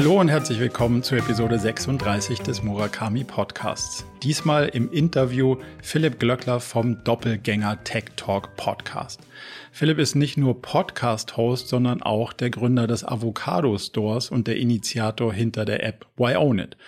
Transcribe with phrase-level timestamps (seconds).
[0.00, 4.06] Hallo und herzlich willkommen zu Episode 36 des Murakami Podcasts.
[4.22, 9.20] Diesmal im Interview Philipp Glöckler vom Doppelgänger Tech Talk Podcast.
[9.72, 15.34] Philipp ist nicht nur Podcast-Host, sondern auch der Gründer des Avocado Stores und der Initiator
[15.34, 16.78] hinter der App Why Own It.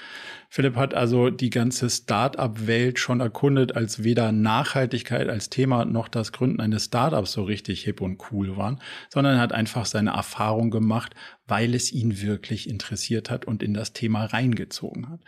[0.55, 6.30] Philipp hat also die ganze Start-up-Welt schon erkundet, als weder Nachhaltigkeit als Thema noch das
[6.30, 11.15] Gründen eines Startups so richtig hip und cool waren, sondern hat einfach seine Erfahrung gemacht,
[11.46, 15.20] weil es ihn wirklich interessiert hat und in das Thema reingezogen hat.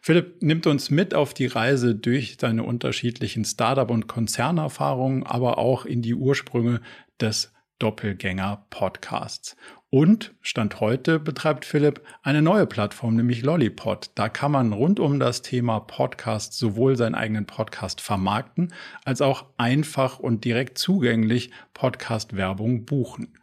[0.00, 5.84] Philipp nimmt uns mit auf die Reise durch seine unterschiedlichen Startup- und Konzernerfahrungen, aber auch
[5.84, 6.80] in die Ursprünge
[7.20, 9.54] des Doppelgänger-Podcasts.
[9.94, 14.10] Und Stand heute betreibt Philipp eine neue Plattform, nämlich Lollipod.
[14.14, 18.72] Da kann man rund um das Thema Podcast sowohl seinen eigenen Podcast vermarkten,
[19.04, 23.34] als auch einfach und direkt zugänglich Podcast-Werbung buchen.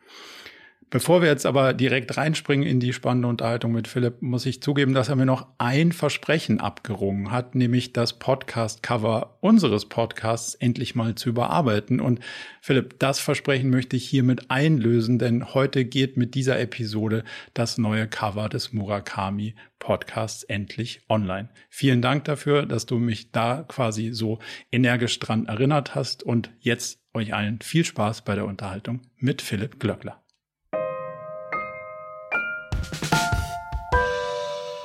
[0.92, 4.96] Bevor wir jetzt aber direkt reinspringen in die spannende Unterhaltung mit Philipp, muss ich zugeben,
[4.96, 11.14] dass er mir noch ein Versprechen abgerungen hat, nämlich das Podcast-Cover unseres Podcasts endlich mal
[11.14, 12.00] zu überarbeiten.
[12.00, 12.22] Und
[12.60, 18.08] Philipp, das Versprechen möchte ich hiermit einlösen, denn heute geht mit dieser Episode das neue
[18.08, 21.50] Cover des Murakami Podcasts endlich online.
[21.70, 24.40] Vielen Dank dafür, dass du mich da quasi so
[24.72, 29.80] energisch dran erinnert hast und jetzt euch allen viel Spaß bei der Unterhaltung mit Philipp
[29.80, 30.24] Glöckler.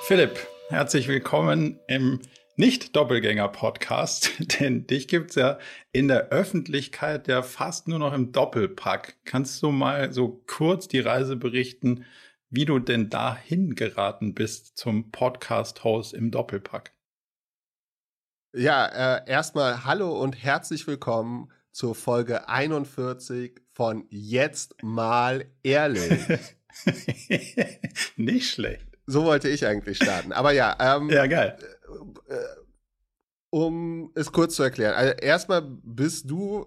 [0.07, 0.39] Philipp,
[0.69, 2.21] herzlich willkommen im
[2.57, 5.59] Nicht-Doppelgänger-Podcast, denn dich gibt's ja
[5.93, 9.17] in der Öffentlichkeit ja fast nur noch im Doppelpack.
[9.25, 12.05] Kannst du mal so kurz die Reise berichten,
[12.51, 16.93] wie du denn dahin geraten bist zum Podcast-Host im Doppelpack?
[18.55, 26.29] Ja, äh, erstmal hallo und herzlich willkommen zur Folge 41 von Jetzt mal ehrlich.
[28.17, 28.94] Nicht schlecht.
[29.07, 30.33] So wollte ich eigentlich starten.
[30.33, 31.59] Aber ja, ähm, ja, geil.
[32.29, 32.37] Äh,
[33.51, 34.95] um es kurz zu erklären.
[34.95, 36.67] Also erstmal bist du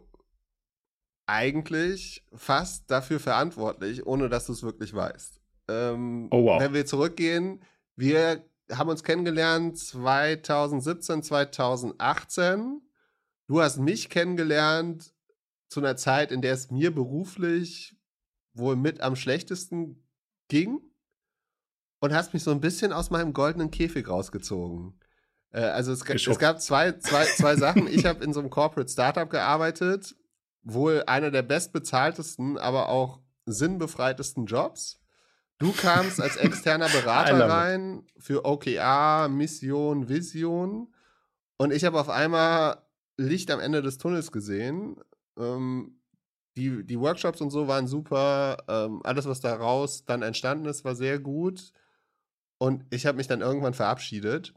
[1.26, 5.42] eigentlich fast dafür verantwortlich, ohne dass du es wirklich weißt.
[5.68, 6.62] Ähm, oh, wow.
[6.62, 7.62] Wenn wir zurückgehen,
[7.96, 12.82] wir haben uns kennengelernt 2017, 2018.
[13.48, 15.14] Du hast mich kennengelernt
[15.70, 17.98] zu einer Zeit, in der es mir beruflich
[18.54, 20.08] wohl mit am schlechtesten
[20.48, 20.87] ging
[22.00, 24.94] und hast mich so ein bisschen aus meinem goldenen Käfig rausgezogen.
[25.52, 27.88] Äh, also es, es, gab zwei, zwei, zwei Sachen.
[27.88, 30.16] Ich habe in so einem Corporate Startup gearbeitet,
[30.64, 35.00] wohl einer der bestbezahltesten, aber auch sinnbefreitesten Jobs.
[35.58, 40.94] Du kamst als externer Berater rein für OKR, Mission, Vision.
[41.58, 42.84] Und ich habe auf einmal
[43.18, 44.98] Licht am Ende des Tunnels gesehen.
[45.38, 46.00] Ähm,
[46.56, 48.58] die, die Workshops und so waren super.
[48.68, 51.72] Ähm, alles, was daraus dann entstanden ist, war sehr gut.
[52.58, 54.54] Und ich habe mich dann irgendwann verabschiedet.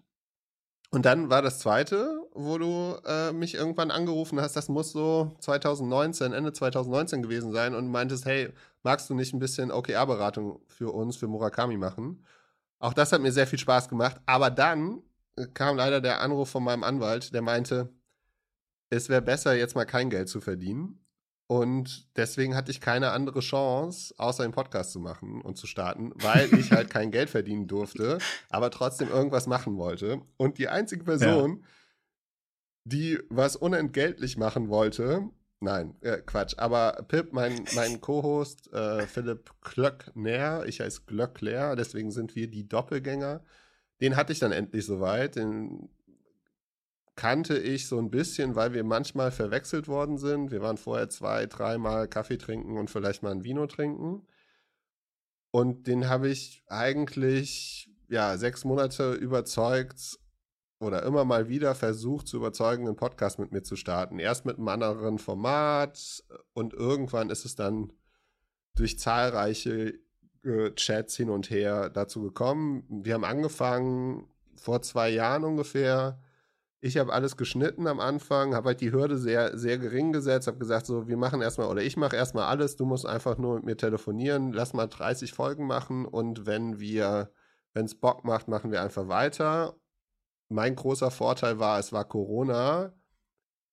[0.93, 5.37] Und dann war das zweite, wo du äh, mich irgendwann angerufen hast, das muss so
[5.41, 8.53] 2019, Ende 2019 gewesen sein und meintest, hey,
[8.83, 12.25] magst du nicht ein bisschen OKR-Beratung für uns, für Murakami machen?
[12.81, 14.21] Auch das hat mir sehr viel Spaß gemacht.
[14.27, 15.03] Aber dann
[15.37, 17.91] äh, kam leider der Anruf von meinem Anwalt, der meinte,
[18.91, 20.99] es wäre besser, jetzt mal kein Geld zu verdienen.
[21.51, 26.13] Und deswegen hatte ich keine andere Chance, außer den Podcast zu machen und zu starten,
[26.15, 28.19] weil ich halt kein Geld verdienen durfte,
[28.51, 30.21] aber trotzdem irgendwas machen wollte.
[30.37, 31.67] Und die einzige Person, ja.
[32.85, 35.29] die was unentgeltlich machen wollte,
[35.59, 42.13] nein, äh, Quatsch, aber Pip, mein, mein Co-Host, äh, Philipp Glöckner, ich heiße Glöckler, deswegen
[42.13, 43.43] sind wir die Doppelgänger,
[44.01, 45.35] den hatte ich dann endlich soweit.
[45.35, 45.89] Den
[47.17, 50.51] kannte ich so ein bisschen, weil wir manchmal verwechselt worden sind.
[50.51, 54.27] Wir waren vorher zwei, dreimal Kaffee trinken und vielleicht mal ein Vino trinken.
[55.51, 60.19] Und den habe ich eigentlich ja sechs Monate überzeugt
[60.79, 64.19] oder immer mal wieder versucht zu überzeugen, einen Podcast mit mir zu starten.
[64.19, 66.25] Erst mit einem anderen Format
[66.55, 67.93] und irgendwann ist es dann
[68.77, 69.99] durch zahlreiche
[70.43, 72.85] äh, Chats hin und her dazu gekommen.
[72.89, 74.27] Wir haben angefangen
[74.57, 76.19] vor zwei Jahren ungefähr
[76.81, 80.59] ich habe alles geschnitten am Anfang, habe halt die Hürde sehr, sehr gering gesetzt, habe
[80.59, 83.65] gesagt, so, wir machen erstmal, oder ich mache erstmal alles, du musst einfach nur mit
[83.65, 87.33] mir telefonieren, lass mal 30 Folgen machen und wenn wir,
[87.75, 89.77] wenn es Bock macht, machen wir einfach weiter.
[90.49, 92.95] Mein großer Vorteil war, es war Corona.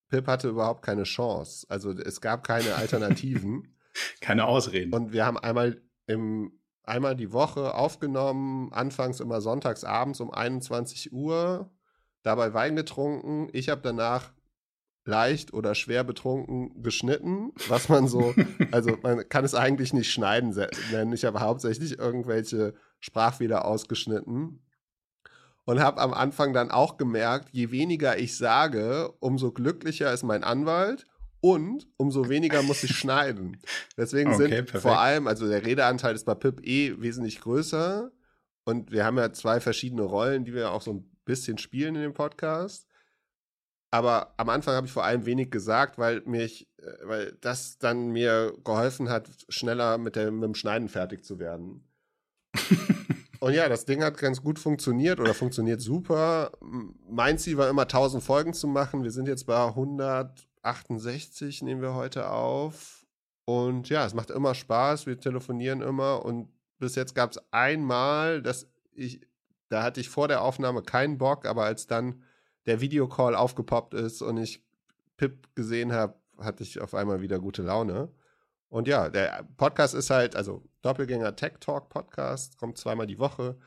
[0.10, 1.66] Pip hatte überhaupt keine Chance.
[1.70, 3.76] Also es gab keine Alternativen.
[4.22, 4.94] keine Ausreden.
[4.94, 6.52] Und wir haben einmal im
[6.84, 11.70] einmal die Woche aufgenommen, anfangs immer sonntags abends um 21 Uhr
[12.28, 13.50] dabei Wein getrunken.
[13.54, 14.32] Ich habe danach
[15.06, 18.36] leicht oder schwer betrunken geschnitten, was man so,
[18.72, 20.54] also man kann es eigentlich nicht schneiden
[20.92, 21.14] nennen.
[21.14, 24.62] Ich habe hauptsächlich irgendwelche Sprachfehler ausgeschnitten
[25.64, 30.44] und habe am Anfang dann auch gemerkt, je weniger ich sage, umso glücklicher ist mein
[30.44, 31.06] Anwalt
[31.40, 33.62] und umso weniger muss ich schneiden.
[33.96, 34.82] Deswegen okay, sind perfekt.
[34.82, 38.12] vor allem, also der Redeanteil ist bei Pip eh wesentlich größer
[38.66, 42.02] und wir haben ja zwei verschiedene Rollen, die wir auch so ein bisschen spielen in
[42.02, 42.88] dem Podcast.
[43.92, 48.10] Aber am Anfang habe ich vor allem wenig gesagt, weil mich, äh, weil das dann
[48.10, 51.88] mir geholfen hat, schneller mit, der, mit dem Schneiden fertig zu werden.
[53.40, 56.52] Und ja, das Ding hat ganz gut funktioniert oder funktioniert super.
[57.08, 59.04] Mein Ziel war immer 1000 Folgen zu machen.
[59.04, 63.06] Wir sind jetzt bei 168, nehmen wir heute auf.
[63.46, 65.06] Und ja, es macht immer Spaß.
[65.06, 66.26] Wir telefonieren immer.
[66.26, 69.22] Und bis jetzt gab es einmal, dass ich,
[69.70, 72.24] da hatte ich vor der Aufnahme keinen Bock, aber als dann
[72.66, 74.64] der Videocall aufgepoppt ist und ich
[75.18, 78.14] Pip gesehen habe, hatte ich auf einmal wieder gute Laune.
[78.70, 83.58] Und ja, der Podcast ist halt, also Doppelgänger Tech Talk Podcast, kommt zweimal die Woche.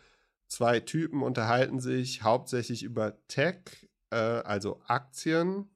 [0.46, 5.70] Zwei Typen unterhalten sich hauptsächlich über Tech, äh, also Aktien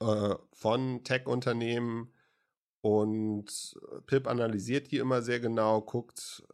[0.00, 2.12] äh, von Tech-Unternehmen.
[2.80, 3.76] Und
[4.06, 6.44] Pip analysiert die immer sehr genau, guckt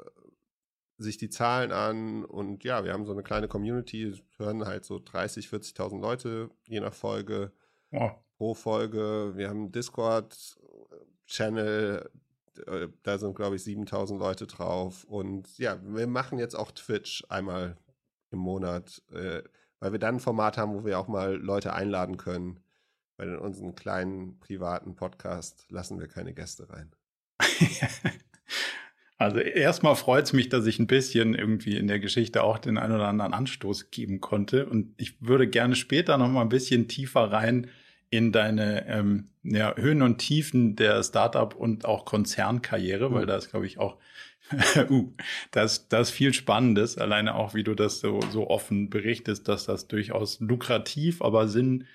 [0.98, 2.24] sich die Zahlen an.
[2.24, 6.80] Und ja, wir haben so eine kleine Community, hören halt so 30, 40.000 Leute je
[6.80, 7.52] nach Folge.
[7.90, 8.18] Ja.
[8.36, 9.32] Pro Folge.
[9.36, 10.58] Wir haben Discord
[11.26, 12.10] Channel,
[12.66, 15.04] äh, da sind, glaube ich, 7000 Leute drauf.
[15.04, 17.76] Und ja, wir machen jetzt auch Twitch einmal
[18.30, 19.42] im Monat, äh,
[19.80, 22.60] weil wir dann ein Format haben, wo wir auch mal Leute einladen können.
[23.16, 26.94] Weil in unseren kleinen privaten Podcast lassen wir keine Gäste rein.
[29.24, 32.76] Also erstmal freut es mich, dass ich ein bisschen irgendwie in der Geschichte auch den
[32.76, 34.66] einen oder anderen Anstoß geben konnte.
[34.66, 37.68] Und ich würde gerne später noch mal ein bisschen tiefer rein
[38.10, 43.14] in deine ähm, ja, Höhen und Tiefen der Startup und auch Konzernkarriere, mhm.
[43.14, 43.96] weil da ist, glaube ich, auch
[44.90, 45.10] uh,
[45.52, 49.88] das, das viel Spannendes, alleine auch, wie du das so, so offen berichtest, dass das
[49.88, 51.86] durchaus lukrativ, aber Sinn,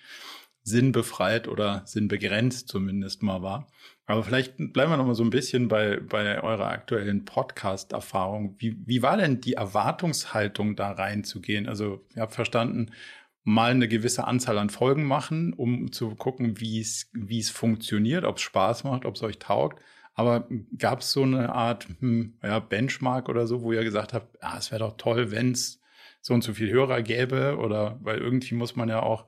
[0.63, 3.67] sinnbefreit oder sinnbegrenzt zumindest mal war.
[4.09, 8.55] Aber vielleicht bleiben wir noch mal so ein bisschen bei, bei eurer aktuellen Podcast-Erfahrung.
[8.57, 11.69] Wie, wie war denn die Erwartungshaltung, da reinzugehen?
[11.69, 12.89] Also, ich habe verstanden,
[13.43, 18.25] mal eine gewisse Anzahl an Folgen machen, um zu gucken, wie es, wie es funktioniert,
[18.25, 19.79] ob es Spaß macht, ob es euch taugt.
[20.15, 24.43] Aber gab es so eine Art hm, ja, Benchmark oder so, wo ihr gesagt habt,
[24.43, 25.81] ah, es wäre doch toll, wenn es
[26.21, 27.57] so und so viel Hörer gäbe?
[27.59, 29.27] Oder weil irgendwie muss man ja auch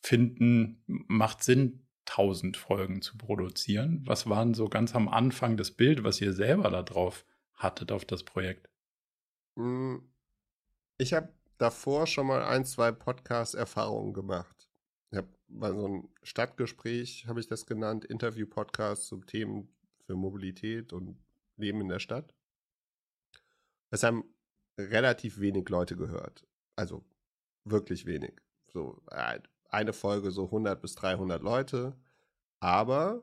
[0.00, 4.02] finden, macht Sinn, tausend Folgen zu produzieren.
[4.04, 8.04] Was waren so ganz am Anfang das Bild, was ihr selber da drauf hattet auf
[8.04, 8.68] das Projekt?
[9.56, 10.08] Hm,
[10.98, 14.68] ich habe davor schon mal ein, zwei Podcast-Erfahrungen gemacht.
[15.10, 19.68] Ich habe bei so einem Stadtgespräch, habe ich das genannt, Interview-Podcast zu Themen
[20.06, 21.18] für Mobilität und
[21.56, 22.34] Leben in der Stadt.
[23.90, 24.24] Das haben
[24.78, 26.46] relativ wenig Leute gehört.
[26.76, 27.04] Also
[27.64, 28.32] wirklich wenig.
[28.72, 29.40] So äh,
[29.72, 31.96] eine Folge so 100 bis 300 Leute.
[32.60, 33.22] Aber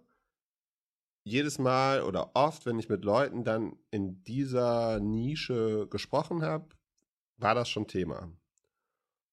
[1.24, 6.69] jedes Mal oder oft, wenn ich mit Leuten dann in dieser Nische gesprochen habe,
[7.38, 8.31] war das schon Thema.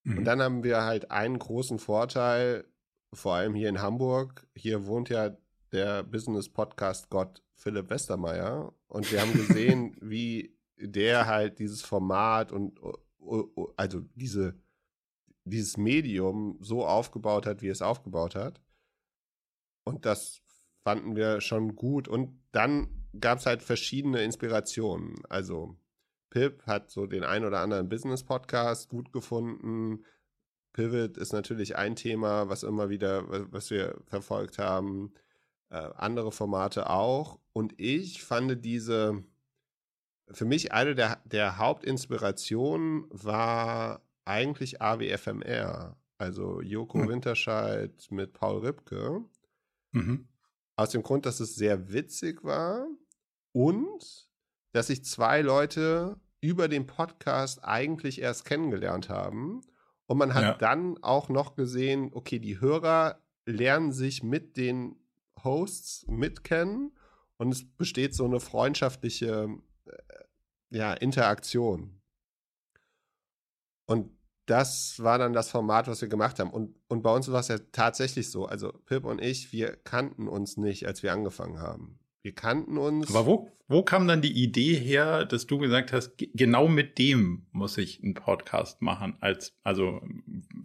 [0.04, 0.18] Mhm.
[0.18, 2.64] Und dann haben wir halt einen großen Vorteil,
[3.12, 4.46] vor allem hier in Hamburg.
[4.54, 5.36] Hier wohnt ja
[5.72, 8.72] der Business-Podcast Gott Philipp Westermeier.
[8.88, 12.78] Und wir haben gesehen, wie der halt dieses Format und
[13.76, 14.54] also diese,
[15.46, 18.60] dieses Medium so aufgebaut hat, wie es aufgebaut hat.
[19.84, 20.42] Und das
[20.84, 22.08] fanden wir schon gut.
[22.08, 22.88] Und dann
[23.18, 25.14] gab es halt verschiedene Inspirationen.
[25.28, 25.76] Also
[26.30, 30.04] Pip hat so den ein oder anderen Business-Podcast gut gefunden.
[30.72, 35.14] Pivot ist natürlich ein Thema, was immer wieder, was wir verfolgt haben.
[35.70, 37.38] Äh, andere Formate auch.
[37.52, 39.24] Und ich fand diese,
[40.30, 45.96] für mich eine der, der Hauptinspirationen war eigentlich AWFMR.
[46.18, 47.08] Also Joko mhm.
[47.08, 49.24] Winterscheid mit Paul Ripke.
[49.92, 50.28] Mhm.
[50.76, 52.86] Aus dem Grund, dass es sehr witzig war
[53.52, 54.28] und
[54.72, 59.62] dass sich zwei Leute über den Podcast eigentlich erst kennengelernt haben.
[60.06, 60.54] Und man hat ja.
[60.54, 64.96] dann auch noch gesehen, okay, die Hörer lernen sich mit den
[65.42, 66.96] Hosts mitkennen
[67.38, 69.48] und es besteht so eine freundschaftliche
[69.86, 72.00] äh, ja, Interaktion.
[73.86, 74.15] Und
[74.46, 76.50] das war dann das Format, was wir gemacht haben.
[76.50, 78.46] Und, und bei uns war es ja tatsächlich so.
[78.46, 81.98] Also Pip und ich, wir kannten uns nicht, als wir angefangen haben.
[82.22, 83.08] Wir kannten uns.
[83.14, 87.46] Aber wo, wo kam dann die Idee her, dass du gesagt hast, genau mit dem
[87.52, 89.16] muss ich einen Podcast machen?
[89.20, 90.00] Als, also,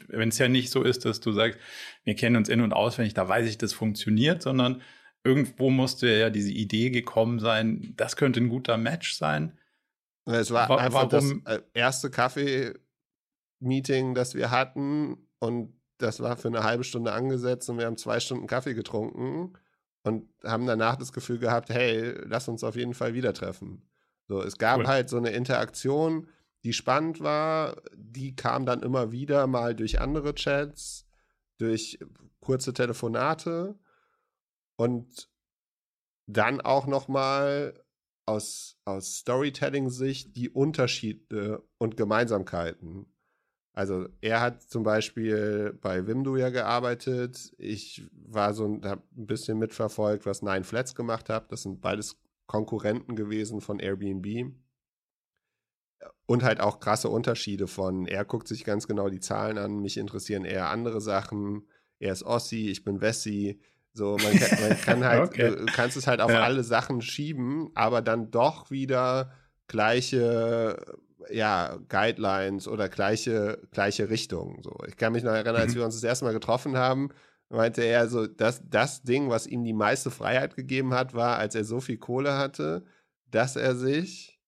[0.08, 1.60] wenn es ja nicht so ist, dass du sagst,
[2.04, 4.82] wir kennen uns in- und auswendig, da weiß ich, das funktioniert, sondern
[5.24, 9.58] irgendwo musste ja diese Idee gekommen sein, das könnte ein guter Match sein.
[10.26, 11.44] Es war Wa einfach warum?
[11.46, 12.10] das äh, erste
[13.62, 17.98] Kaffee-Meeting, das wir hatten und das war für eine halbe Stunde angesetzt und wir haben
[17.98, 19.54] zwei Stunden Kaffee getrunken
[20.04, 23.88] und haben danach das Gefühl gehabt, hey, lass uns auf jeden Fall wieder treffen.
[24.28, 24.88] So, es gab cool.
[24.88, 26.28] halt so eine Interaktion,
[26.64, 31.06] die spannend war, die kam dann immer wieder mal durch andere Chats,
[31.58, 32.00] durch
[32.40, 33.78] kurze Telefonate
[34.76, 35.30] und
[36.26, 37.80] dann auch noch mal
[38.26, 43.11] aus, aus Storytelling-Sicht die Unterschiede und Gemeinsamkeiten.
[43.74, 47.54] Also er hat zum Beispiel bei Wimdu ja gearbeitet.
[47.58, 51.52] Ich war so ein, hab ein bisschen mitverfolgt, was Nine Flats gemacht hat.
[51.52, 54.54] Das sind beides Konkurrenten gewesen von Airbnb.
[56.26, 59.98] Und halt auch krasse Unterschiede von, er guckt sich ganz genau die Zahlen an, mich
[59.98, 61.68] interessieren eher andere Sachen.
[62.00, 63.62] Er ist Ossi, ich bin Wessi.
[63.94, 65.56] So, man kann, man kann halt, okay.
[65.56, 66.42] du kannst es halt auf ja.
[66.42, 69.32] alle Sachen schieben, aber dann doch wieder
[69.68, 70.78] gleiche
[71.30, 74.62] ja, Guidelines oder gleiche, gleiche Richtung.
[74.64, 74.76] So.
[74.88, 75.80] Ich kann mich noch erinnern, als mhm.
[75.80, 77.10] wir uns das erste Mal getroffen haben,
[77.50, 81.56] meinte er so, dass das Ding, was ihm die meiste Freiheit gegeben hat, war, als
[81.56, 82.84] er so viel Kohle hatte,
[83.30, 84.40] dass er sich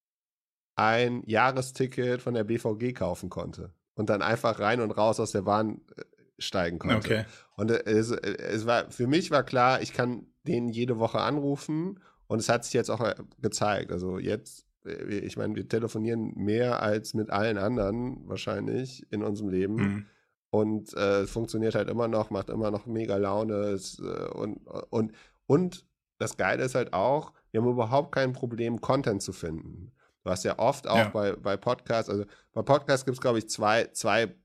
[0.75, 5.43] ein Jahresticket von der BVG kaufen konnte und dann einfach rein und raus aus der
[5.43, 6.03] Bahn äh,
[6.39, 6.97] steigen konnte.
[6.97, 7.25] Okay.
[7.55, 12.39] Und es, es war für mich war klar, ich kann den jede Woche anrufen und
[12.39, 13.91] es hat sich jetzt auch äh, gezeigt.
[13.91, 19.75] Also jetzt ich meine, wir telefonieren mehr als mit allen anderen wahrscheinlich in unserem Leben.
[19.75, 20.05] Mhm.
[20.49, 23.53] Und äh, es funktioniert halt immer noch, macht immer noch mega Laune.
[23.53, 25.13] Es, äh, und, und,
[25.47, 25.85] und
[26.19, 29.91] das Geile ist halt auch, wir haben überhaupt kein Problem, Content zu finden.
[30.23, 31.09] Du hast ja oft auch ja.
[31.09, 34.35] bei, bei Podcasts, also bei Podcasts gibt es, glaube ich, zwei, zwei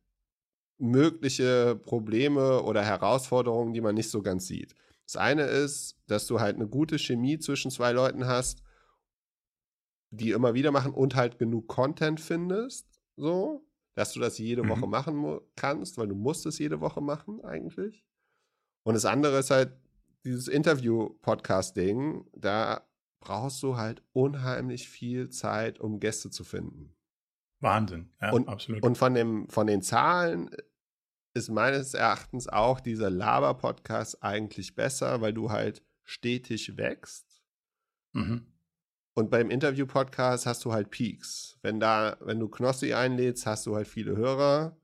[0.79, 4.75] mögliche Probleme oder Herausforderungen, die man nicht so ganz sieht.
[5.05, 8.63] Das eine ist, dass du halt eine gute Chemie zwischen zwei Leuten hast
[10.11, 14.69] die immer wieder machen und halt genug Content findest, so, dass du das jede mhm.
[14.71, 18.05] Woche machen kannst, weil du musst es jede Woche machen eigentlich.
[18.85, 19.73] Und das andere ist halt
[20.25, 22.89] dieses Interview-Podcast-Ding, da
[23.21, 26.95] brauchst du halt unheimlich viel Zeit, um Gäste zu finden.
[27.61, 28.85] Wahnsinn, ja, und, absolut.
[28.85, 30.51] Und von, dem, von den Zahlen
[31.35, 37.43] ist meines Erachtens auch dieser Laber-Podcast eigentlich besser, weil du halt stetig wächst.
[38.13, 38.47] Mhm.
[39.19, 41.59] Und beim Interview-Podcast hast du halt Peaks.
[41.61, 44.77] Wenn da, wenn du Knossi einlädst, hast du halt viele Hörer.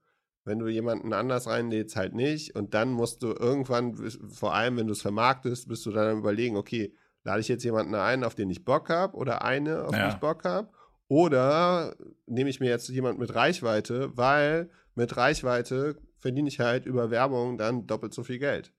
[0.42, 2.56] Wenn du jemanden anders reinlädst, halt nicht.
[2.56, 3.94] Und dann musst du irgendwann,
[4.32, 7.94] vor allem wenn du es vermarktest, bist du dann überlegen, okay, lade ich jetzt jemanden
[7.94, 10.08] ein, auf den ich Bock habe oder eine, auf ja.
[10.08, 10.68] die ich Bock habe?
[11.06, 11.94] Oder
[12.26, 17.56] nehme ich mir jetzt jemanden mit Reichweite, weil mit Reichweite verdiene ich halt über Werbung
[17.56, 18.72] dann doppelt so viel Geld.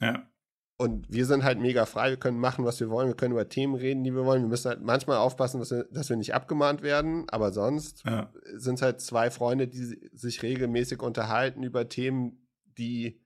[0.00, 0.28] Ja.
[0.76, 3.48] Und wir sind halt mega frei, wir können machen, was wir wollen, wir können über
[3.48, 4.42] Themen reden, die wir wollen.
[4.42, 8.32] Wir müssen halt manchmal aufpassen, dass wir, dass wir nicht abgemahnt werden, aber sonst ja.
[8.54, 13.20] sind es halt zwei Freunde, die sich regelmäßig unterhalten über Themen, die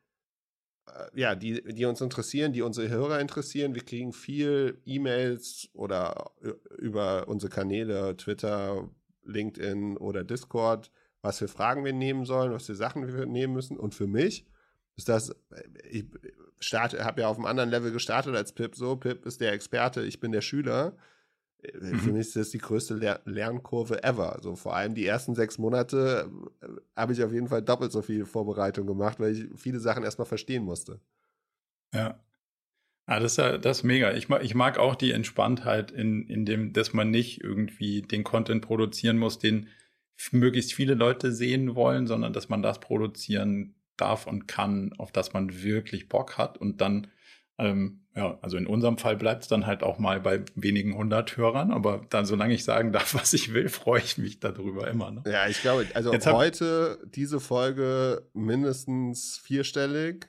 [0.89, 3.75] äh, ja, die, die uns interessieren, die unsere Hörer interessieren.
[3.75, 6.33] Wir kriegen viel E-Mails oder
[6.77, 8.91] über unsere Kanäle, Twitter,
[9.25, 10.91] LinkedIn oder Discord,
[11.23, 13.79] was für Fragen wir nehmen sollen, was für Sachen wir nehmen müssen.
[13.79, 14.47] Und für mich
[14.99, 15.35] ist das,
[15.89, 16.05] ich
[16.61, 18.97] starte, habe ja auf einem anderen Level gestartet als Pip so.
[18.97, 20.97] Pip ist der Experte, ich bin der Schüler.
[21.63, 21.99] Äh, mhm.
[22.01, 24.35] Für mich ist das die größte Ler Lernkurve ever.
[24.35, 26.29] Also vor allem die ersten sechs Monate
[26.61, 30.03] äh, habe ich auf jeden Fall doppelt so viel Vorbereitung gemacht, weil ich viele Sachen
[30.03, 31.01] erstmal verstehen musste.
[31.95, 32.21] Ja.
[33.07, 34.13] Ah, das, ist ja, das ist mega.
[34.13, 38.23] Ich mag, ich mag auch die Entspanntheit in, in dem, dass man nicht irgendwie den
[38.23, 39.69] Content produzieren muss, den
[40.33, 45.33] möglichst viele Leute sehen wollen, sondern dass man das produzieren darf und kann, auf das
[45.33, 47.09] man wirklich Bock hat und dann
[47.59, 51.37] ähm, ja, also in unserem Fall bleibt es dann halt auch mal bei wenigen hundert
[51.37, 55.11] Hörern, aber dann, solange ich sagen darf, was ich will, freue ich mich darüber immer.
[55.11, 55.23] Ne?
[55.27, 60.29] Ja, ich glaube, also Jetzt heute diese Folge mindestens vierstellig,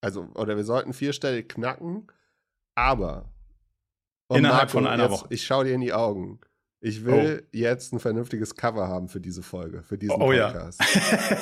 [0.00, 2.06] also, oder wir sollten vierstellig knacken,
[2.76, 3.32] aber
[4.28, 5.26] innerhalb Marco, von einer jetzt, Woche.
[5.30, 6.40] Ich schaue dir in die Augen.
[6.80, 7.48] Ich will oh.
[7.56, 10.80] jetzt ein vernünftiges Cover haben für diese Folge, für diesen oh, Podcast.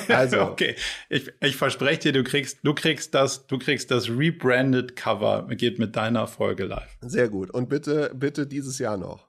[0.07, 0.15] Ja.
[0.17, 0.75] also, okay,
[1.09, 5.77] ich, ich verspreche dir, du kriegst, du kriegst das, du kriegst das rebranded Cover, geht
[5.77, 6.97] mit deiner Folge live.
[7.01, 7.51] Sehr gut.
[7.51, 9.27] Und bitte, bitte dieses Jahr noch.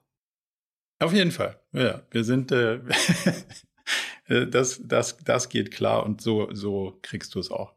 [0.97, 1.59] Auf jeden Fall.
[1.73, 2.79] Ja, wir sind, äh,
[4.49, 7.75] das, das, das geht klar und so, so kriegst du es auch.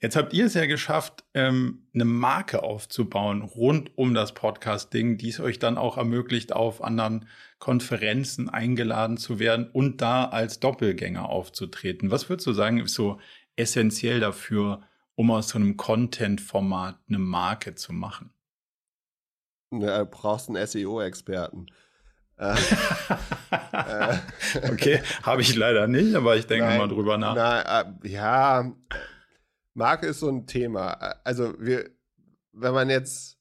[0.00, 5.28] Jetzt habt ihr es ja geschafft, ähm, eine Marke aufzubauen rund um das Podcast-Ding, die
[5.28, 11.28] es euch dann auch ermöglicht, auf anderen Konferenzen eingeladen zu werden und da als Doppelgänger
[11.28, 12.10] aufzutreten.
[12.10, 13.18] Was würdest du sagen, ist so
[13.56, 14.82] essentiell dafür,
[15.16, 18.30] um aus so einem Content-Format eine Marke zu machen?
[19.72, 21.66] Ja, du brauchst einen SEO-Experten.
[22.38, 22.54] Äh,
[23.72, 24.18] äh,
[24.70, 27.34] okay, habe ich leider nicht, aber ich denke Nein, mal drüber nach.
[27.34, 28.72] Na, äh, ja,
[29.78, 30.90] Marke ist so ein Thema.
[31.24, 31.88] Also wir,
[32.52, 33.38] wenn man jetzt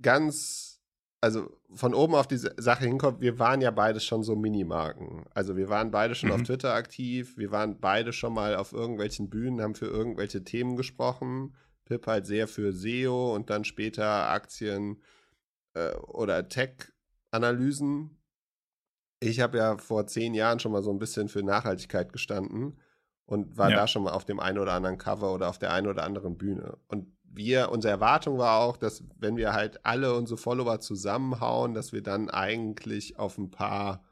[0.00, 0.80] ganz,
[1.20, 5.26] also von oben auf die Sache hinkommt, wir waren ja beide schon so Minimarken.
[5.34, 6.36] Also wir waren beide schon mhm.
[6.36, 10.76] auf Twitter aktiv, wir waren beide schon mal auf irgendwelchen Bühnen, haben für irgendwelche Themen
[10.76, 11.56] gesprochen.
[11.84, 15.02] Pip halt sehr für SEO und dann später Aktien
[15.74, 18.16] äh, oder Tech-Analysen.
[19.18, 22.78] Ich habe ja vor zehn Jahren schon mal so ein bisschen für Nachhaltigkeit gestanden
[23.28, 23.76] und war ja.
[23.76, 26.38] da schon mal auf dem einen oder anderen Cover oder auf der einen oder anderen
[26.38, 26.78] Bühne.
[26.88, 31.92] Und wir, unsere Erwartung war auch, dass wenn wir halt alle unsere Follower zusammenhauen, dass
[31.92, 34.02] wir dann eigentlich auf ein paar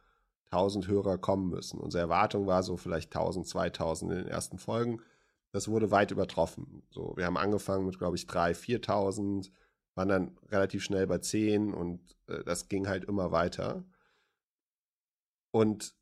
[0.50, 1.80] tausend Hörer kommen müssen.
[1.80, 5.00] Unsere Erwartung war so vielleicht 1000, 2000 in den ersten Folgen.
[5.50, 6.82] Das wurde weit übertroffen.
[6.90, 9.50] So, wir haben angefangen mit, glaube ich, 3.000, 4.000,
[9.94, 13.82] waren dann relativ schnell bei 10 und äh, das ging halt immer weiter.
[15.52, 15.94] Und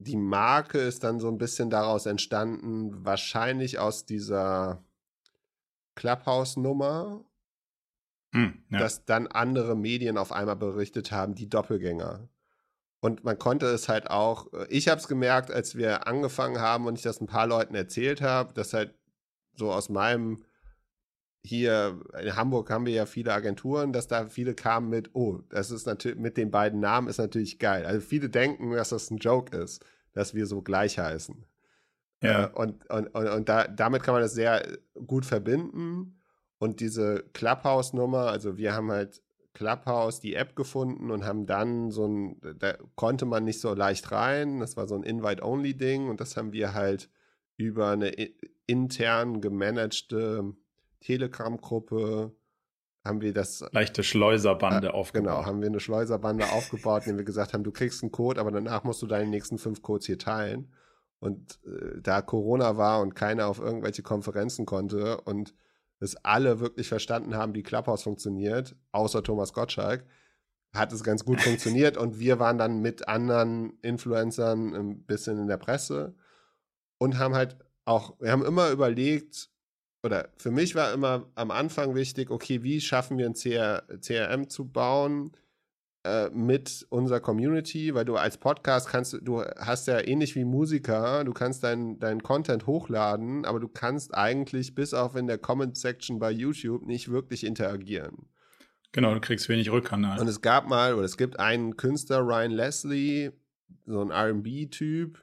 [0.00, 4.82] die Marke ist dann so ein bisschen daraus entstanden, wahrscheinlich aus dieser
[5.94, 7.22] Clubhouse-Nummer,
[8.32, 8.78] hm, ja.
[8.78, 12.28] dass dann andere Medien auf einmal berichtet haben, die Doppelgänger.
[13.00, 16.86] Und man konnte es halt auch, äh, ich habe es gemerkt, als wir angefangen haben
[16.86, 18.94] und ich das ein paar Leuten erzählt habe, dass halt
[19.54, 20.42] so aus meinem,
[21.42, 25.70] hier in Hamburg haben wir ja viele Agenturen, dass da viele kamen mit, oh, das
[25.70, 27.86] ist natürlich, mit den beiden Namen ist natürlich geil.
[27.86, 31.44] Also viele denken, dass das ein Joke ist, dass wir so gleich heißen.
[32.22, 32.44] Ja.
[32.44, 34.66] Äh, und, und, und, und da, damit kann man das sehr
[35.06, 36.20] gut verbinden.
[36.58, 39.22] Und diese Clubhouse-Nummer, also wir haben halt
[39.54, 44.12] Clubhouse die App gefunden und haben dann so ein, da konnte man nicht so leicht
[44.12, 44.60] rein.
[44.60, 47.08] Das war so ein Invite-Only-Ding und das haben wir halt
[47.56, 48.12] über eine
[48.66, 50.54] intern gemanagte
[51.00, 52.34] Telegram-Gruppe
[53.04, 53.64] haben wir das.
[53.72, 55.28] Leichte Schleuserbande äh, aufgebaut.
[55.28, 58.50] Genau, haben wir eine Schleuserbande aufgebaut, indem wir gesagt haben, du kriegst einen Code, aber
[58.50, 60.72] danach musst du deine nächsten fünf Codes hier teilen.
[61.18, 65.54] Und äh, da Corona war und keiner auf irgendwelche Konferenzen konnte und
[65.98, 70.06] es alle wirklich verstanden haben, wie Clubhouse funktioniert, außer Thomas Gottschalk,
[70.72, 75.46] hat es ganz gut funktioniert und wir waren dann mit anderen Influencern ein bisschen in
[75.46, 76.14] der Presse
[76.98, 79.49] und haben halt auch, wir haben immer überlegt,
[80.02, 84.48] oder für mich war immer am Anfang wichtig, okay, wie schaffen wir ein CR, CRM
[84.48, 85.32] zu bauen,
[86.02, 91.24] äh, mit unserer Community, weil du als Podcast kannst, du hast ja ähnlich wie Musiker,
[91.24, 96.18] du kannst deinen dein Content hochladen, aber du kannst eigentlich bis auf in der Comment-Section
[96.18, 98.30] bei YouTube nicht wirklich interagieren.
[98.92, 100.18] Genau, du kriegst wenig Rückkanal.
[100.18, 103.32] Und es gab mal, oder es gibt einen Künstler, Ryan Leslie,
[103.84, 105.22] so ein RB-Typ,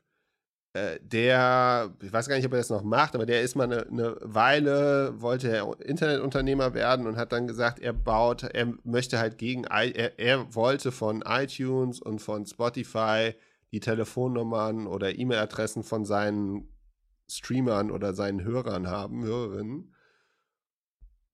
[1.01, 3.87] der, ich weiß gar nicht, ob er das noch macht, aber der ist mal eine,
[3.87, 9.37] eine Weile, wollte er Internetunternehmer werden und hat dann gesagt, er baut, er möchte halt
[9.37, 13.33] gegen, er, er wollte von iTunes und von Spotify
[13.71, 16.69] die Telefonnummern oder E-Mail-Adressen von seinen
[17.29, 19.93] Streamern oder seinen Hörern haben, Hörerinnen.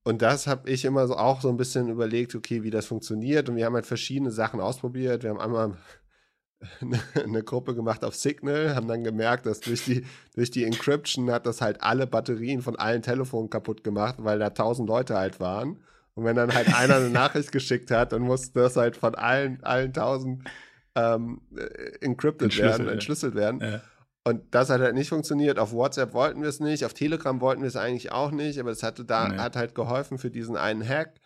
[0.03, 3.47] Und das habe ich immer so auch so ein bisschen überlegt, okay, wie das funktioniert.
[3.47, 5.23] Und wir haben halt verschiedene Sachen ausprobiert.
[5.23, 5.77] Wir haben einmal
[7.15, 11.45] eine Gruppe gemacht auf Signal, haben dann gemerkt, dass durch die, durch die Encryption hat
[11.45, 15.79] das halt alle Batterien von allen Telefonen kaputt gemacht, weil da tausend Leute halt waren.
[16.15, 19.63] Und wenn dann halt einer eine Nachricht geschickt hat, dann musste das halt von allen,
[19.63, 20.43] allen tausend
[20.95, 23.61] ähm, äh, encrypted werden, entschlüsselt werden.
[23.61, 23.81] Ja.
[24.25, 25.59] Und das hat halt nicht funktioniert.
[25.59, 28.71] Auf WhatsApp wollten wir es nicht, auf Telegram wollten wir es eigentlich auch nicht, aber
[28.71, 29.37] es hatte da, nee.
[29.37, 31.19] hat halt geholfen für diesen einen Hack.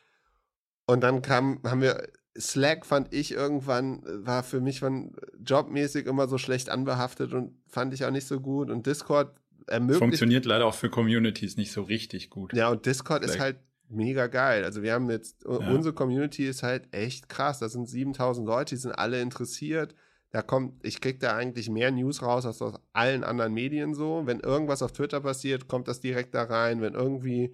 [0.88, 2.08] Und dann kam, haben wir
[2.40, 7.54] Slack fand ich irgendwann, äh, war für mich von jobmäßig immer so schlecht anbehaftet und
[7.68, 8.70] fand ich auch nicht so gut.
[8.70, 9.36] Und Discord
[9.68, 10.00] ermöglicht.
[10.00, 12.54] Funktioniert leider auch für Communities nicht so richtig gut.
[12.54, 13.36] Ja, und Discord Slack.
[13.36, 13.58] ist halt
[13.90, 14.64] mega geil.
[14.64, 15.52] Also wir haben jetzt, ja.
[15.52, 17.60] unsere Community ist halt echt krass.
[17.60, 19.96] Da sind 7000 Leute, die sind alle interessiert.
[20.32, 24.24] Da kommt, ich krieg da eigentlich mehr News raus als aus allen anderen Medien so.
[24.26, 26.82] Wenn irgendwas auf Twitter passiert, kommt das direkt da rein.
[26.82, 27.54] Wenn irgendwie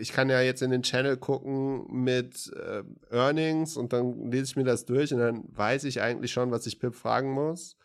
[0.00, 4.56] ich kann ja jetzt in den Channel gucken mit äh, Earnings und dann lese ich
[4.56, 7.76] mir das durch und dann weiß ich eigentlich schon, was ich Pip fragen muss.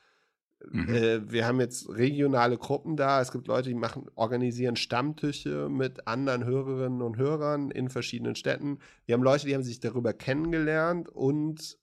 [0.71, 0.89] Mhm.
[0.89, 3.21] Äh, wir haben jetzt regionale Gruppen da.
[3.21, 8.79] Es gibt Leute, die machen, organisieren Stammtische mit anderen Hörerinnen und Hörern in verschiedenen Städten.
[9.05, 11.77] Wir haben Leute, die haben sich darüber kennengelernt und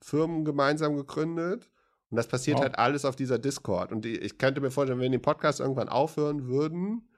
[0.00, 1.70] Firmen gemeinsam gegründet.
[2.10, 2.64] Und das passiert wow.
[2.64, 3.92] halt alles auf dieser Discord.
[3.92, 7.08] Und die, ich könnte mir vorstellen, wenn wir den Podcast irgendwann aufhören würden,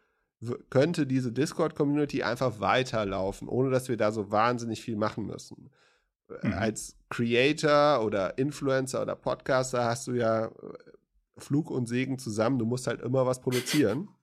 [0.70, 5.70] könnte diese Discord-Community einfach weiterlaufen, ohne dass wir da so wahnsinnig viel machen müssen.
[6.42, 6.53] Mhm.
[6.53, 10.51] Als Creator oder Influencer oder Podcaster hast du ja äh,
[11.38, 12.59] Flug und Segen zusammen.
[12.59, 14.09] Du musst halt immer was produzieren.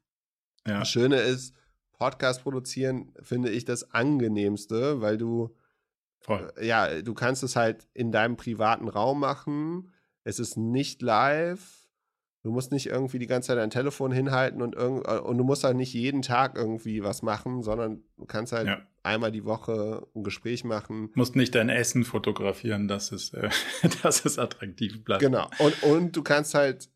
[0.67, 0.79] Ja.
[0.79, 1.53] Das Schöne ist,
[1.93, 5.55] Podcast produzieren finde ich das angenehmste, weil du
[6.25, 6.51] Voll.
[6.57, 9.93] Äh, ja, du kannst es halt in deinem privaten Raum machen.
[10.23, 11.84] Es ist nicht live
[12.45, 15.43] Du musst nicht irgendwie die ganze Zeit dein Telefon hinhalten und, irgend, äh, und du
[15.43, 18.85] musst halt nicht jeden Tag irgendwie was machen, sondern du kannst halt ja.
[19.01, 21.09] einmal die Woche ein Gespräch machen.
[21.11, 23.49] Du musst nicht dein Essen fotografieren, dass es, äh,
[24.03, 25.21] dass es attraktiv bleibt.
[25.23, 25.49] Genau.
[25.57, 26.87] Und, und du kannst halt,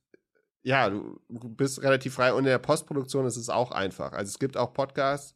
[0.62, 4.12] ja, du bist relativ frei und in der Postproduktion ist es auch einfach.
[4.12, 5.34] Also es gibt auch Podcasts,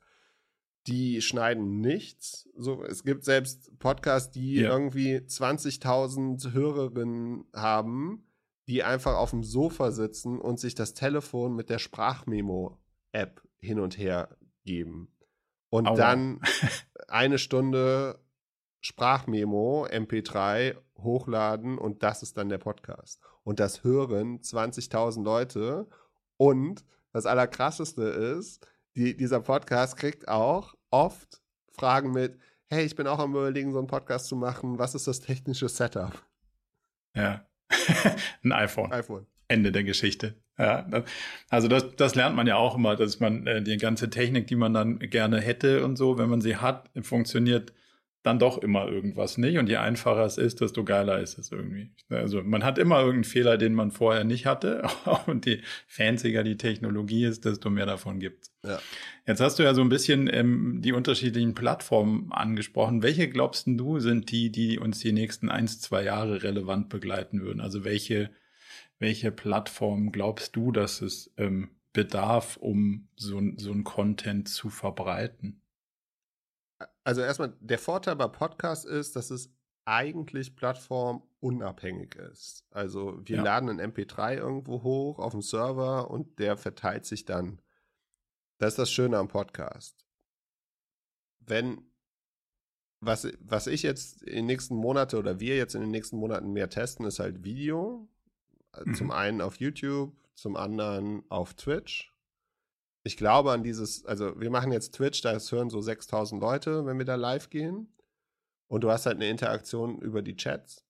[0.86, 2.47] die schneiden nichts.
[2.56, 4.69] So, es gibt selbst Podcasts, die ja.
[4.69, 8.28] irgendwie 20.000 Hörerinnen haben
[8.67, 13.97] die einfach auf dem Sofa sitzen und sich das Telefon mit der Sprachmemo-App hin und
[13.97, 15.10] her geben.
[15.69, 15.95] Und Aua.
[15.95, 16.41] dann
[17.08, 18.19] eine Stunde
[18.82, 23.21] Sprachmemo, MP3 hochladen und das ist dann der Podcast.
[23.43, 25.88] Und das hören 20.000 Leute.
[26.38, 33.08] Und das Allerkrasseste ist, die, dieser Podcast kriegt auch oft Fragen mit, hey, ich bin
[33.08, 34.80] auch am überlegen, so einen Podcast zu machen.
[34.80, 36.13] Was ist das technische Setup?
[37.15, 37.45] Ja.
[38.43, 38.91] ein iPhone.
[38.91, 39.25] iPhone.
[39.47, 40.36] Ende der Geschichte.
[40.57, 40.86] Ja,
[41.49, 44.55] also das, das lernt man ja auch immer, dass man äh, die ganze Technik, die
[44.55, 47.73] man dann gerne hätte und so, wenn man sie hat, funktioniert
[48.23, 49.57] dann doch immer irgendwas nicht.
[49.57, 51.91] Und je einfacher es ist, desto geiler ist es irgendwie.
[52.09, 54.83] Also man hat immer irgendeinen Fehler, den man vorher nicht hatte.
[55.27, 58.79] Und je fancier die Technologie ist, desto mehr davon gibt ja.
[59.25, 63.03] Jetzt hast du ja so ein bisschen ähm, die unterschiedlichen Plattformen angesprochen.
[63.03, 67.62] Welche glaubst du sind die, die uns die nächsten eins, zwei Jahre relevant begleiten würden?
[67.62, 68.31] Also welche,
[68.99, 75.62] welche Plattform glaubst du, dass es ähm, bedarf, um so, so ein Content zu verbreiten?
[77.03, 79.51] Also erstmal, der Vorteil bei Podcasts ist, dass es
[79.85, 82.65] eigentlich plattformunabhängig ist.
[82.71, 83.43] Also wir ja.
[83.43, 87.61] laden ein MP3 irgendwo hoch auf dem Server und der verteilt sich dann.
[88.59, 90.05] Das ist das Schöne am Podcast.
[91.39, 91.85] Wenn,
[93.01, 96.53] was, was ich jetzt in den nächsten Monaten oder wir jetzt in den nächsten Monaten
[96.53, 98.07] mehr testen, ist halt Video.
[98.85, 98.95] Mhm.
[98.95, 102.12] Zum einen auf YouTube, zum anderen auf Twitch
[103.03, 106.97] ich glaube an dieses, also wir machen jetzt Twitch, da hören so 6000 Leute, wenn
[106.97, 107.93] wir da live gehen.
[108.67, 110.85] Und du hast halt eine Interaktion über die Chats.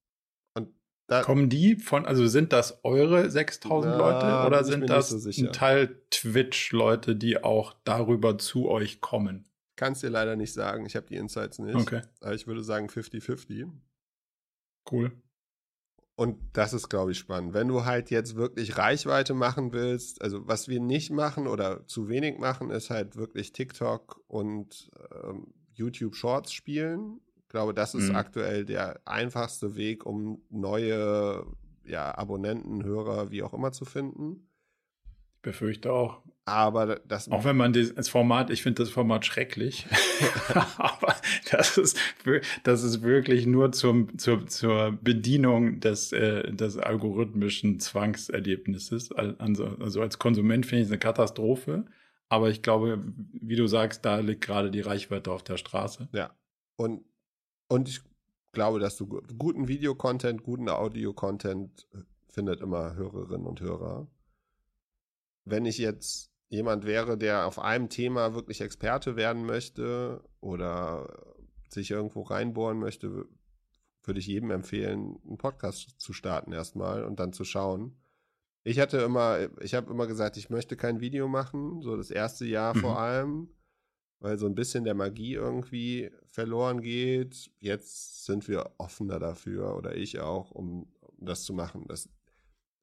[0.55, 0.69] Und
[1.07, 5.51] da Kommen die von, also sind das eure 6000 Leute oder sind das so ein
[5.51, 9.49] Teil Twitch-Leute, die auch darüber zu euch kommen?
[9.75, 11.75] Kannst dir leider nicht sagen, ich habe die Insights nicht.
[11.75, 12.03] Okay.
[12.21, 13.69] Aber ich würde sagen 50-50.
[14.89, 15.11] Cool.
[16.15, 17.53] Und das ist, glaube ich, spannend.
[17.53, 22.07] Wenn du halt jetzt wirklich Reichweite machen willst, also was wir nicht machen oder zu
[22.07, 24.91] wenig machen, ist halt wirklich TikTok und
[25.23, 27.19] ähm, YouTube Shorts spielen.
[27.37, 28.15] Ich glaube, das ist mhm.
[28.15, 31.45] aktuell der einfachste Weg, um neue
[31.83, 34.47] ja, Abonnenten, Hörer, wie auch immer zu finden.
[35.43, 36.23] Befürchte auch.
[36.45, 37.31] Aber das.
[37.31, 39.85] Auch wenn man das Format, ich finde das Format schrecklich.
[40.77, 41.15] aber
[41.51, 41.97] das ist,
[42.63, 49.11] das ist wirklich nur zum, zur, zur Bedienung des, äh, des algorithmischen Zwangserlebnisses.
[49.11, 51.85] Also, also als Konsument finde ich es eine Katastrophe.
[52.29, 56.09] Aber ich glaube, wie du sagst, da liegt gerade die Reichweite auf der Straße.
[56.13, 56.31] Ja.
[56.77, 57.03] Und,
[57.69, 58.01] und ich
[58.53, 64.07] glaube, dass du guten Videocontent, guten Audio-Content äh, findet immer Hörerinnen und Hörer.
[65.45, 71.35] Wenn ich jetzt jemand wäre, der auf einem Thema wirklich Experte werden möchte oder
[71.69, 73.25] sich irgendwo reinbohren möchte,
[74.03, 77.97] würde ich jedem empfehlen, einen Podcast zu starten erstmal und dann zu schauen.
[78.63, 82.45] Ich hatte immer, ich habe immer gesagt, ich möchte kein Video machen, so das erste
[82.45, 82.79] Jahr mhm.
[82.79, 83.49] vor allem,
[84.19, 87.51] weil so ein bisschen der Magie irgendwie verloren geht.
[87.59, 91.85] Jetzt sind wir offener dafür oder ich auch, um, um das zu machen.
[91.87, 92.09] Das,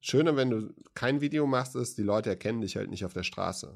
[0.01, 3.23] Schöne, wenn du kein Video machst, ist, die Leute erkennen dich halt nicht auf der
[3.23, 3.73] Straße.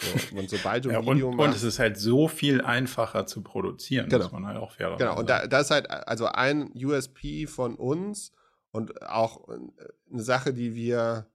[0.00, 1.48] So, und sobald du ein ja, Video und, machst.
[1.48, 4.24] Und es ist halt so viel einfacher zu produzieren, genau.
[4.24, 7.74] muss man halt auch fair Genau, und da, das ist halt also ein USP von
[7.74, 8.32] uns
[8.70, 11.26] und auch eine Sache, die wir,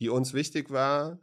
[0.00, 1.18] die uns wichtig war,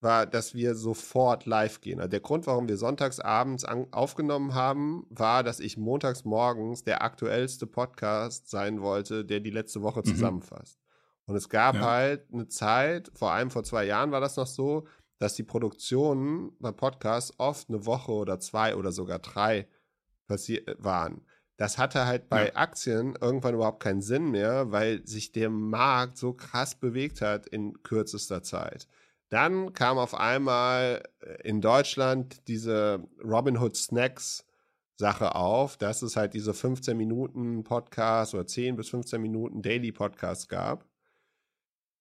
[0.00, 1.98] war, dass wir sofort live gehen.
[1.98, 7.02] Also der Grund, warum wir sonntags abends aufgenommen haben, war, dass ich montags morgens der
[7.02, 10.04] aktuellste Podcast sein wollte, der die letzte Woche mhm.
[10.04, 10.83] zusammenfasst.
[11.26, 11.82] Und es gab ja.
[11.82, 14.86] halt eine Zeit, vor allem vor zwei Jahren war das noch so,
[15.18, 19.66] dass die Produktionen bei Podcasts oft eine Woche oder zwei oder sogar drei
[20.26, 21.24] passiert waren.
[21.56, 22.56] Das hatte halt bei ja.
[22.56, 27.82] Aktien irgendwann überhaupt keinen Sinn mehr, weil sich der Markt so krass bewegt hat in
[27.82, 28.88] kürzester Zeit.
[29.28, 34.44] Dann kam auf einmal äh, in Deutschland diese Robinhood Snacks
[34.96, 39.90] Sache auf, dass es halt diese 15 Minuten Podcast oder 10 bis 15 Minuten Daily
[39.90, 40.84] Podcast gab,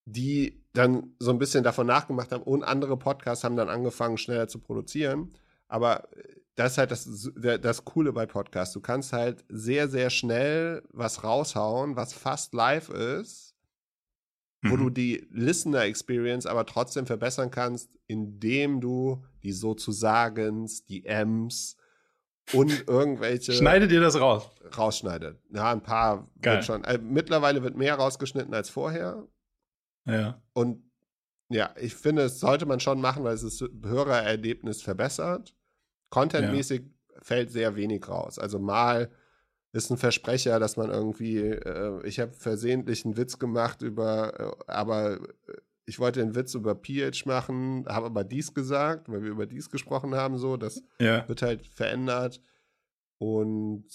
[0.05, 4.47] die dann so ein bisschen davon nachgemacht haben und andere Podcasts haben dann angefangen schneller
[4.47, 5.33] zu produzieren.
[5.67, 6.23] Aber äh,
[6.55, 8.73] das ist halt das, das Coole bei Podcasts.
[8.73, 13.55] Du kannst halt sehr, sehr schnell was raushauen, was fast live ist,
[14.61, 14.71] mhm.
[14.71, 14.93] wo du mhm.
[14.93, 21.77] die Listener-Experience aber trotzdem verbessern kannst, indem du die Sozusagens, die M's
[22.53, 23.53] und irgendwelche.
[23.53, 24.49] Schneidet ihr das raus?
[24.77, 25.39] Rausschneidet.
[25.49, 26.55] Ja, ein paar Geil.
[26.55, 26.85] wird schon.
[26.85, 29.27] Also mittlerweile wird mehr rausgeschnitten als vorher.
[30.05, 30.41] Ja.
[30.53, 30.83] Und
[31.49, 35.55] ja, ich finde, es sollte man schon machen, weil es das Hörererlebnis verbessert.
[36.09, 37.21] Contentmäßig ja.
[37.21, 38.39] fällt sehr wenig raus.
[38.39, 39.11] Also mal
[39.71, 44.71] ist ein Versprecher, dass man irgendwie, äh, ich habe versehentlich einen Witz gemacht über, äh,
[44.71, 45.53] aber äh,
[45.85, 49.69] ich wollte einen Witz über PH machen, habe aber dies gesagt, weil wir über dies
[49.69, 51.27] gesprochen haben, so, das ja.
[51.27, 52.39] wird halt verändert.
[53.17, 53.85] Und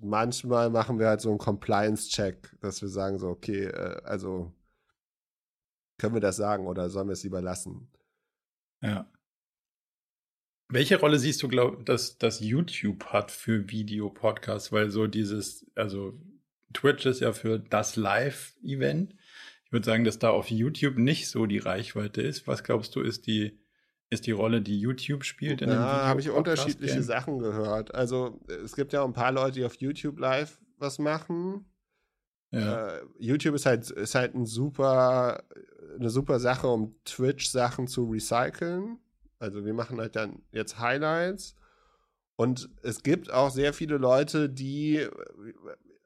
[0.00, 4.52] manchmal machen wir halt so einen Compliance-Check, dass wir sagen so, okay, äh, also
[6.00, 7.88] können wir das sagen oder sollen wir es lieber lassen?
[8.82, 9.06] Ja.
[10.70, 14.72] Welche Rolle siehst du, glaub, dass, dass YouTube hat für Videopodcasts?
[14.72, 16.18] Weil so dieses, also
[16.72, 19.14] Twitch ist ja für das Live-Event.
[19.66, 22.46] Ich würde sagen, dass da auf YouTube nicht so die Reichweite ist.
[22.46, 23.60] Was glaubst du, ist die,
[24.08, 25.60] ist die Rolle, die YouTube spielt?
[25.60, 27.02] In ja, habe ich unterschiedliche Game?
[27.02, 27.94] Sachen gehört.
[27.94, 31.66] Also es gibt ja auch ein paar Leute, die auf YouTube live was machen.
[32.52, 33.02] Ja.
[33.02, 35.44] Uh, YouTube ist halt, ist halt ein super,
[35.98, 38.98] eine super Sache, um Twitch-Sachen zu recyceln.
[39.38, 41.56] Also wir machen halt dann jetzt Highlights.
[42.36, 45.06] Und es gibt auch sehr viele Leute, die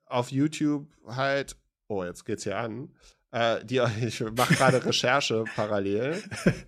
[0.06, 1.56] auf YouTube halt,
[1.88, 2.92] oh, jetzt geht's hier an,
[3.30, 6.22] äh, die, ich mache gerade Recherche parallel,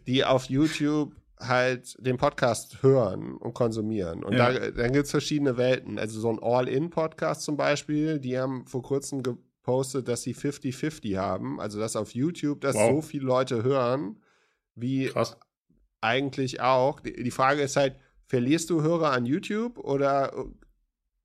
[0.06, 4.24] die auf YouTube halt den Podcast hören und konsumieren.
[4.24, 4.52] Und ja.
[4.52, 5.98] da, dann gibt es verschiedene Welten.
[5.98, 9.22] Also so ein All-In-Podcast zum Beispiel, die haben vor kurzem
[9.66, 11.60] gepostet, dass sie 50-50 haben.
[11.60, 12.90] Also dass auf YouTube das wow.
[12.90, 14.22] so viele Leute hören,
[14.76, 15.36] wie Krass
[16.00, 17.00] eigentlich auch.
[17.00, 20.44] Die Frage ist halt, verlierst du Hörer an YouTube oder äh,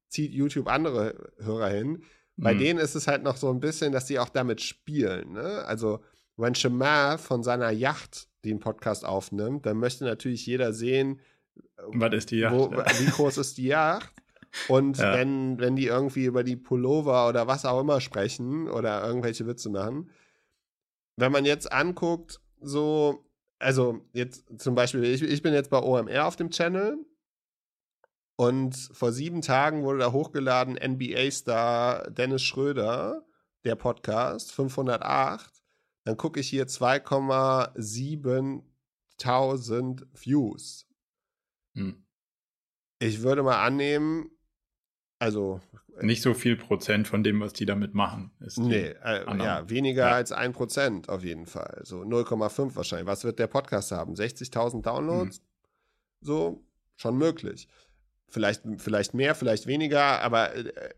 [0.10, 2.04] zieht YouTube andere Hörer hin?
[2.36, 2.60] Bei mhm.
[2.60, 5.34] denen ist es halt noch so ein bisschen, dass sie auch damit spielen.
[5.34, 5.64] Ne?
[5.66, 6.00] Also,
[6.38, 11.20] wenn Shemar von seiner Yacht den Podcast aufnimmt, dann möchte natürlich jeder sehen,
[11.78, 12.56] äh, was ist die Yacht?
[12.56, 14.12] Wo, wie groß ist die Yacht?
[14.68, 15.14] Und ja.
[15.14, 19.70] wenn, wenn die irgendwie über die Pullover oder was auch immer sprechen oder irgendwelche Witze
[19.70, 20.10] machen,
[21.16, 23.26] wenn man jetzt anguckt, so
[23.62, 26.98] also jetzt zum Beispiel, ich, ich bin jetzt bei OMR auf dem Channel
[28.36, 33.24] und vor sieben Tagen wurde da hochgeladen NBA-Star Dennis Schröder,
[33.64, 35.62] der Podcast, 508.
[36.06, 38.64] Dann gucke ich hier 2,7
[40.16, 40.88] Views.
[41.76, 42.04] Hm.
[42.98, 44.31] Ich würde mal annehmen,
[45.22, 45.62] also
[46.02, 48.32] nicht so viel Prozent von dem, was die damit machen.
[48.40, 50.16] Ist nee, äh, ja, weniger ja.
[50.16, 51.82] als ein Prozent auf jeden Fall.
[51.84, 53.06] So 0,5 wahrscheinlich.
[53.06, 54.16] Was wird der Podcast haben?
[54.16, 55.38] 60.000 Downloads?
[55.38, 55.44] Hm.
[56.22, 57.68] So, schon möglich.
[58.30, 60.94] Vielleicht, vielleicht mehr, vielleicht weniger, aber äh,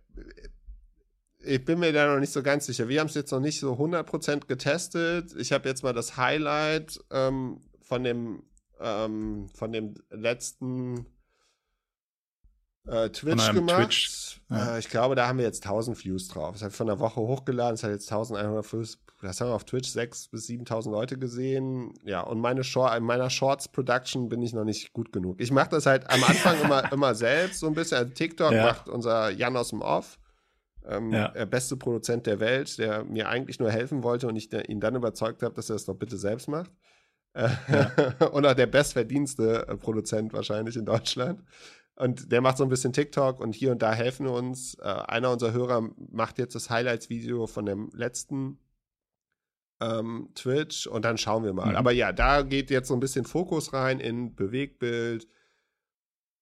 [1.39, 2.87] ich bin mir da noch nicht so ganz sicher.
[2.87, 5.35] Wir haben es jetzt noch nicht so 100% getestet.
[5.35, 8.43] Ich habe jetzt mal das Highlight ähm, von dem
[8.79, 11.07] ähm, von dem letzten
[12.87, 13.81] äh, Twitch gemacht.
[13.81, 14.41] Twitch.
[14.49, 14.75] Ja.
[14.75, 16.57] Äh, ich glaube, da haben wir jetzt 1000 Views drauf.
[16.59, 17.75] Das ich von der Woche hochgeladen.
[17.75, 18.99] Es hat jetzt 1100 Views.
[19.21, 21.93] Das haben wir auf Twitch 6.000 bis 7.000 Leute gesehen.
[22.03, 25.39] Ja, und meine Short, in meiner Shorts Production bin ich noch nicht gut genug.
[25.39, 27.99] Ich mache das halt am Anfang immer, immer selbst so ein bisschen.
[27.99, 28.65] Also TikTok ja.
[28.65, 30.19] macht unser Jan aus dem Off.
[30.85, 31.29] Ähm, ja.
[31.29, 34.95] Der beste Produzent der Welt, der mir eigentlich nur helfen wollte und ich ihn dann
[34.95, 36.71] überzeugt habe, dass er es doch bitte selbst macht.
[37.35, 38.27] Ja.
[38.31, 41.41] und auch der bestverdienste äh, Produzent wahrscheinlich in Deutschland.
[41.95, 44.75] Und der macht so ein bisschen TikTok und hier und da helfen wir uns.
[44.79, 48.59] Äh, einer unserer Hörer macht jetzt das Highlights-Video von dem letzten
[49.79, 51.69] ähm, Twitch und dann schauen wir mal.
[51.69, 51.75] Mhm.
[51.75, 55.27] Aber ja, da geht jetzt so ein bisschen Fokus rein in Bewegbild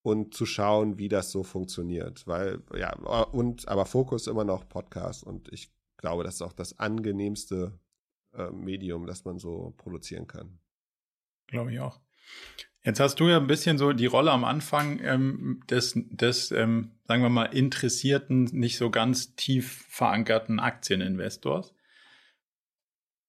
[0.03, 2.25] und zu schauen, wie das so funktioniert.
[2.27, 6.79] Weil, ja, und aber Fokus immer noch Podcast und ich glaube, das ist auch das
[6.79, 7.77] angenehmste
[8.33, 10.59] äh, Medium, das man so produzieren kann.
[11.47, 11.99] Glaube ich auch.
[12.83, 16.91] Jetzt hast du ja ein bisschen so die Rolle am Anfang ähm, des, des ähm,
[17.07, 21.75] sagen wir mal, interessierten, nicht so ganz tief verankerten Aktieninvestors.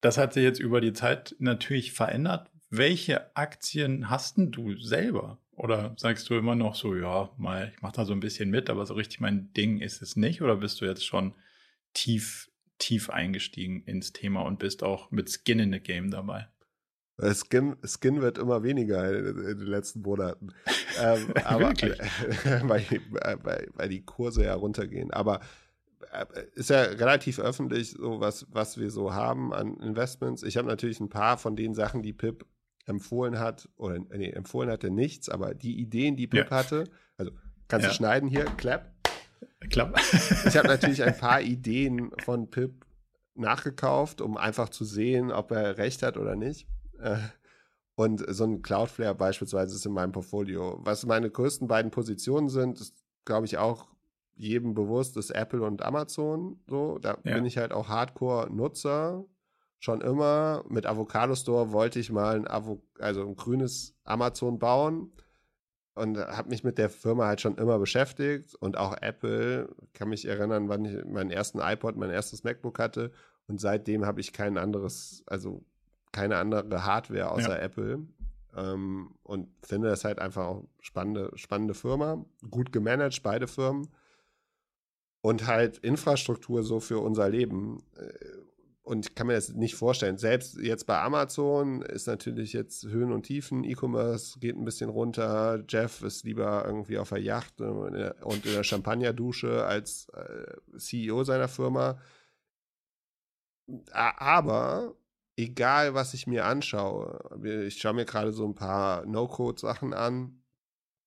[0.01, 2.51] Das hat sich jetzt über die Zeit natürlich verändert.
[2.71, 5.38] Welche Aktien hast du selber?
[5.55, 8.71] Oder sagst du immer noch so, ja, mal, ich mache da so ein bisschen mit,
[8.71, 10.41] aber so richtig mein Ding ist es nicht?
[10.41, 11.35] Oder bist du jetzt schon
[11.93, 16.49] tief, tief eingestiegen ins Thema und bist auch mit Skin in the Game dabei?
[17.35, 20.49] Skin, Skin wird immer weniger in, in den letzten Monaten.
[21.01, 21.71] ähm, aber,
[22.63, 22.85] weil,
[23.43, 25.11] weil, weil die Kurse ja runtergehen.
[25.13, 25.41] Aber
[26.13, 30.43] äh, ist ja relativ öffentlich, so was, was wir so haben an Investments.
[30.43, 32.47] Ich habe natürlich ein paar von den Sachen, die Pip
[32.87, 36.57] empfohlen hat, oder nee, empfohlen hatte nichts, aber die Ideen, die Pip ja.
[36.57, 36.85] hatte,
[37.17, 37.33] also
[37.69, 37.91] kannst ja.
[37.91, 38.93] du schneiden hier, clap.
[39.71, 39.99] Klapp.
[40.47, 42.85] ich habe natürlich ein paar Ideen von Pip
[43.35, 46.67] nachgekauft, um einfach zu sehen, ob er recht hat oder nicht.
[47.03, 47.19] Äh,
[47.95, 50.81] und so ein Cloudflare beispielsweise ist in meinem Portfolio.
[50.83, 53.87] Was meine größten beiden Positionen sind, ist, glaube ich, auch
[54.35, 56.59] jedem bewusst, ist Apple und Amazon.
[56.67, 57.35] So, da ja.
[57.35, 59.25] bin ich halt auch Hardcore-Nutzer.
[59.79, 60.65] Schon immer.
[60.69, 65.12] Mit Avocado Store wollte ich mal ein, Avo also ein grünes Amazon bauen
[65.95, 70.27] und habe mich mit der Firma halt schon immer beschäftigt und auch Apple, kann mich
[70.27, 73.12] erinnern, wann ich meinen ersten iPod, mein erstes MacBook hatte
[73.47, 75.65] und seitdem habe ich kein anderes, also
[76.12, 77.64] keine andere Hardware außer ja.
[77.64, 78.07] Apple
[78.57, 83.88] ähm, und finde das halt einfach auch spannende, spannende Firma, gut gemanagt, beide Firmen
[85.22, 87.83] und halt Infrastruktur so für unser Leben.
[87.96, 88.12] Äh,
[88.85, 90.18] und ich kann mir das nicht vorstellen.
[90.18, 93.62] Selbst jetzt bei Amazon ist natürlich jetzt Höhen und Tiefen.
[93.62, 95.62] E-Commerce geht ein bisschen runter.
[95.68, 101.46] Jeff ist lieber irgendwie auf der Yacht und in der Champagnerdusche als äh, CEO seiner
[101.46, 102.01] Firma.
[103.92, 104.96] Aber
[105.37, 107.18] egal, was ich mir anschaue,
[107.66, 110.38] ich schaue mir gerade so ein paar No-Code-Sachen an.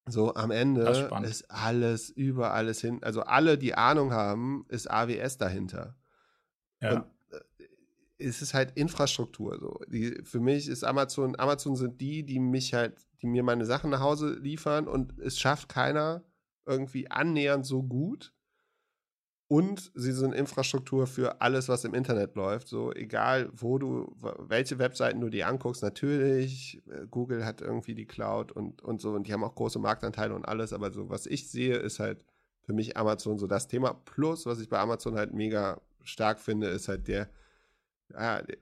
[0.07, 3.01] So am Ende ist, ist alles über alles hin.
[3.01, 5.95] Also alle, die Ahnung haben, ist AWS dahinter.
[6.79, 6.93] Ja.
[6.93, 7.05] Und
[8.17, 9.59] ist es halt Infrastruktur.
[9.59, 9.79] So.
[9.87, 13.89] Die, für mich ist Amazon, Amazon sind die, die mich halt, die mir meine Sachen
[13.89, 16.23] nach Hause liefern und es schafft keiner
[16.65, 18.33] irgendwie annähernd so gut.
[19.47, 22.67] Und sie sind Infrastruktur für alles, was im Internet läuft.
[22.67, 28.07] So, egal wo du, welche Webseiten du dir anguckst, natürlich, äh, Google hat irgendwie die
[28.07, 31.27] Cloud und, und so, und die haben auch große Marktanteile und alles, aber so, was
[31.27, 32.23] ich sehe, ist halt
[32.63, 33.93] für mich Amazon so das Thema.
[33.93, 37.29] Plus, was ich bei Amazon halt mega stark finde, ist halt der,
[38.11, 38.57] ja, äh,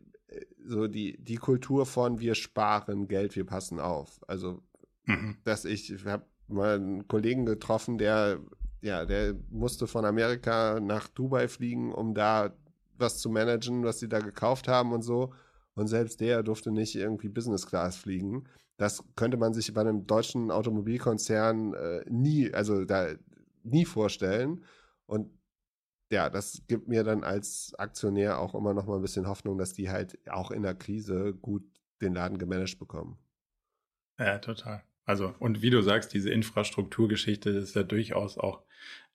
[0.65, 4.19] so die, die Kultur von wir sparen Geld, wir passen auf.
[4.27, 4.61] Also,
[5.05, 5.37] mhm.
[5.45, 8.39] dass ich, ich habe mal einen Kollegen getroffen, der,
[8.83, 12.53] ja, der musste von Amerika nach Dubai fliegen, um da
[12.97, 15.33] was zu managen, was sie da gekauft haben und so.
[15.73, 18.43] Und selbst der durfte nicht irgendwie Business Class fliegen.
[18.77, 23.13] Das könnte man sich bei einem deutschen Automobilkonzern äh, nie, also da
[23.63, 24.65] nie vorstellen.
[25.05, 25.31] Und
[26.11, 29.73] ja, das gibt mir dann als Aktionär auch immer noch mal ein bisschen Hoffnung, dass
[29.73, 31.63] die halt auch in der Krise gut
[32.01, 33.17] den Laden gemanagt bekommen.
[34.19, 34.83] Ja, total.
[35.05, 38.61] Also, und wie du sagst, diese Infrastrukturgeschichte ist ja durchaus auch,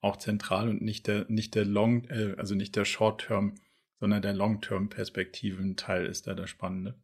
[0.01, 3.55] auch zentral und nicht der, nicht der Long, äh, also nicht der Short-Term,
[3.98, 6.94] sondern der Long-Term-Perspektiven-Teil ist da der spannende.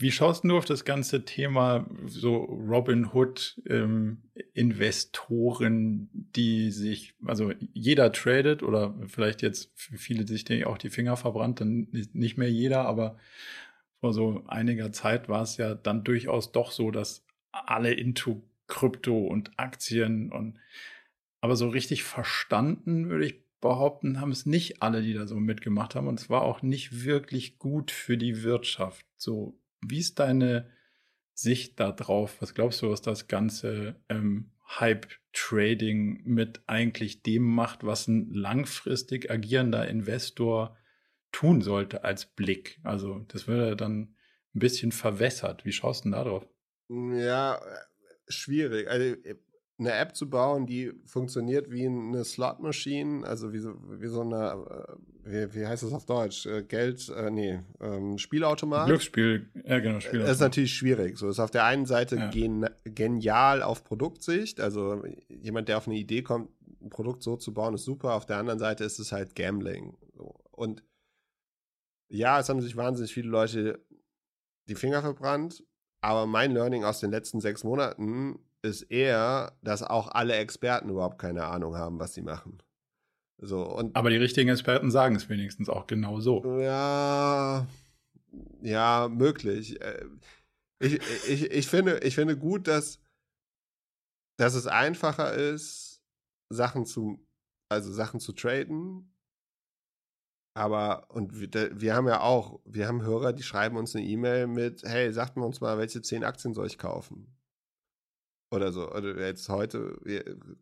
[0.00, 4.22] Wie schaust du auf das ganze Thema so Robin Hood ähm,
[4.54, 11.18] Investoren, die sich, also jeder tradet oder vielleicht jetzt für viele sich auch die Finger
[11.18, 13.18] verbrannt, dann nicht mehr jeder, aber
[14.00, 19.18] vor so einiger Zeit war es ja dann durchaus doch so, dass alle into Krypto
[19.18, 20.58] und Aktien und
[21.40, 25.94] aber so richtig verstanden, würde ich behaupten, haben es nicht alle, die da so mitgemacht
[25.94, 26.06] haben.
[26.06, 29.06] Und es war auch nicht wirklich gut für die Wirtschaft.
[29.16, 30.70] So wie ist deine
[31.34, 32.36] Sicht da drauf?
[32.40, 39.30] Was glaubst du, was das ganze ähm, Hype-Trading mit eigentlich dem macht, was ein langfristig
[39.30, 40.76] agierender Investor
[41.32, 42.78] tun sollte als Blick?
[42.82, 44.14] Also das würde dann
[44.54, 45.64] ein bisschen verwässert.
[45.64, 46.46] Wie schaust du denn da drauf?
[46.90, 47.60] Ja, äh,
[48.28, 48.88] schwierig.
[48.88, 49.36] Also äh,
[49.78, 54.98] eine App zu bauen, die funktioniert wie eine Slot-Machine, also wie so, wie so eine,
[55.24, 56.46] äh, wie, wie heißt das auf Deutsch?
[56.68, 58.86] Geld, äh, nee, ähm, Spielautomat.
[58.86, 60.28] Glücksspiel, ja genau, Spielautomat.
[60.28, 61.16] Das ist natürlich schwierig.
[61.16, 62.28] So ist auf der einen Seite ja.
[62.28, 66.50] gen, genial auf Produktsicht, also jemand, der auf eine Idee kommt,
[66.82, 68.14] ein Produkt so zu bauen, ist super.
[68.14, 69.96] Auf der anderen Seite ist es halt Gambling.
[70.50, 70.82] Und
[72.08, 73.82] ja, es haben sich wahnsinnig viele Leute
[74.68, 75.64] die Finger verbrannt,
[76.00, 81.18] aber mein Learning aus den letzten sechs Monaten ist eher, dass auch alle Experten überhaupt
[81.18, 82.62] keine Ahnung haben, was sie machen.
[83.38, 86.60] So, und Aber die richtigen Experten sagen es wenigstens auch genau so.
[86.60, 87.66] Ja,
[88.60, 89.80] ja, möglich.
[89.80, 90.04] Äh,
[90.78, 93.00] ich, ich, ich, finde, ich finde gut, dass,
[94.38, 96.02] dass es einfacher ist,
[96.50, 97.26] Sachen zu,
[97.70, 99.14] also Sachen zu traden.
[100.54, 104.46] Aber, und wir, wir haben ja auch, wir haben Hörer, die schreiben uns eine E-Mail
[104.46, 107.34] mit, hey, sagt mir uns mal, welche zehn Aktien soll ich kaufen?
[108.50, 108.90] oder so.
[108.90, 109.98] Oder jetzt heute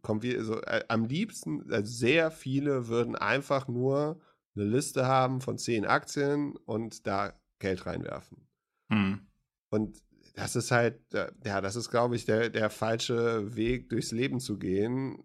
[0.02, 4.20] kommt wie so äh, am liebsten, also sehr viele würden einfach nur
[4.54, 8.46] eine Liste haben von zehn Aktien und da Geld reinwerfen.
[8.90, 9.20] Hm.
[9.70, 10.02] Und
[10.34, 14.40] das ist halt, äh, ja, das ist, glaube ich, der, der falsche Weg, durchs Leben
[14.40, 15.24] zu gehen.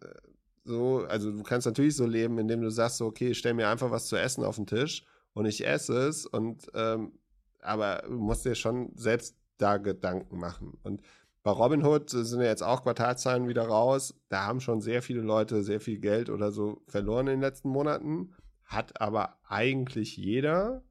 [0.63, 3.91] So, also du kannst natürlich so leben, indem du sagst, so, okay, stell mir einfach
[3.91, 7.13] was zu essen auf den Tisch und ich esse es und ähm,
[7.61, 10.77] aber du musst dir schon selbst da Gedanken machen.
[10.83, 11.01] Und
[11.43, 14.15] bei Robinhood sind ja jetzt auch Quartalzahlen wieder raus.
[14.29, 17.69] Da haben schon sehr viele Leute sehr viel Geld oder so verloren in den letzten
[17.69, 18.33] Monaten.
[18.63, 20.83] Hat aber eigentlich jeder.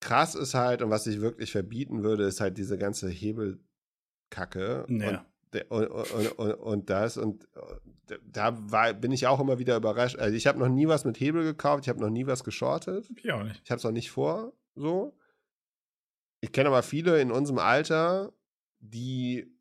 [0.00, 4.86] Krass ist halt, und was ich wirklich verbieten würde, ist halt diese ganze Hebelkacke.
[4.88, 5.08] Ja.
[5.08, 5.20] Und,
[5.68, 7.48] und, und, und, das und
[8.30, 10.18] da war, bin ich auch immer wieder überrascht.
[10.18, 13.10] Also ich habe noch nie was mit Hebel gekauft, ich habe noch nie was geschortet.
[13.16, 13.60] Ich auch nicht.
[13.64, 15.16] Ich habe es auch nicht vor, so.
[16.40, 18.32] Ich kenne aber viele in unserem Alter,
[18.78, 19.52] die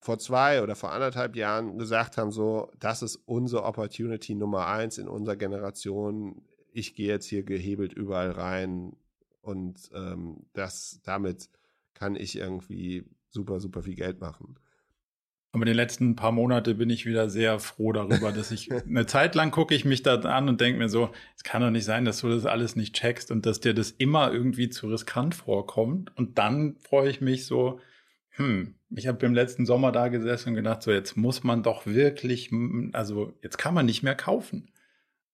[0.00, 4.96] vor zwei oder vor anderthalb Jahren gesagt haben, so, das ist unsere Opportunity Nummer eins
[4.96, 6.42] in unserer Generation.
[6.72, 8.96] Ich gehe jetzt hier gehebelt überall rein
[9.42, 11.50] und ähm, das, damit
[11.92, 14.58] kann ich irgendwie super, super viel Geld machen.
[15.52, 19.34] Aber die letzten paar Monate bin ich wieder sehr froh darüber, dass ich eine Zeit
[19.34, 22.04] lang gucke ich mich da an und denke mir so, es kann doch nicht sein,
[22.04, 26.16] dass du das alles nicht checkst und dass dir das immer irgendwie zu riskant vorkommt.
[26.16, 27.80] Und dann freue ich mich so,
[28.30, 31.84] hm, ich habe im letzten Sommer da gesessen und gedacht, so jetzt muss man doch
[31.86, 32.50] wirklich,
[32.92, 34.70] also jetzt kann man nicht mehr kaufen.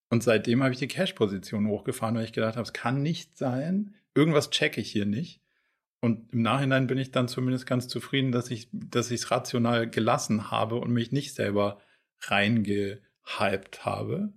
[0.08, 3.94] Und seitdem habe ich die Cash-Position hochgefahren, weil ich gedacht habe, es kann nicht sein,
[4.14, 5.40] irgendwas checke ich hier nicht.
[6.06, 9.90] Und im Nachhinein bin ich dann zumindest ganz zufrieden, dass ich dass ich es rational
[9.90, 11.80] gelassen habe und mich nicht selber
[12.20, 14.32] reingehypt habe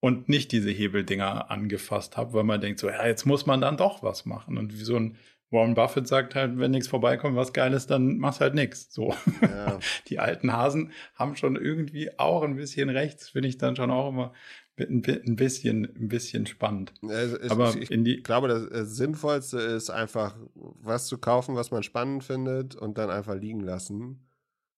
[0.00, 3.76] und nicht diese Hebeldinger angefasst habe, weil man denkt so, ja, jetzt muss man dann
[3.76, 4.58] doch was machen.
[4.58, 5.16] Und wie so ein
[5.50, 8.92] Warren Buffett sagt halt, wenn nichts vorbeikommt, was Geiles, dann machst halt nichts.
[8.92, 9.14] So.
[9.40, 9.78] Ja.
[10.08, 14.08] Die alten Hasen haben schon irgendwie auch ein bisschen rechts, finde ich dann schon auch
[14.08, 14.32] immer
[14.76, 16.92] ein bisschen, ein bisschen spannend.
[17.02, 22.24] Ich, Aber ich, ich glaube, das Sinnvollste ist einfach, was zu kaufen, was man spannend
[22.24, 24.26] findet und dann einfach liegen lassen.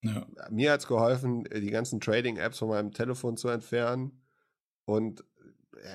[0.03, 0.27] Ja.
[0.51, 4.23] Mir hat es geholfen, die ganzen Trading-Apps von meinem Telefon zu entfernen.
[4.85, 5.25] Und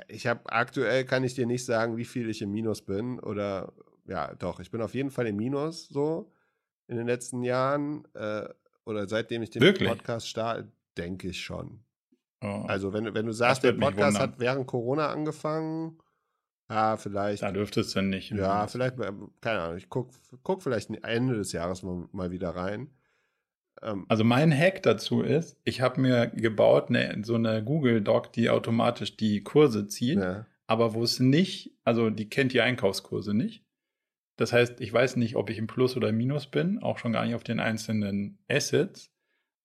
[0.08, 3.20] ich habe aktuell kann ich dir nicht sagen, wie viel ich im Minus bin.
[3.20, 3.74] Oder
[4.08, 6.32] ja, doch, ich bin auf jeden Fall im Minus so
[6.88, 8.06] in den letzten Jahren.
[8.14, 8.50] Äh,
[8.84, 9.90] oder seitdem ich den Wirklich?
[9.90, 11.84] Podcast starte, denke ich schon.
[12.42, 12.64] Oh.
[12.68, 15.98] Also, wenn, wenn du sagst, der Podcast hat während Corona angefangen,
[16.70, 17.44] ja, vielleicht.
[17.44, 18.32] Da dürfte es dann nicht.
[18.32, 19.12] Ja, vielleicht, äh,
[19.42, 22.90] keine Ahnung, ich gucke guck vielleicht Ende des Jahres mal, mal wieder rein.
[23.82, 28.32] Ähm, also, mein Hack dazu ist, ich habe mir gebaut eine, so eine Google Doc,
[28.32, 30.46] die automatisch die Kurse zieht, ja.
[30.66, 33.66] aber wo es nicht, also die kennt die Einkaufskurse nicht.
[34.38, 37.26] Das heißt, ich weiß nicht, ob ich im Plus oder Minus bin, auch schon gar
[37.26, 39.12] nicht auf den einzelnen Assets,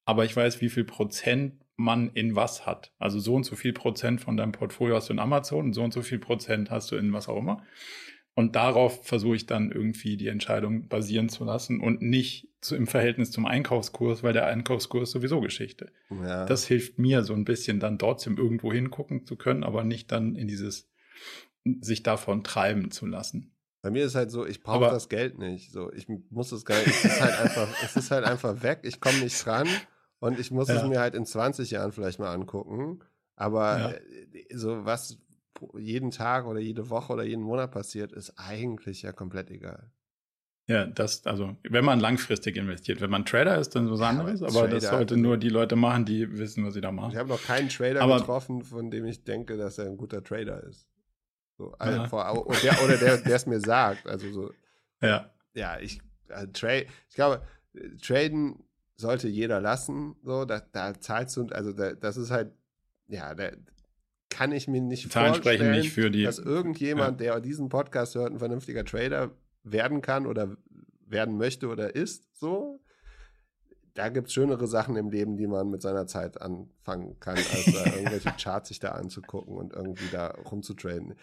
[0.05, 2.93] aber ich weiß, wie viel Prozent man in was hat.
[2.99, 5.83] Also so und so viel Prozent von deinem Portfolio hast du in Amazon und so
[5.83, 7.63] und so viel Prozent hast du in was auch immer.
[8.35, 12.87] Und darauf versuche ich dann irgendwie die Entscheidung basieren zu lassen und nicht zu, im
[12.87, 15.91] Verhältnis zum Einkaufskurs, weil der Einkaufskurs sowieso Geschichte.
[16.11, 16.45] Ja.
[16.45, 20.37] Das hilft mir so ein bisschen dann trotzdem irgendwo hingucken zu können, aber nicht dann
[20.37, 20.91] in dieses
[21.81, 23.53] sich davon treiben zu lassen.
[23.81, 25.73] Bei mir ist halt so, ich brauche das Geld nicht.
[25.73, 28.81] So, ich muss das Geld, es ist halt einfach, es ist halt einfach weg.
[28.83, 29.69] Ich komme nicht dran.
[30.19, 30.77] Und ich muss ja.
[30.77, 33.01] es mir halt in 20 Jahren vielleicht mal angucken.
[33.35, 33.91] Aber ja.
[33.91, 35.19] Äh, so was
[35.79, 39.91] jeden Tag oder jede Woche oder jeden Monat passiert, ist eigentlich ja komplett egal.
[40.69, 44.43] Ja, das, also, wenn man langfristig investiert, wenn man Trader ist, dann so was anderes,
[44.43, 47.13] aber Trader, das sollte nur die Leute machen, die wissen, was sie da machen.
[47.13, 50.25] Ich habe noch keinen Trader aber, getroffen, von dem ich denke, dass er ein guter
[50.25, 50.89] Trader ist.
[51.57, 52.09] So, also ja.
[52.09, 54.07] vor, oder der, oder der, der es mir sagt.
[54.07, 54.51] Also so.
[55.03, 55.31] Ja.
[55.55, 56.01] Ja, ich,
[56.31, 57.43] also, Trade, ich glaube,
[58.03, 58.66] Traden
[58.97, 60.17] sollte jeder lassen.
[60.23, 62.53] So, da, da zahlst du, also da, das ist halt,
[63.09, 63.51] ja, da
[64.29, 67.35] kann ich mir nicht Zahlen vorstellen, nicht für die, dass irgendjemand, ja.
[67.35, 69.31] der diesen Podcast hört, ein vernünftiger Trader
[69.63, 70.57] werden kann oder
[71.07, 72.37] werden möchte oder ist.
[72.37, 72.81] So,
[73.95, 77.65] da gibt es schönere Sachen im Leben, die man mit seiner Zeit anfangen kann, als
[77.73, 81.15] da irgendwelche Charts sich da anzugucken und irgendwie da rumzutraden.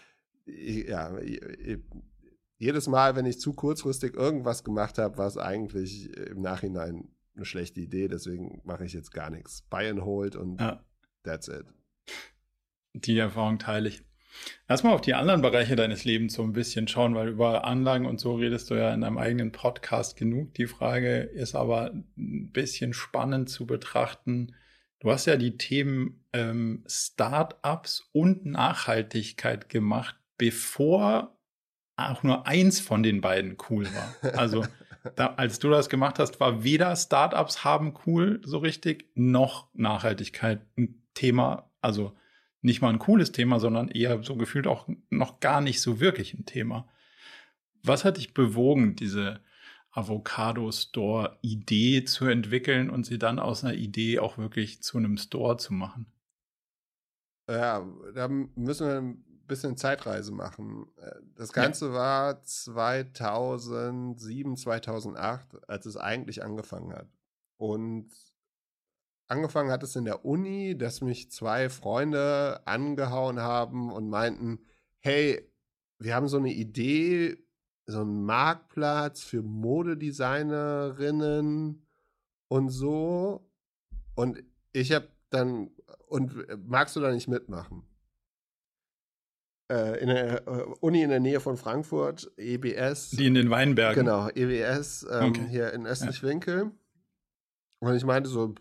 [0.46, 1.16] Ja,
[2.58, 7.46] jedes Mal, wenn ich zu kurzfristig irgendwas gemacht habe, war es eigentlich im Nachhinein eine
[7.46, 9.64] schlechte Idee, deswegen mache ich jetzt gar nichts.
[9.70, 10.84] Buy and hold und ja.
[11.24, 11.66] that's it.
[12.94, 14.04] Die Erfahrung teile ich.
[14.68, 18.20] Erstmal auf die anderen Bereiche deines Lebens so ein bisschen schauen, weil über Anlagen und
[18.20, 20.54] so redest du ja in deinem eigenen Podcast genug.
[20.56, 24.56] Die Frage ist aber ein bisschen spannend zu betrachten.
[25.00, 31.38] Du hast ja die Themen ähm, Startups und Nachhaltigkeit gemacht, bevor
[31.96, 34.34] auch nur eins von den beiden cool war.
[34.38, 34.66] Also
[35.16, 40.66] da, als du das gemacht hast, war weder Startups haben cool so richtig, noch Nachhaltigkeit
[40.78, 41.70] ein Thema.
[41.82, 42.16] Also
[42.62, 46.34] nicht mal ein cooles Thema, sondern eher so gefühlt auch noch gar nicht so wirklich
[46.34, 46.88] ein Thema.
[47.84, 49.42] Was hat dich bewogen, diese
[49.92, 55.74] Avocado-Store-Idee zu entwickeln und sie dann aus einer Idee auch wirklich zu einem Store zu
[55.74, 56.08] machen?
[57.50, 57.86] Ja,
[58.16, 59.16] da müssen wir
[59.48, 60.88] bisschen Zeitreise machen.
[60.98, 61.94] Äh, das Ganze ja.
[61.94, 67.08] war 2007, 2008, als es eigentlich angefangen hat.
[67.58, 68.10] Und
[69.28, 74.60] angefangen hat es in der Uni, dass mich zwei Freunde angehauen haben und meinten,
[75.00, 75.50] hey,
[76.00, 77.38] wir haben so eine Idee,
[77.86, 81.88] so einen Marktplatz für Modedesignerinnen
[82.48, 83.50] und so.
[84.16, 85.72] Und ich habe dann,
[86.08, 86.36] und
[86.68, 87.84] magst du da nicht mitmachen?
[89.72, 93.12] Äh, in der äh, Uni in der Nähe von Frankfurt, EBS.
[93.12, 94.06] Die in den Weinbergen.
[94.06, 95.48] Genau, EBS ähm, okay.
[95.50, 96.58] hier in Östlich-Winkel.
[96.66, 96.72] Ja.
[97.80, 98.56] Und ich meinte so,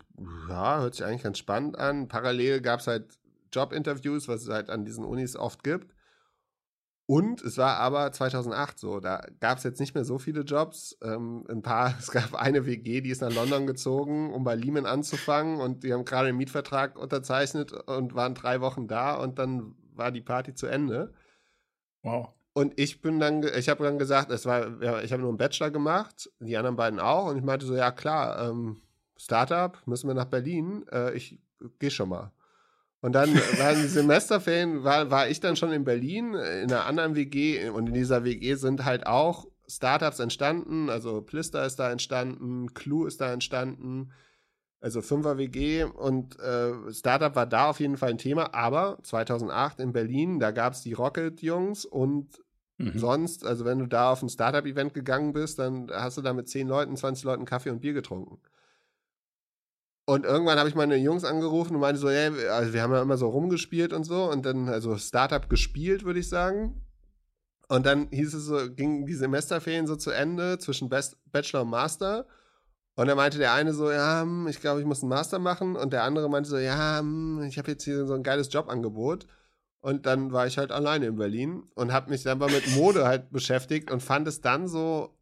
[0.49, 2.07] ja, hört sich eigentlich ganz spannend an.
[2.07, 3.19] Parallel gab es halt
[3.53, 5.93] Jobinterviews, was es halt an diesen Unis oft gibt.
[7.05, 10.97] Und es war aber 2008 so, da gab es jetzt nicht mehr so viele Jobs.
[11.03, 14.85] Ähm, ein paar, es gab eine WG, die ist nach London gezogen, um bei Lehman
[14.85, 19.75] anzufangen und die haben gerade einen Mietvertrag unterzeichnet und waren drei Wochen da und dann
[19.95, 21.13] war die Party zu Ende.
[22.01, 22.33] Wow.
[22.53, 25.37] Und ich bin dann, ich habe dann gesagt, es war, ja, ich habe nur einen
[25.37, 28.81] Bachelor gemacht, die anderen beiden auch und ich meinte so, ja klar, ähm,
[29.17, 31.39] Startup, müssen wir nach Berlin, äh, ich
[31.79, 32.31] gehe schon mal.
[33.01, 37.15] Und dann waren die Semesterferien, war, war ich dann schon in Berlin, in einer anderen
[37.15, 42.73] WG und in dieser WG sind halt auch Startups entstanden, also Plister ist da entstanden,
[42.73, 44.11] Clue ist da entstanden,
[44.83, 49.79] also 5er WG und äh, Startup war da auf jeden Fall ein Thema, aber 2008
[49.79, 52.43] in Berlin, da gab es die Rocket-Jungs und
[52.79, 52.99] mhm.
[52.99, 56.49] sonst, also wenn du da auf ein Startup-Event gegangen bist, dann hast du da mit
[56.49, 58.41] 10 Leuten, 20 Leuten Kaffee und Bier getrunken.
[60.05, 63.01] Und irgendwann habe ich meine Jungs angerufen und meinte so, hey, also wir haben ja
[63.01, 66.85] immer so rumgespielt und so und dann, also Startup gespielt, würde ich sagen.
[67.69, 71.69] Und dann hieß es so, ging die Semesterferien so zu Ende zwischen Best Bachelor und
[71.69, 72.27] Master.
[72.95, 75.75] Und dann meinte der eine so, ja, hm, ich glaube, ich muss einen Master machen.
[75.75, 79.27] Und der andere meinte so, ja, hm, ich habe jetzt hier so ein geiles Jobangebot.
[79.81, 83.05] Und dann war ich halt alleine in Berlin und habe mich dann mal mit Mode
[83.07, 85.17] halt beschäftigt und fand es dann so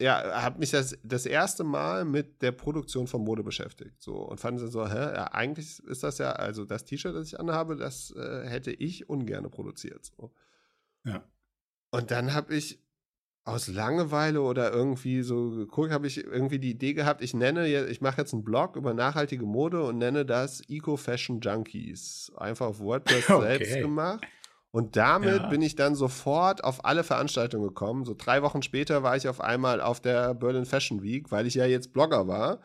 [0.00, 4.02] ja, habe mich das, das erste Mal mit der Produktion von Mode beschäftigt.
[4.02, 7.38] So, und fand so, hä, ja, eigentlich ist das ja, also das T-Shirt, das ich
[7.38, 10.06] anhabe, das äh, hätte ich ungern produziert.
[10.06, 10.32] So.
[11.04, 11.22] Ja.
[11.90, 12.82] Und dann habe ich
[13.44, 18.00] aus Langeweile oder irgendwie so geguckt, habe ich irgendwie die Idee gehabt, ich nenne, ich
[18.00, 22.30] mache jetzt einen Blog über nachhaltige Mode und nenne das Eco Fashion Junkies.
[22.36, 23.42] Einfach auf WordPress okay.
[23.42, 24.24] selbst gemacht.
[24.72, 25.48] Und damit ja.
[25.48, 28.04] bin ich dann sofort auf alle Veranstaltungen gekommen.
[28.04, 31.54] So drei Wochen später war ich auf einmal auf der Berlin Fashion Week, weil ich
[31.54, 32.60] ja jetzt Blogger war.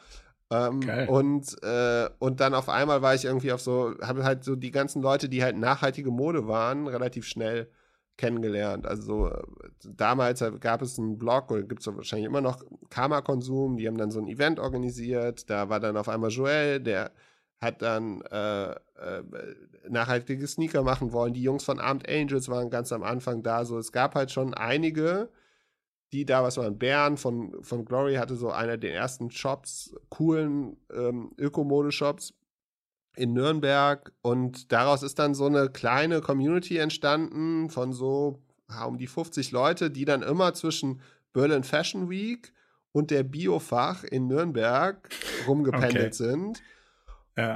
[0.51, 4.55] Ähm, und, äh, und dann auf einmal war ich irgendwie auf so, habe halt so
[4.55, 7.71] die ganzen Leute, die halt nachhaltige Mode waren, relativ schnell
[8.17, 8.85] kennengelernt.
[8.85, 9.31] Also
[9.83, 13.97] damals gab es einen Blog oder gibt es wahrscheinlich immer noch Karma Konsum, die haben
[13.97, 15.49] dann so ein Event organisiert.
[15.49, 17.11] Da war dann auf einmal Joel, der
[17.59, 19.23] hat dann äh, äh,
[19.89, 21.33] nachhaltige Sneaker machen wollen.
[21.33, 23.65] Die Jungs von Armed Angels waren ganz am Anfang da.
[23.65, 25.29] So, es gab halt schon einige,
[26.11, 26.77] die da was waren.
[26.77, 32.33] Bern von, von Glory hatte so einer der ersten Shops, coolen ähm, Ökomode-Shops
[33.15, 34.11] in Nürnberg.
[34.21, 38.41] Und daraus ist dann so eine kleine Community entstanden von so
[38.85, 41.01] um die 50 Leute, die dann immer zwischen
[41.33, 42.53] Berlin Fashion Week
[42.91, 45.09] und der Biofach in Nürnberg
[45.47, 46.13] rumgependelt okay.
[46.13, 46.63] sind.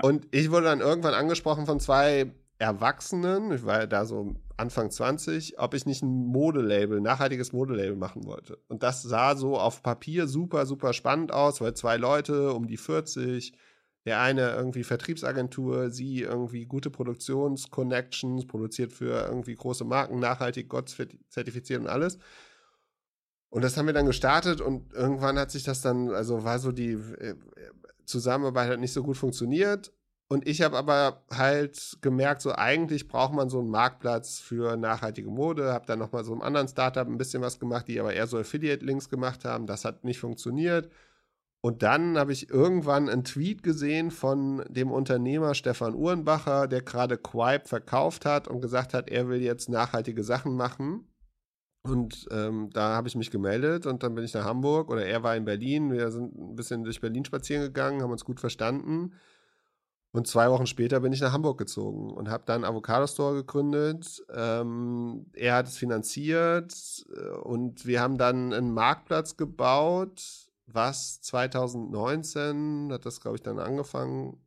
[0.01, 4.91] Und ich wurde dann irgendwann angesprochen von zwei Erwachsenen, ich war ja da so Anfang
[4.91, 8.57] 20, ob ich nicht ein Modelabel, nachhaltiges Modelabel machen wollte.
[8.67, 12.75] Und das sah so auf Papier super, super spannend aus, weil zwei Leute um die
[12.75, 13.53] 40,
[14.05, 20.95] der eine irgendwie Vertriebsagentur, sie irgendwie gute Produktionsconnections, produziert für irgendwie große Marken, nachhaltig, Gott
[21.29, 22.17] zertifiziert und alles.
[23.49, 26.71] Und das haben wir dann gestartet und irgendwann hat sich das dann, also war so
[26.71, 27.35] die äh,
[28.05, 29.91] Zusammenarbeit hat nicht so gut funktioniert.
[30.31, 35.31] Und ich habe aber halt gemerkt, so eigentlich braucht man so einen Marktplatz für nachhaltige
[35.31, 35.73] Mode.
[35.73, 38.37] Habe dann nochmal so einem anderen Startup ein bisschen was gemacht, die aber eher so
[38.37, 39.65] Affiliate-Links gemacht haben.
[39.65, 40.91] Das hat nicht funktioniert.
[41.61, 47.17] Und dann habe ich irgendwann einen Tweet gesehen von dem Unternehmer Stefan Uhrenbacher, der gerade
[47.17, 51.09] Quipe verkauft hat und gesagt hat, er will jetzt nachhaltige Sachen machen.
[51.81, 55.23] Und ähm, da habe ich mich gemeldet und dann bin ich nach Hamburg oder er
[55.23, 55.91] war in Berlin.
[55.91, 59.13] Wir sind ein bisschen durch Berlin spazieren gegangen, haben uns gut verstanden.
[60.11, 64.23] Und zwei Wochen später bin ich nach Hamburg gezogen und habe dann Avocado Store gegründet.
[64.33, 66.73] Ähm, er hat es finanziert
[67.15, 73.59] äh, und wir haben dann einen Marktplatz gebaut, was 2019 hat das, glaube ich, dann
[73.59, 74.37] angefangen,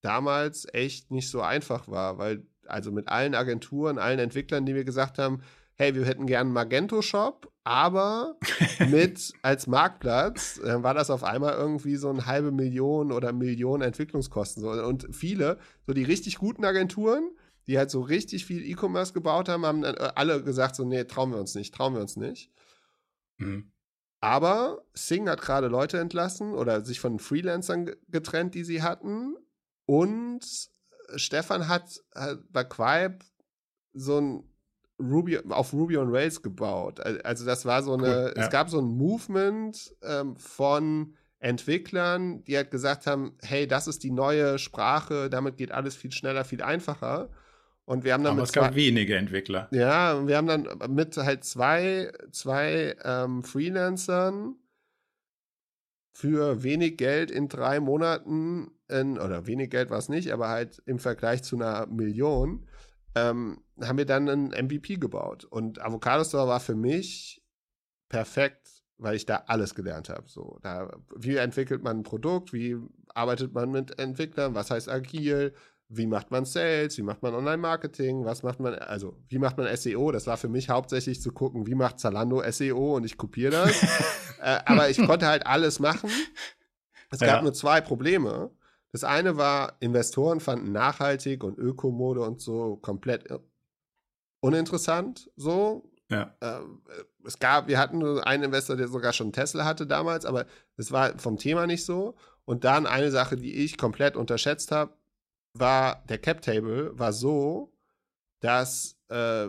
[0.00, 4.84] damals echt nicht so einfach war, weil also mit allen Agenturen, allen Entwicklern, die mir
[4.84, 5.42] gesagt haben,
[5.76, 8.36] hey, wir hätten gern einen Magento-Shop, aber
[8.90, 13.82] mit als Marktplatz äh, war das auf einmal irgendwie so eine halbe Million oder Million
[13.82, 14.64] Entwicklungskosten.
[14.64, 17.30] Und viele, so die richtig guten Agenturen,
[17.66, 21.04] die halt so richtig viel E-Commerce gebaut haben, haben dann äh, alle gesagt, so, nee,
[21.04, 22.50] trauen wir uns nicht, trauen wir uns nicht.
[23.38, 23.72] Mhm.
[24.24, 29.36] Aber Sing hat gerade Leute entlassen oder sich von Freelancern getrennt, die sie hatten.
[29.84, 30.40] Und
[31.16, 33.18] Stefan hat, hat bei Quipe
[33.92, 34.44] so ein
[34.98, 37.00] Ruby, auf Ruby on Rails gebaut.
[37.00, 38.44] Also das war so eine, cool, ja.
[38.44, 44.02] es gab so ein Movement ähm, von Entwicklern, die halt gesagt haben, hey, das ist
[44.04, 47.28] die neue Sprache, damit geht alles viel schneller, viel einfacher.
[47.86, 49.68] Und wir haben dann Aber es gab zwei, wenige Entwickler.
[49.70, 54.56] Ja, wir haben dann mit halt zwei, zwei ähm, Freelancern
[56.12, 60.80] für wenig Geld in drei Monaten, in, oder wenig Geld war es nicht, aber halt
[60.86, 62.66] im Vergleich zu einer Million,
[63.14, 65.44] ähm, haben wir dann einen MVP gebaut.
[65.44, 67.42] Und Avocado Store war für mich
[68.08, 70.28] perfekt, weil ich da alles gelernt habe.
[70.28, 72.76] So, da, wie entwickelt man ein Produkt, wie
[73.08, 75.52] arbeitet man mit Entwicklern, was heißt agil,
[75.96, 79.74] wie macht man Sales, wie macht man Online-Marketing, was macht man, also wie macht man
[79.76, 80.12] SEO?
[80.12, 83.82] Das war für mich hauptsächlich zu gucken, wie macht Zalando SEO und ich kopiere das.
[84.40, 86.10] äh, aber ich konnte halt alles machen.
[87.10, 87.42] Es gab ja.
[87.42, 88.50] nur zwei Probleme.
[88.92, 93.28] Das eine war, Investoren fanden nachhaltig und Ökomode und so komplett
[94.40, 95.30] uninteressant.
[95.36, 95.90] So.
[96.10, 96.34] Ja.
[96.40, 96.60] Äh,
[97.24, 101.18] es gab, wir hatten einen Investor, der sogar schon Tesla hatte damals, aber das war
[101.18, 102.16] vom Thema nicht so.
[102.44, 104.92] Und dann eine Sache, die ich komplett unterschätzt habe,
[105.54, 107.72] war, der Cap Table war so,
[108.40, 109.48] dass äh,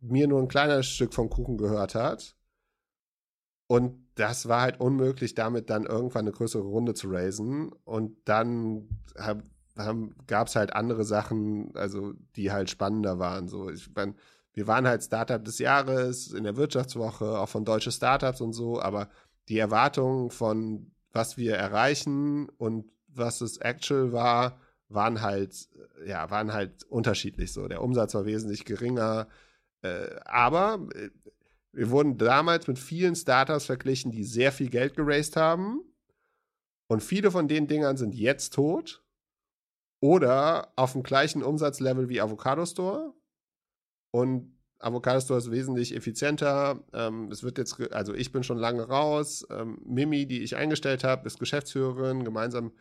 [0.00, 2.36] mir nur ein kleines Stück vom Kuchen gehört hat.
[3.66, 7.70] Und das war halt unmöglich, damit dann irgendwann eine größere Runde zu raisen.
[7.84, 9.42] Und dann hab,
[10.26, 13.48] gab es halt andere Sachen, also die halt spannender waren.
[13.48, 14.16] So, ich mein,
[14.52, 18.80] wir waren halt Startup des Jahres in der Wirtschaftswoche, auch von deutsche Startups und so,
[18.80, 19.08] aber
[19.48, 24.58] die Erwartungen von was wir erreichen und was es actual war,
[24.88, 25.68] waren halt,
[26.06, 27.68] ja, waren halt unterschiedlich so.
[27.68, 29.28] Der Umsatz war wesentlich geringer,
[29.82, 31.10] äh, aber äh,
[31.72, 35.82] wir wurden damals mit vielen Startups verglichen, die sehr viel Geld geraced haben.
[36.90, 39.04] Und viele von den Dingern sind jetzt tot
[40.00, 43.12] oder auf dem gleichen Umsatzlevel wie Avocado Store.
[44.10, 46.82] Und Avocado Store ist wesentlich effizienter.
[46.94, 49.46] Ähm, es wird jetzt, also ich bin schon lange raus.
[49.50, 52.72] Ähm, Mimi, die ich eingestellt habe, ist Geschäftsführerin, gemeinsam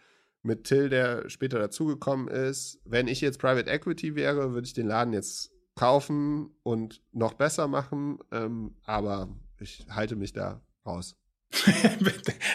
[0.42, 2.80] mit Till, der später dazugekommen ist.
[2.86, 7.68] Wenn ich jetzt Private Equity wäre, würde ich den Laden jetzt kaufen und noch besser
[7.68, 9.30] machen, ähm, aber
[9.60, 11.16] ich halte mich da raus.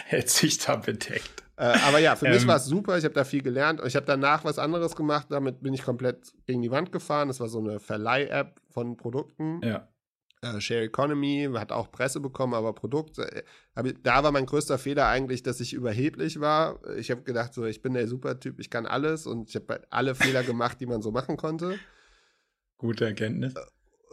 [0.05, 1.43] Hält sich da bedeckt.
[1.55, 2.97] Äh, aber ja, für ähm, mich war es super.
[2.97, 3.81] Ich habe da viel gelernt.
[3.85, 5.27] Ich habe danach was anderes gemacht.
[5.29, 7.27] Damit bin ich komplett gegen die Wand gefahren.
[7.27, 9.61] Das war so eine Verleih-App von Produkten.
[9.63, 9.87] Ja.
[10.43, 13.19] Äh, Share Economy hat auch Presse bekommen, aber Produkt.
[13.19, 13.43] Äh,
[14.03, 16.79] da war mein größter Fehler eigentlich, dass ich überheblich war.
[16.97, 20.15] Ich habe gedacht, so, ich bin der Supertyp, ich kann alles und ich habe alle
[20.15, 21.79] Fehler gemacht, die man so machen konnte.
[22.77, 23.53] Gute Erkenntnis.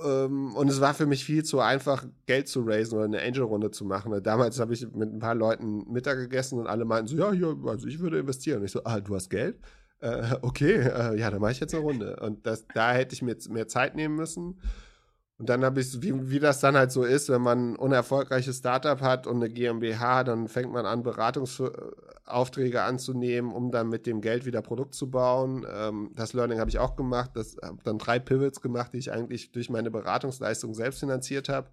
[0.05, 3.71] Ähm, und es war für mich viel zu einfach, Geld zu raisen oder eine Angel-Runde
[3.71, 4.23] zu machen.
[4.23, 7.57] Damals habe ich mit ein paar Leuten Mittag gegessen und alle meinten so, ja, hier,
[7.67, 8.61] also ich würde investieren.
[8.61, 9.59] Und ich so, ah, du hast Geld?
[9.99, 12.17] Äh, okay, äh, ja, dann mache ich jetzt eine Runde.
[12.21, 14.61] Und das, da hätte ich mir jetzt mehr Zeit nehmen müssen.
[15.41, 18.59] Und dann habe ich, wie, wie das dann halt so ist, wenn man ein unerfolgreiches
[18.59, 24.21] Startup hat und eine GmbH, dann fängt man an, Beratungsaufträge anzunehmen, um dann mit dem
[24.21, 25.67] Geld wieder Produkt zu bauen.
[25.67, 27.31] Ähm, das Learning habe ich auch gemacht.
[27.37, 31.71] Das habe dann drei Pivots gemacht, die ich eigentlich durch meine Beratungsleistung selbst finanziert habe.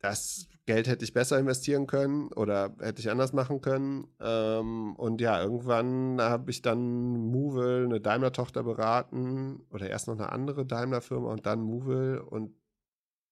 [0.00, 4.06] Das Geld hätte ich besser investieren können oder hätte ich anders machen können.
[4.20, 10.32] Ähm, und ja, irgendwann habe ich dann Movil, eine Daimler-Tochter beraten oder erst noch eine
[10.32, 12.54] andere Daimler-Firma und dann Movil und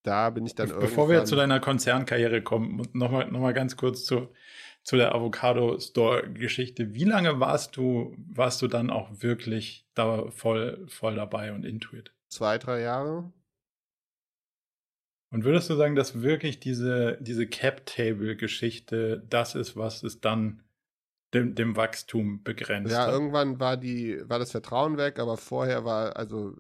[0.02, 1.06] da bin ich dann Bevor irgendwann.
[1.06, 4.28] Bevor wir zu deiner Konzernkarriere kommen, nochmal noch mal ganz kurz zu,
[4.82, 6.92] zu der Avocado Store-Geschichte.
[6.94, 12.12] Wie lange warst du, warst du dann auch wirklich da voll, voll dabei und Intuit?
[12.28, 13.32] Zwei, drei Jahre.
[15.32, 20.62] Und würdest du sagen, dass wirklich diese, diese Cap-Table-Geschichte das ist, was es dann
[21.32, 22.92] dem, dem Wachstum begrenzt?
[22.92, 23.12] Ja, hat?
[23.12, 26.54] irgendwann war die, war das Vertrauen weg, aber vorher war, also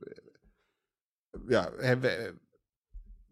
[1.48, 2.34] ja, wäre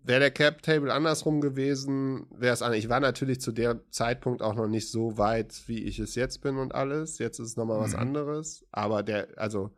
[0.02, 2.78] wär der Cap-Table andersrum gewesen, wäre es anders.
[2.78, 6.42] Ich war natürlich zu dem Zeitpunkt auch noch nicht so weit, wie ich es jetzt
[6.42, 7.18] bin und alles.
[7.18, 8.00] Jetzt ist es nochmal was mhm.
[8.00, 8.66] anderes.
[8.72, 9.70] Aber der, also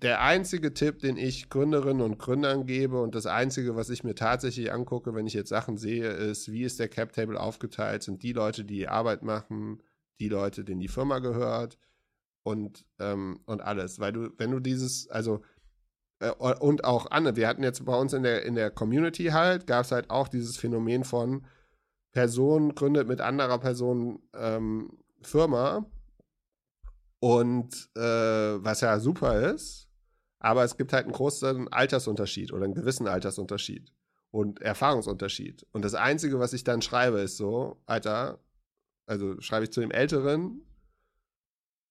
[0.00, 4.14] der einzige Tipp, den ich Gründerinnen und Gründern gebe und das einzige, was ich mir
[4.14, 8.02] tatsächlich angucke, wenn ich jetzt Sachen sehe, ist, wie ist der Cap Table aufgeteilt?
[8.02, 9.82] Sind die Leute, die Arbeit machen,
[10.20, 11.78] die Leute, denen die Firma gehört
[12.42, 14.00] und, ähm, und alles.
[14.00, 15.42] Weil du, wenn du dieses, also
[16.20, 19.66] äh, und auch Anne, wir hatten jetzt bei uns in der, in der Community halt,
[19.66, 21.44] gab es halt auch dieses Phänomen von
[22.12, 25.86] Person gründet mit anderer Person ähm, Firma
[27.22, 29.88] und äh, was ja super ist,
[30.40, 33.92] aber es gibt halt einen großen Altersunterschied oder einen gewissen Altersunterschied
[34.32, 35.64] und Erfahrungsunterschied.
[35.70, 38.40] Und das Einzige, was ich dann schreibe, ist so, Alter,
[39.06, 40.62] also schreibe ich zu dem Älteren,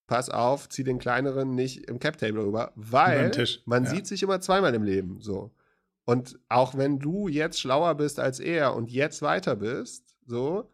[0.06, 3.32] pass auf, zieh den Kleineren nicht im Cap-Table rüber, weil
[3.64, 3.90] man ja.
[3.90, 5.56] sieht sich immer zweimal im Leben, so.
[6.04, 10.70] Und auch wenn du jetzt schlauer bist als er und jetzt weiter bist, so,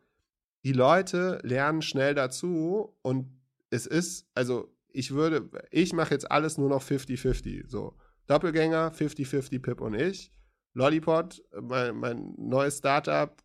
[0.63, 3.36] die Leute lernen schnell dazu und
[3.69, 7.69] es ist, also ich würde, ich mache jetzt alles nur noch 50-50.
[7.69, 7.95] So,
[8.27, 10.31] Doppelgänger, 50-50 Pip und ich.
[10.73, 13.35] Lollipod, mein, mein neues Startup,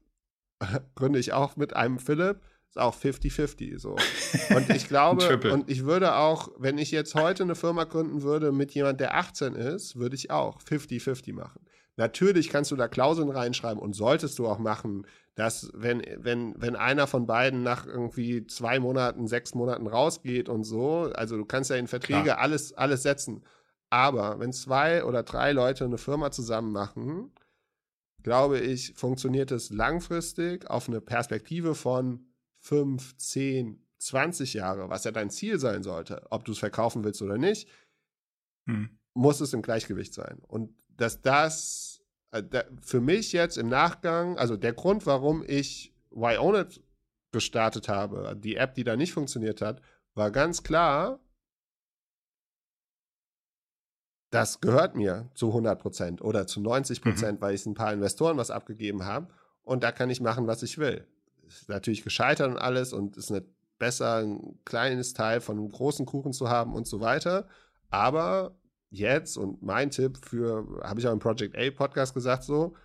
[0.94, 2.40] gründe ich auch mit einem Philipp.
[2.68, 3.96] Ist auch 50-50 so.
[4.54, 8.50] Und ich glaube, und ich würde auch, wenn ich jetzt heute eine Firma gründen würde
[8.50, 11.60] mit jemand, der 18 ist, würde ich auch 50-50 machen.
[11.96, 16.76] Natürlich kannst du da Klauseln reinschreiben und solltest du auch machen, dass wenn, wenn, wenn
[16.76, 21.70] einer von beiden nach irgendwie zwei Monaten, sechs Monaten rausgeht und so, also du kannst
[21.70, 23.42] ja in Verträge alles, alles setzen.
[23.88, 27.32] Aber wenn zwei oder drei Leute eine Firma zusammen machen,
[28.22, 32.26] glaube ich, funktioniert es langfristig auf eine Perspektive von
[32.58, 37.22] fünf, zehn, 20 Jahre, was ja dein Ziel sein sollte, ob du es verkaufen willst
[37.22, 37.68] oder nicht,
[38.66, 38.98] hm.
[39.14, 40.40] muss es im Gleichgewicht sein.
[40.46, 42.01] Und dass das
[42.80, 46.82] für mich jetzt im Nachgang, also der Grund, warum ich Why Own It
[47.30, 49.80] gestartet habe, die App, die da nicht funktioniert hat,
[50.14, 51.20] war ganz klar,
[54.30, 57.40] das gehört mir zu 100% oder zu 90% mhm.
[57.40, 59.28] weil ich ein paar Investoren was abgegeben habe
[59.62, 61.06] und da kann ich machen, was ich will.
[61.46, 63.46] Ist natürlich gescheitert und alles und ist nicht
[63.78, 67.46] besser, ein kleines Teil von einem großen Kuchen zu haben und so weiter.
[67.90, 68.54] Aber
[68.92, 72.76] jetzt und mein Tipp für, habe ich auch im Project A Podcast gesagt, so,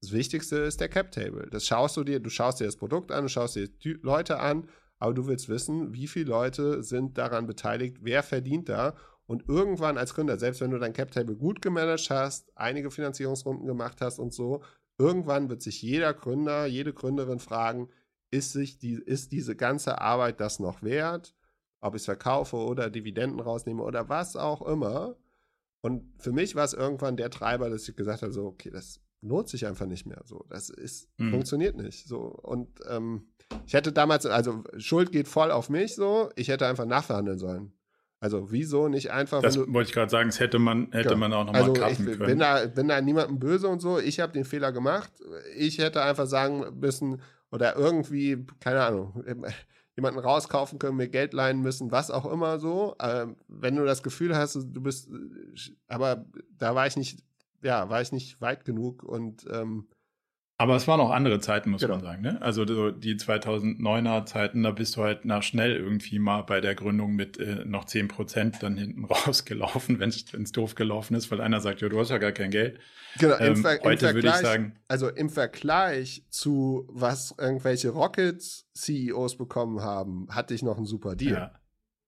[0.00, 1.48] das Wichtigste ist der Cap Table.
[1.50, 4.38] Das schaust du dir, du schaust dir das Produkt an, du schaust dir die Leute
[4.38, 8.94] an, aber du willst wissen, wie viele Leute sind daran beteiligt, wer verdient da
[9.26, 13.66] und irgendwann als Gründer, selbst wenn du dein Cap Table gut gemanagt hast, einige Finanzierungsrunden
[13.66, 14.62] gemacht hast und so,
[14.98, 17.88] irgendwann wird sich jeder Gründer, jede Gründerin fragen,
[18.30, 21.34] ist sich die, ist diese ganze Arbeit das noch wert?
[21.80, 25.16] Ob ich es verkaufe oder Dividenden rausnehme oder was auch immer.
[25.80, 29.00] Und für mich war es irgendwann der Treiber, dass ich gesagt habe, so, okay, das
[29.20, 30.22] lohnt sich einfach nicht mehr.
[30.24, 31.30] So, das ist, mhm.
[31.30, 32.06] funktioniert nicht.
[32.06, 33.28] So, und ähm,
[33.66, 37.72] ich hätte damals, also Schuld geht voll auf mich so, ich hätte einfach nachverhandeln sollen.
[38.20, 39.42] Also wieso nicht einfach.
[39.42, 41.16] Das du, wollte ich gerade sagen, das hätte man, hätte ja.
[41.16, 42.18] man auch nochmal also ich, können.
[42.18, 44.00] Bin da, bin da niemandem böse und so.
[44.00, 45.12] Ich habe den Fehler gemacht.
[45.56, 47.22] Ich hätte einfach sagen müssen,
[47.52, 49.24] oder irgendwie, keine Ahnung,
[49.98, 52.94] jemanden rauskaufen können, mir Geld leihen müssen, was auch immer so.
[53.02, 56.24] Ähm, wenn du das Gefühl hast, du bist, äh, aber
[56.56, 57.24] da war ich nicht,
[57.62, 59.88] ja, war ich nicht weit genug und ähm,
[60.60, 61.94] aber es waren auch andere Zeiten, muss genau.
[61.94, 62.22] man sagen.
[62.22, 62.42] Ne?
[62.42, 67.14] Also die 2009er Zeiten, da bist du halt nach schnell irgendwie mal bei der Gründung
[67.14, 71.60] mit äh, noch 10 Prozent dann hinten rausgelaufen, wenn es doof gelaufen ist, weil einer
[71.60, 72.80] sagt, ja, du hast ja gar kein Geld.
[73.20, 74.74] Genau, ähm, im, Ver heute würde ich sagen.
[74.88, 81.34] Also im Vergleich zu was irgendwelche Rockets-CEOs bekommen haben, hatte ich noch einen super Deal.
[81.34, 81.52] Ja.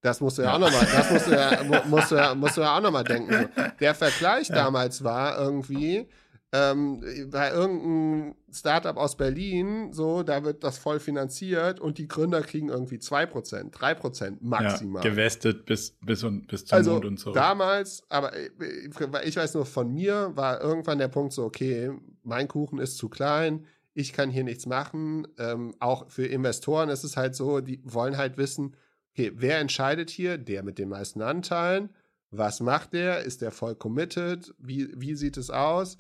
[0.03, 0.55] Das musst du ja, ja.
[0.57, 3.49] auch nochmal, das musst du ja, musst du ja, musst du ja auch nochmal denken.
[3.79, 4.57] Der Vergleich ja.
[4.57, 6.09] damals war irgendwie,
[6.53, 12.43] ähm, bei irgendeinem Startup aus Berlin, so, da wird das voll finanziert und die Gründer
[12.43, 15.05] kriegen irgendwie 2%, 3% maximal.
[15.05, 17.33] Ja, gewestet bis, bis, und, bis zum also Mond und so.
[17.33, 21.93] Damals, aber ich weiß nur von mir, war irgendwann der Punkt so, okay,
[22.25, 25.29] mein Kuchen ist zu klein, ich kann hier nichts machen.
[25.39, 28.77] Ähm, auch für Investoren ist es halt so, die wollen halt wissen,
[29.13, 30.37] okay, wer entscheidet hier?
[30.39, 31.91] Der mit den meisten Anteilen.
[32.31, 33.21] Was macht der?
[33.21, 34.55] Ist der voll committed?
[34.59, 35.97] Wie, wie sieht es aus?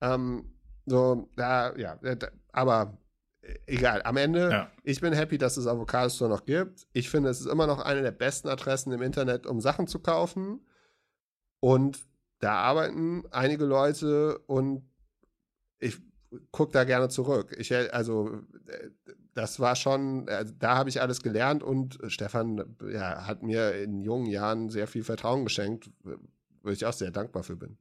[0.00, 0.52] Ähm,
[0.86, 2.98] so, da, ja, da, aber
[3.40, 4.02] äh, egal.
[4.02, 4.70] Am Ende, ja.
[4.82, 6.86] ich bin happy, dass es Avocado Store noch gibt.
[6.92, 10.00] Ich finde, es ist immer noch eine der besten Adressen im Internet, um Sachen zu
[10.00, 10.66] kaufen.
[11.60, 11.98] Und
[12.38, 14.88] da arbeiten einige Leute und
[15.78, 15.98] ich
[16.50, 17.54] gucke da gerne zurück.
[17.58, 18.90] Ich, also, äh,
[19.34, 24.02] das war schon, äh, da habe ich alles gelernt und Stefan ja, hat mir in
[24.02, 25.90] jungen Jahren sehr viel Vertrauen geschenkt,
[26.62, 27.78] wo ich auch sehr dankbar für bin.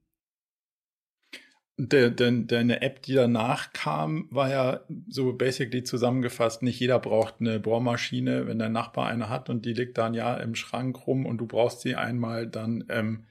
[1.78, 7.42] De, de, deine App, die danach kam, war ja so basically zusammengefasst, nicht jeder braucht
[7.42, 11.26] eine Bohrmaschine, wenn dein Nachbar eine hat und die liegt dann ja im Schrank rum
[11.26, 13.26] und du brauchst sie einmal, dann ähm,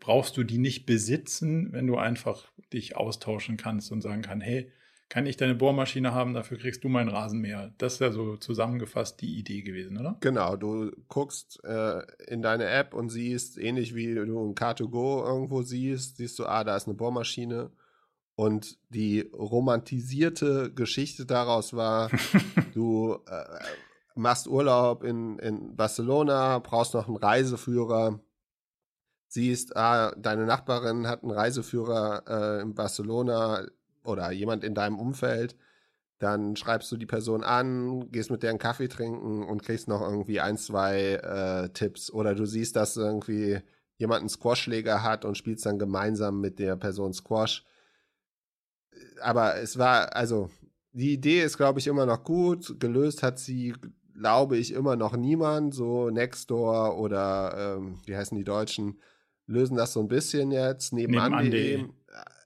[0.00, 4.70] brauchst du die nicht besitzen, wenn du einfach dich austauschen kannst und sagen kann, hey,
[5.08, 7.72] kann ich deine Bohrmaschine haben, dafür kriegst du meinen Rasenmäher.
[7.78, 10.16] Das ist ja so zusammengefasst die Idee gewesen, oder?
[10.20, 15.62] Genau, du guckst äh, in deine App und siehst, ähnlich wie du ein Car2Go irgendwo
[15.62, 17.70] siehst, siehst du, ah, da ist eine Bohrmaschine.
[18.34, 22.10] Und die romantisierte Geschichte daraus war,
[22.74, 23.44] du äh,
[24.16, 28.20] machst Urlaub in, in Barcelona, brauchst noch einen Reiseführer,
[29.28, 33.66] siehst, ah, deine Nachbarin hat einen Reiseführer äh, in Barcelona
[34.06, 35.56] oder jemand in deinem Umfeld,
[36.18, 40.00] dann schreibst du die Person an, gehst mit der einen Kaffee trinken und kriegst noch
[40.00, 42.10] irgendwie ein, zwei äh, Tipps.
[42.10, 43.60] Oder du siehst, dass irgendwie
[43.98, 47.64] jemand einen Squashschläger hat und spielst dann gemeinsam mit der Person Squash.
[49.20, 50.50] Aber es war, also,
[50.92, 52.80] die Idee ist, glaube ich, immer noch gut.
[52.80, 53.74] Gelöst hat sie,
[54.14, 55.74] glaube ich, immer noch niemand.
[55.74, 59.00] So Nextdoor oder, ähm, wie heißen die Deutschen,
[59.46, 60.94] lösen das so ein bisschen jetzt.
[60.94, 61.76] Nebenan.de.
[61.76, 61.94] Nebenan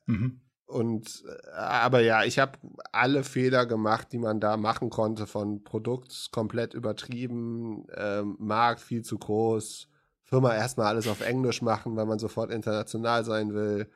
[0.06, 0.40] mhm.
[0.70, 2.58] Und äh, aber ja, ich habe
[2.92, 9.02] alle Fehler gemacht, die man da machen konnte, von Produkt komplett übertrieben, ähm, Markt viel
[9.02, 9.88] zu groß,
[10.22, 13.90] Firma erstmal alles auf Englisch machen, weil man sofort international sein will.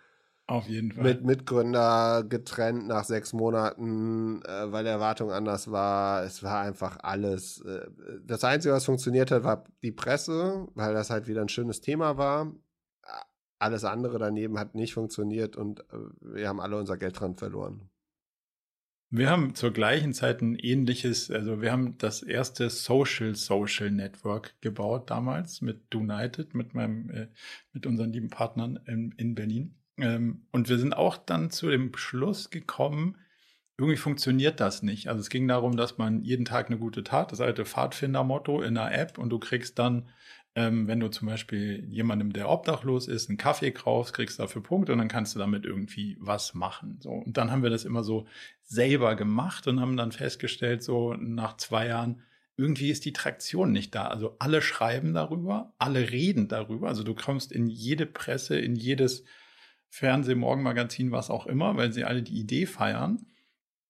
[0.47, 1.05] Auf jeden Fall.
[1.05, 6.25] Mit Mitgründer getrennt nach sechs Monaten, äh, weil die Erwartung anders war.
[6.25, 7.61] Es war einfach alles.
[7.61, 7.87] Äh,
[8.27, 12.19] das Einzige, was funktioniert hat, war die Presse, weil das halt wieder ein schönes Thema
[12.19, 12.53] war
[13.65, 15.85] alles andere daneben hat nicht funktioniert und äh,
[16.21, 17.89] wir haben alle unser Geld dran verloren.
[19.11, 24.61] Wir haben zur gleichen Zeit ein ähnliches, also wir haben das erste Social Social Network
[24.61, 27.29] gebaut damals mit United, mit meinem, äh,
[27.73, 29.77] mit unseren lieben Partnern in, in Berlin.
[29.99, 33.17] Ähm, und wir sind auch dann zu dem Schluss gekommen,
[33.79, 35.09] irgendwie funktioniert das nicht.
[35.09, 38.77] Also es ging darum, dass man jeden Tag eine gute Tat, das alte Pfadfinder-Motto in
[38.77, 40.09] einer App und du kriegst dann
[40.57, 44.93] ähm, wenn du zum Beispiel jemandem, der obdachlos ist, einen Kaffee kaufst, kriegst dafür Punkte
[44.93, 46.99] und dann kannst du damit irgendwie was machen.
[47.01, 47.11] So.
[47.11, 48.27] Und dann haben wir das immer so
[48.63, 52.23] selber gemacht und haben dann festgestellt, so nach zwei Jahren,
[52.57, 54.07] irgendwie ist die Traktion nicht da.
[54.07, 56.87] Also alle schreiben darüber, alle reden darüber.
[56.87, 59.25] Also du kommst in jede Presse, in jedes
[59.89, 63.27] Fernseh, Morgenmagazin, was auch immer, weil sie alle die Idee feiern.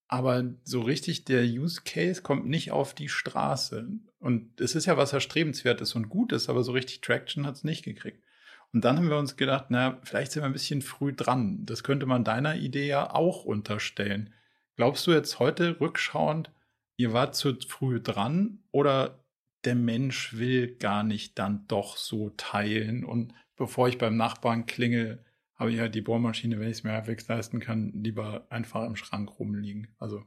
[0.09, 3.89] Aber so richtig der Use Case kommt nicht auf die Straße.
[4.25, 7.85] Und es ist ja was erstrebenswertes und Gutes, aber so richtig Traction hat es nicht
[7.85, 8.25] gekriegt.
[8.73, 11.67] Und dann haben wir uns gedacht, na, vielleicht sind wir ein bisschen früh dran.
[11.67, 14.33] Das könnte man deiner Idee ja auch unterstellen.
[14.77, 16.51] Glaubst du jetzt heute rückschauend,
[16.97, 19.23] ihr wart zu früh dran oder
[19.67, 25.23] der Mensch will gar nicht dann doch so teilen und bevor ich beim Nachbarn klingel,
[25.55, 28.97] habe ich halt die Bohrmaschine, wenn ich es mir halbwegs leisten kann, lieber einfach im
[28.97, 29.95] Schrank rumliegen.
[29.99, 30.25] Also.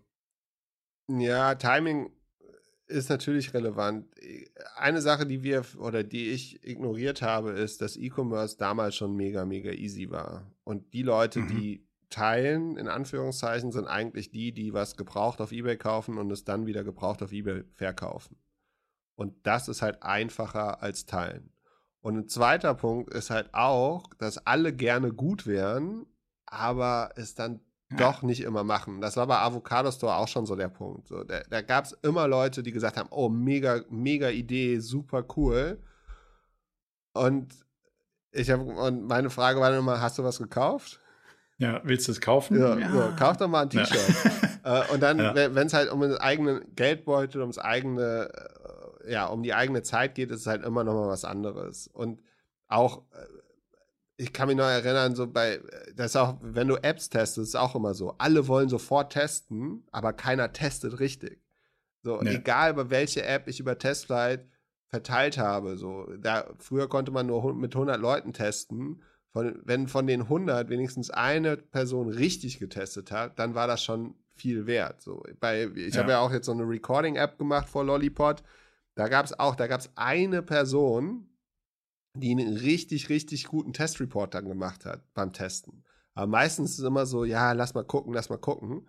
[1.09, 2.11] Ja, Timing
[2.87, 4.07] ist natürlich relevant.
[4.75, 9.45] Eine Sache, die wir oder die ich ignoriert habe, ist, dass E-Commerce damals schon mega,
[9.45, 10.51] mega easy war.
[10.63, 11.47] Und die Leute, mhm.
[11.49, 16.45] die teilen, in Anführungszeichen, sind eigentlich die, die was gebraucht auf Ebay kaufen und es
[16.45, 18.37] dann wieder gebraucht auf Ebay verkaufen.
[19.15, 21.51] Und das ist halt einfacher als teilen.
[22.01, 26.05] Und ein zweiter Punkt ist halt auch, dass alle gerne gut wären,
[26.45, 27.59] aber es dann.
[27.89, 28.99] Doch nicht immer machen.
[28.99, 31.07] Das war bei Avocado Store auch schon so der Punkt.
[31.07, 35.25] So, da da gab es immer Leute, die gesagt haben, oh, mega, mega Idee, super
[35.37, 35.81] cool.
[37.13, 37.53] Und
[38.31, 40.99] ich habe, und meine Frage war dann immer, hast du was gekauft?
[41.57, 42.59] Ja, willst du es kaufen?
[42.59, 42.91] Ja, ja.
[42.91, 44.15] So, kauf doch mal ein T-Shirt.
[44.63, 44.83] Ja.
[44.83, 45.33] äh, und dann, ja.
[45.33, 48.29] wenn es halt um den eigenen Geldbeutel, ums eigene
[49.07, 51.87] ja, um die eigene Zeit geht, ist es halt immer noch mal was anderes.
[51.87, 52.21] Und
[52.67, 53.25] auch, äh,
[54.17, 55.61] ich kann mich noch erinnern, so bei,
[55.95, 58.15] das auch, wenn du Apps testest, ist auch immer so.
[58.17, 61.43] Alle wollen sofort testen, aber keiner testet richtig.
[62.01, 62.35] So, nee.
[62.35, 64.47] egal über welche App ich über Testflight
[64.87, 69.03] verteilt habe, so, da, früher konnte man nur mit 100 Leuten testen.
[69.33, 74.15] Von, wenn von den 100 wenigstens eine Person richtig getestet hat, dann war das schon
[74.35, 75.01] viel wert.
[75.01, 76.01] So, bei, ich ja.
[76.01, 78.41] habe ja auch jetzt so eine Recording-App gemacht vor Lollipod.
[78.95, 81.29] Da gab es auch, da gab es eine Person,
[82.19, 85.83] die einen richtig, richtig guten Testreport dann gemacht hat beim Testen.
[86.13, 88.87] Aber meistens ist es immer so, ja, lass mal gucken, lass mal gucken.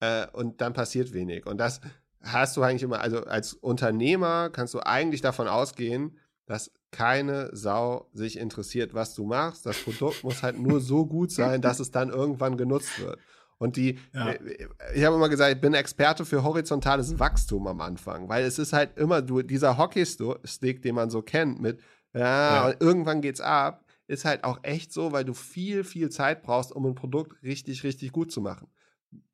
[0.00, 1.46] Äh, und dann passiert wenig.
[1.46, 1.80] Und das
[2.22, 8.08] hast du eigentlich immer, also als Unternehmer kannst du eigentlich davon ausgehen, dass keine Sau
[8.12, 9.66] sich interessiert, was du machst.
[9.66, 13.18] Das Produkt muss halt nur so gut sein, dass es dann irgendwann genutzt wird.
[13.58, 14.30] Und die, ja.
[14.30, 18.58] Äh, ich habe immer gesagt, ich bin Experte für horizontales Wachstum am Anfang, weil es
[18.58, 21.80] ist halt immer du, dieser Hockeystick, den man so kennt, mit
[22.14, 22.76] ja, ja.
[22.80, 26.86] irgendwann geht's ab, ist halt auch echt so, weil du viel, viel Zeit brauchst, um
[26.86, 28.68] ein Produkt richtig, richtig gut zu machen.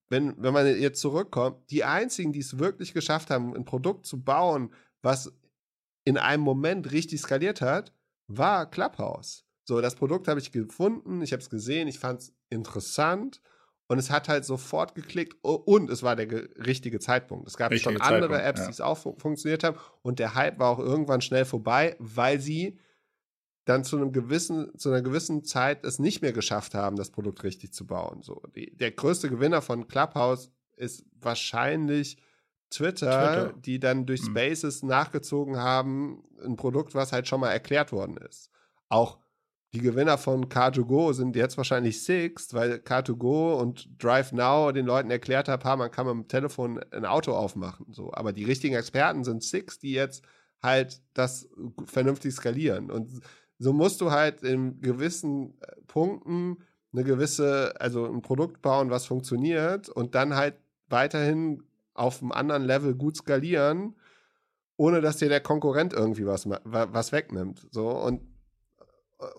[0.08, 4.22] Wenn, wenn man jetzt zurückkommt, die einzigen, die es wirklich geschafft haben, ein Produkt zu
[4.22, 4.72] bauen,
[5.02, 5.32] was
[6.04, 7.92] in einem Moment richtig skaliert hat,
[8.26, 9.44] war Clubhouse.
[9.64, 13.40] So, das Produkt habe ich gefunden, ich habe es gesehen, ich fand es interessant
[13.87, 16.30] Und es hat halt sofort geklickt und es war der
[16.64, 17.47] richtige Zeitpunkt.
[17.47, 18.66] Es gab richtige schon andere Zeitpunkt, Apps, ja.
[18.66, 19.76] die es auch fun funktioniert haben.
[20.03, 22.78] Und der Hype war auch irgendwann schnell vorbei, weil sie
[23.66, 27.45] dann zu einem gewissen, zu einer gewissen Zeit es nicht mehr geschafft haben, das Produkt
[27.45, 28.22] richtig zu bauen.
[28.22, 32.18] So, die, der größte Gewinner von Clubhouse ist wahrscheinlich
[32.70, 33.61] Twitter, Twitter.
[33.61, 34.28] die dann durch hm.
[34.28, 34.89] Spaces mhm.
[34.89, 38.51] nachgezogen haben, ein Produkt, was halt schon mal erklärt worden ist.
[38.89, 39.18] Auch
[39.74, 45.10] die Gewinner von Car2Go sind jetzt wahrscheinlich Sixt, weil Car2Go und Drive Now den Leuten
[45.10, 47.86] erklärt haben, man kann mit dem Telefon ein Auto aufmachen.
[47.90, 48.12] So.
[48.12, 50.24] Aber die richtigen Experten sind Sixt, die jetzt
[50.62, 51.48] halt das
[51.86, 52.90] vernünftig skalieren.
[52.90, 53.20] Und
[53.58, 56.58] so musst du halt in gewissen äh, Punkten
[56.92, 60.54] eine gewisse, also ein Produkt bauen, was funktioniert und dann halt
[60.88, 61.64] weiterhin
[61.94, 63.96] auf einem anderen Level gut skalieren,
[64.76, 67.66] ohne dass dir der Konkurrent irgendwie was, was wegnimmt.
[67.72, 68.20] So und,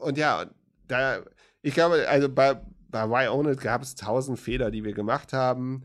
[0.01, 0.45] und ja,
[0.87, 1.23] da,
[1.61, 5.33] ich glaube, also bei, bei Why Own It gab es tausend Fehler, die wir gemacht
[5.33, 5.83] haben.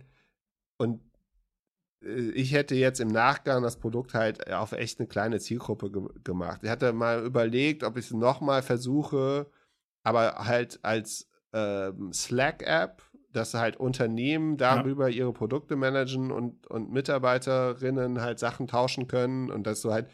[0.76, 1.00] Und
[2.02, 6.02] äh, ich hätte jetzt im Nachgang das Produkt halt auf echt eine kleine Zielgruppe ge
[6.24, 6.60] gemacht.
[6.62, 9.50] Ich hatte mal überlegt, ob ich es nochmal versuche,
[10.02, 15.18] aber halt als ähm, Slack-App, dass halt Unternehmen darüber ja.
[15.18, 20.08] ihre Produkte managen und, und Mitarbeiterinnen halt Sachen tauschen können und dass du halt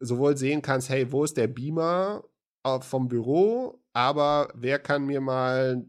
[0.00, 2.24] sowohl sehen kannst, hey, wo ist der Beamer
[2.80, 5.84] vom Büro, aber wer kann mir mal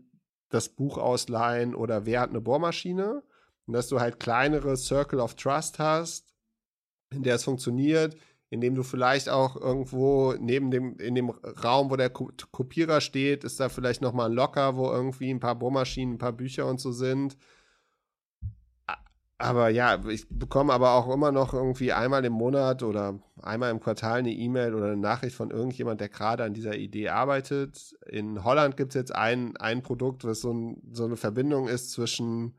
[0.49, 3.23] das Buch ausleihen oder wer hat eine Bohrmaschine?
[3.65, 6.33] Und dass du halt kleinere Circle of Trust hast,
[7.11, 8.17] in der es funktioniert,
[8.49, 13.59] indem du vielleicht auch irgendwo neben dem, in dem Raum, wo der Kopierer steht, ist
[13.59, 16.91] da vielleicht nochmal ein Locker, wo irgendwie ein paar Bohrmaschinen, ein paar Bücher und so
[16.91, 17.37] sind.
[19.43, 23.81] Aber ja, ich bekomme aber auch immer noch irgendwie einmal im Monat oder einmal im
[23.81, 27.93] Quartal eine E-Mail oder eine Nachricht von irgendjemand, der gerade an dieser Idee arbeitet.
[28.07, 31.91] In Holland gibt es jetzt ein, ein Produkt, was so, ein, so eine Verbindung ist
[31.91, 32.55] zwischen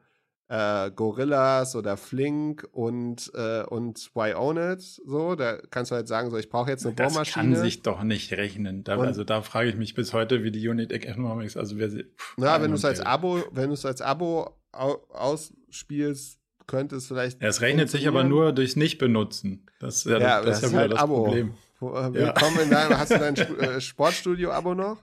[0.49, 4.82] äh, Gorillas oder Flink und, äh, und Why Own It.
[4.82, 7.51] So, da kannst du halt sagen, so, ich brauche jetzt eine das Bohrmaschine.
[7.51, 8.85] Das kann sich doch nicht rechnen.
[8.85, 12.05] Da, also da frage ich mich bis heute, wie die Unit Economics, also wer sie.
[12.37, 17.42] Na, wenn du es als Abo, wenn du es als Abo ausspielst, könnte es vielleicht.
[17.42, 19.66] Ja, es rechnet sich aber nur durchs Nicht-Benutzen.
[19.78, 21.24] Das ist ja, ja das, das, ist ja halt das Abo.
[21.24, 21.54] Problem.
[21.80, 24.98] Äh, willkommen in deinem, hast du dein äh, Sportstudio-Abo noch?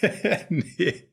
[0.48, 1.08] nee.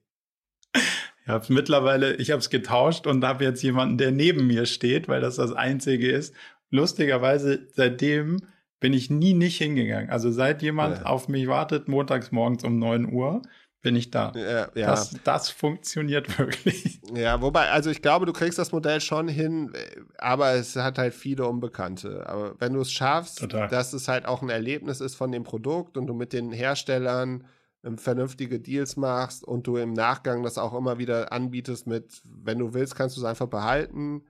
[0.73, 5.07] Ich habe mittlerweile, ich habe es getauscht und habe jetzt jemanden, der neben mir steht,
[5.07, 6.33] weil das das Einzige ist.
[6.71, 8.37] Lustigerweise, seitdem
[8.79, 10.09] bin ich nie nicht hingegangen.
[10.09, 11.05] Also seit jemand ja.
[11.05, 13.41] auf mich wartet, montags morgens um 9 Uhr,
[13.81, 14.33] bin ich da.
[14.35, 14.87] Ja, ja.
[14.87, 16.99] Das, das funktioniert wirklich.
[17.13, 19.71] Ja, wobei, also ich glaube, du kriegst das Modell schon hin,
[20.17, 22.27] aber es hat halt viele Unbekannte.
[22.27, 23.67] Aber wenn du es schaffst, Total.
[23.69, 27.45] dass es halt auch ein Erlebnis ist von dem Produkt und du mit den Herstellern
[27.83, 32.59] ähm, vernünftige Deals machst und du im Nachgang das auch immer wieder anbietest mit, wenn
[32.59, 34.25] du willst, kannst du es einfach behalten.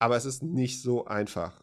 [0.00, 1.62] Aber es ist nicht so einfach.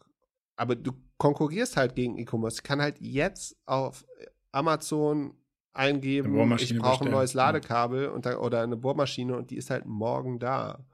[0.56, 2.56] Aber du konkurrierst halt gegen E-Commerce.
[2.56, 4.06] Ich kann halt jetzt auf
[4.50, 5.34] Amazon
[5.72, 9.86] eingeben, ich brauche ein neues Ladekabel und da, oder eine Bohrmaschine und die ist halt
[9.86, 10.84] morgen da.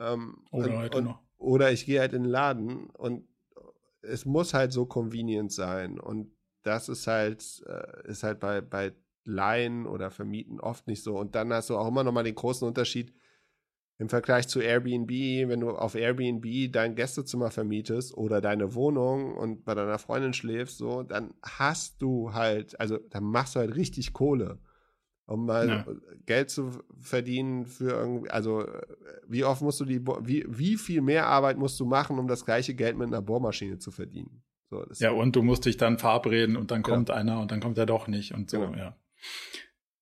[0.00, 1.20] Ähm, oder und, heute und, noch.
[1.36, 3.28] Oder ich gehe halt in den Laden und
[4.02, 5.98] es muss halt so convenient sein.
[5.98, 6.32] Und
[6.62, 8.92] das ist halt, äh, ist halt bei, bei
[9.24, 11.16] leihen oder vermieten oft nicht so.
[11.18, 13.12] Und dann hast du auch immer noch mal den großen Unterschied
[13.98, 19.64] im Vergleich zu Airbnb, wenn du auf Airbnb dein Gästezimmer vermietest oder deine Wohnung und
[19.64, 24.12] bei deiner Freundin schläfst, so, dann hast du halt, also dann machst du halt richtig
[24.12, 24.58] Kohle.
[25.26, 25.86] Um mal ja.
[26.24, 26.70] Geld zu
[27.00, 28.64] verdienen für irgendwie, also
[29.26, 32.46] wie oft musst du die, wie, wie viel mehr Arbeit musst du machen, um das
[32.46, 34.42] gleiche Geld mit einer Bohrmaschine zu verdienen?
[34.70, 37.18] So, ja, und du musst dich dann verabreden und dann kommt genau.
[37.18, 38.78] einer und dann kommt er doch nicht und so, genau.
[38.78, 38.96] ja.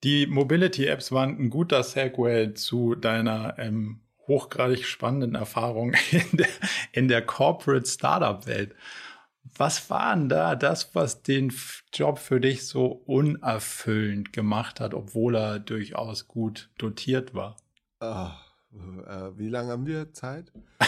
[0.07, 6.47] Die Mobility-Apps waren ein guter Segway zu deiner ähm, hochgradig spannenden Erfahrung in der,
[6.93, 8.77] in der Corporate Startup-Welt.
[9.57, 11.53] Was war denn da das, was den
[11.93, 17.57] Job für dich so unerfüllend gemacht hat, obwohl er durchaus gut dotiert war?
[17.99, 18.29] Oh,
[19.09, 20.53] äh, wie lange haben wir Zeit?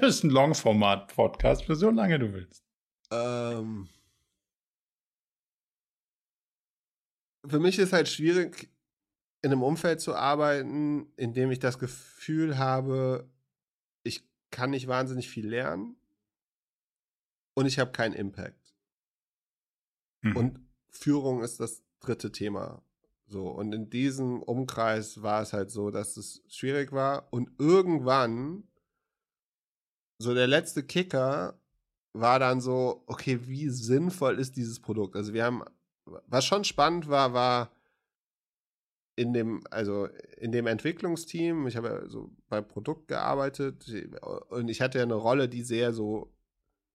[0.00, 2.62] ist ein Longformat-Podcast für so lange du willst.
[3.10, 3.88] Ähm,
[7.50, 8.70] für mich ist halt schwierig,
[9.42, 13.30] in einem Umfeld zu arbeiten, in dem ich das Gefühl habe,
[14.02, 15.96] ich kann nicht wahnsinnig viel lernen
[17.54, 18.74] und ich habe keinen Impact.
[20.22, 20.36] Mhm.
[20.36, 22.82] Und Führung ist das dritte Thema.
[23.26, 27.30] So, und in diesem Umkreis war es halt so, dass es schwierig war.
[27.30, 28.64] Und irgendwann,
[30.18, 31.60] so der letzte Kicker
[32.14, 35.14] war dann so, okay, wie sinnvoll ist dieses Produkt?
[35.14, 35.62] Also wir haben
[36.26, 37.70] was schon spannend war, war,
[39.18, 43.84] in dem, also in dem Entwicklungsteam, ich habe ja so bei Produkt gearbeitet
[44.48, 46.32] und ich hatte ja eine Rolle, die sehr so,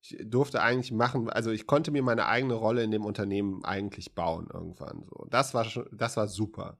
[0.02, 4.16] ich durfte eigentlich machen, also ich konnte mir meine eigene Rolle in dem Unternehmen eigentlich
[4.16, 5.04] bauen irgendwann.
[5.04, 6.78] So, das war schon, das war super.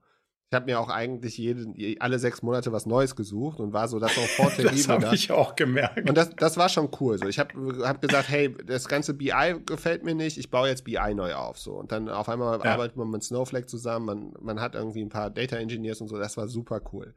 [0.54, 1.66] Ich habe mir auch eigentlich jede,
[2.00, 5.32] alle sechs Monate was Neues gesucht und war so das auch vor Das habe ich
[5.32, 6.08] auch gemerkt.
[6.08, 7.18] Und das, das war schon cool.
[7.18, 10.84] So, ich habe hab gesagt, hey, das ganze BI gefällt mir nicht, ich baue jetzt
[10.84, 11.58] BI neu auf.
[11.58, 11.74] So.
[11.74, 12.66] Und dann auf einmal ja.
[12.66, 16.20] arbeitet man mit Snowflake zusammen, man, man hat irgendwie ein paar Data Engineers und so,
[16.20, 17.16] das war super cool.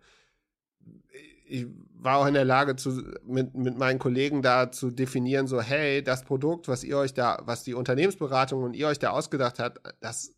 [1.47, 5.61] Ich war auch in der Lage, zu, mit, mit meinen Kollegen da zu definieren, so,
[5.61, 9.59] hey, das Produkt, was ihr euch da, was die Unternehmensberatung und ihr euch da ausgedacht
[9.59, 10.33] habt, das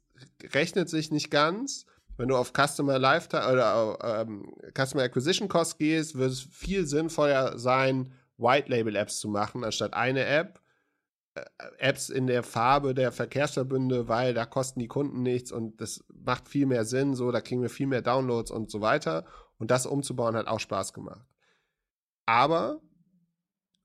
[0.53, 1.87] rechnet sich nicht ganz
[2.19, 7.57] wenn du auf Customer Lifetime oder ähm, Customer Acquisition Cost gehst, wird es viel sinnvoller
[7.59, 10.61] sein, White Label Apps zu machen, anstatt eine App.
[11.35, 11.45] Äh,
[11.79, 16.49] Apps in der Farbe der Verkehrsverbünde, weil da kosten die Kunden nichts und das macht
[16.49, 19.25] viel mehr Sinn, so, da kriegen wir viel mehr Downloads und so weiter.
[19.59, 21.27] Und das umzubauen hat auch Spaß gemacht.
[22.27, 22.81] Aber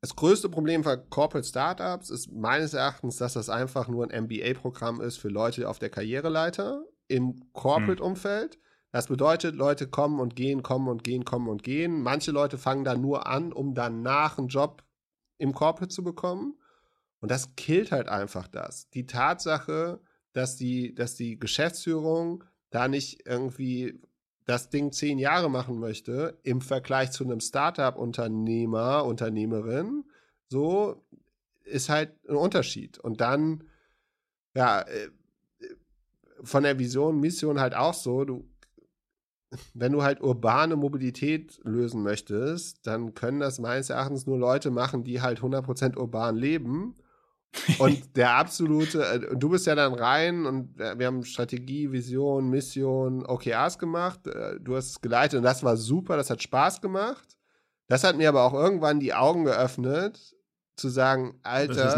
[0.01, 5.01] das größte Problem für Corporate Startups ist meines Erachtens, dass das einfach nur ein MBA-Programm
[5.01, 8.59] ist für Leute auf der Karriereleiter im Corporate-Umfeld.
[8.91, 12.01] Das bedeutet, Leute kommen und gehen, kommen und gehen, kommen und gehen.
[12.01, 14.83] Manche Leute fangen da nur an, um danach einen Job
[15.37, 16.55] im Corporate zu bekommen.
[17.19, 18.89] Und das killt halt einfach das.
[18.91, 19.99] Die Tatsache,
[20.33, 23.99] dass die, dass die Geschäftsführung da nicht irgendwie
[24.45, 30.03] das Ding zehn Jahre machen möchte, im Vergleich zu einem Startup-Unternehmer, Unternehmerin,
[30.49, 31.03] so
[31.63, 32.99] ist halt ein Unterschied.
[32.99, 33.63] Und dann,
[34.53, 35.09] ja, äh,
[36.43, 38.49] von der Vision, Mission halt auch so, du,
[39.73, 45.03] wenn du halt urbane Mobilität lösen möchtest, dann können das meines Erachtens nur Leute machen,
[45.03, 46.95] die halt 100% urban leben.
[47.77, 53.25] Und der absolute, äh, du bist ja dann rein und wir haben Strategie, Vision, Mission,
[53.25, 54.27] OKRs gemacht.
[54.27, 57.37] Äh, du hast es geleitet und das war super, das hat Spaß gemacht.
[57.87, 60.35] Das hat mir aber auch irgendwann die Augen geöffnet,
[60.75, 61.95] zu sagen, Alter,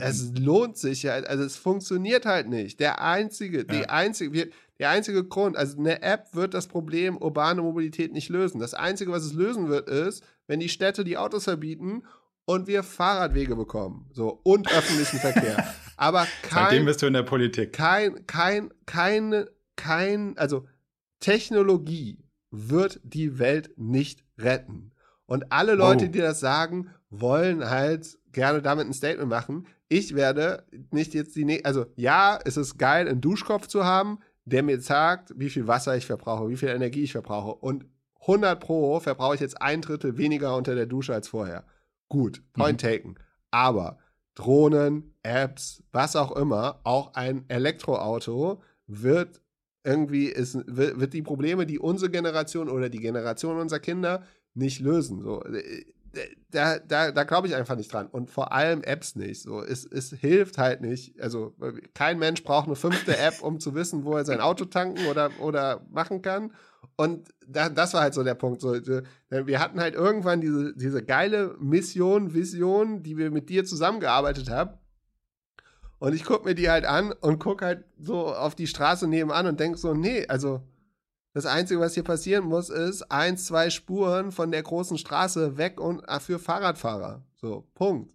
[0.00, 2.78] es lohnt sich ja, also es funktioniert halt nicht.
[2.78, 3.64] Der einzige, ja.
[3.64, 8.60] die einzige, der einzige Grund, also eine App wird das Problem urbane Mobilität nicht lösen.
[8.60, 12.04] Das einzige, was es lösen wird, ist, wenn die Städte die Autos verbieten
[12.44, 15.72] und wir Fahrradwege bekommen, so und öffentlichen Verkehr.
[15.96, 17.72] Aber kein, seitdem bist du in der Politik.
[17.72, 20.66] Kein, kein, keine, kein, also
[21.20, 22.18] Technologie
[22.50, 24.92] wird die Welt nicht retten.
[25.26, 26.08] Und alle Leute, oh.
[26.08, 29.66] die das sagen, wollen halt gerne damit ein Statement machen.
[29.88, 34.18] Ich werde nicht jetzt die, ne also ja, es ist geil, einen Duschkopf zu haben,
[34.44, 37.54] der mir sagt, wie viel Wasser ich verbrauche, wie viel Energie ich verbrauche.
[37.54, 37.84] Und
[38.22, 41.64] 100 pro verbrauche ich jetzt ein Drittel weniger unter der Dusche als vorher.
[42.08, 42.86] Gut, point mhm.
[42.86, 43.14] taken.
[43.50, 43.98] Aber
[44.34, 49.42] Drohnen, Apps, was auch immer, auch ein Elektroauto wird
[49.84, 54.22] irgendwie, ist, wird die Probleme, die unsere Generation oder die Generation unserer Kinder
[54.54, 55.20] nicht lösen.
[55.20, 55.84] So, äh,
[56.50, 58.06] da, da, da glaube ich einfach nicht dran.
[58.06, 59.42] Und vor allem Apps nicht.
[59.42, 61.20] So, es, es hilft halt nicht.
[61.20, 61.54] Also
[61.94, 65.30] kein Mensch braucht eine fünfte App, um zu wissen, wo er sein Auto tanken oder,
[65.40, 66.52] oder machen kann.
[66.96, 68.60] Und da, das war halt so der Punkt.
[68.60, 74.50] So, wir hatten halt irgendwann diese, diese geile Mission, Vision, die wir mit dir zusammengearbeitet
[74.50, 74.78] haben.
[75.98, 79.46] Und ich gucke mir die halt an und gucke halt so auf die Straße nebenan
[79.46, 80.60] und denke so, nee, also
[81.34, 85.80] das Einzige, was hier passieren muss, ist eins, zwei Spuren von der großen Straße weg
[85.80, 87.22] und ah, für Fahrradfahrer.
[87.40, 88.14] So, Punkt.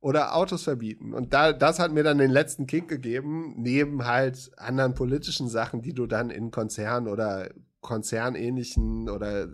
[0.00, 1.12] Oder Autos verbieten.
[1.12, 5.82] Und da, das hat mir dann den letzten Kick gegeben, neben halt anderen politischen Sachen,
[5.82, 7.50] die du dann in Konzernen oder
[7.80, 9.48] konzernähnlichen oder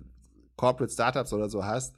[0.57, 1.97] Corporate Startups oder so hast,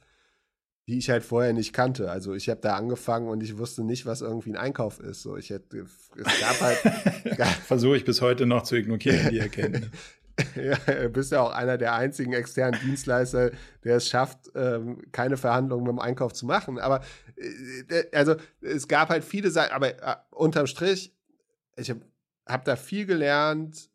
[0.87, 2.09] die ich halt vorher nicht kannte.
[2.09, 5.21] Also ich habe da angefangen und ich wusste nicht, was irgendwie ein Einkauf ist.
[5.21, 5.85] So, ich hätte,
[6.15, 6.77] es gab halt.
[7.65, 9.89] Versuche ich bis heute noch zu ignorieren, die Erkenntnis.
[10.55, 13.51] ja, du bist ja auch einer der einzigen externen Dienstleister,
[13.83, 16.79] der es schafft, ähm, keine Verhandlungen mit dem Einkauf zu machen.
[16.79, 17.01] Aber
[17.35, 21.15] äh, also es gab halt viele Sachen, aber äh, unterm Strich,
[21.75, 22.01] ich habe
[22.45, 23.89] hab da viel gelernt.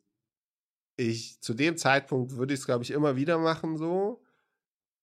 [0.96, 4.22] Ich zu dem Zeitpunkt würde ich es, glaube ich, immer wieder machen so.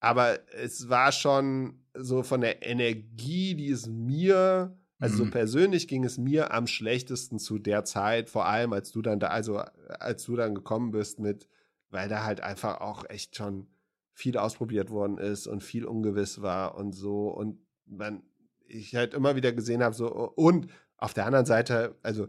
[0.00, 5.26] Aber es war schon so von der Energie, die es mir also mhm.
[5.26, 9.18] so persönlich ging es mir am schlechtesten zu der Zeit, vor allem als du dann
[9.18, 11.48] da, also als du dann gekommen bist mit,
[11.88, 13.66] weil da halt einfach auch echt schon
[14.12, 18.22] viel ausprobiert worden ist und viel ungewiss war und so und man,
[18.66, 22.28] ich halt immer wieder gesehen habe, so und auf der anderen Seite, also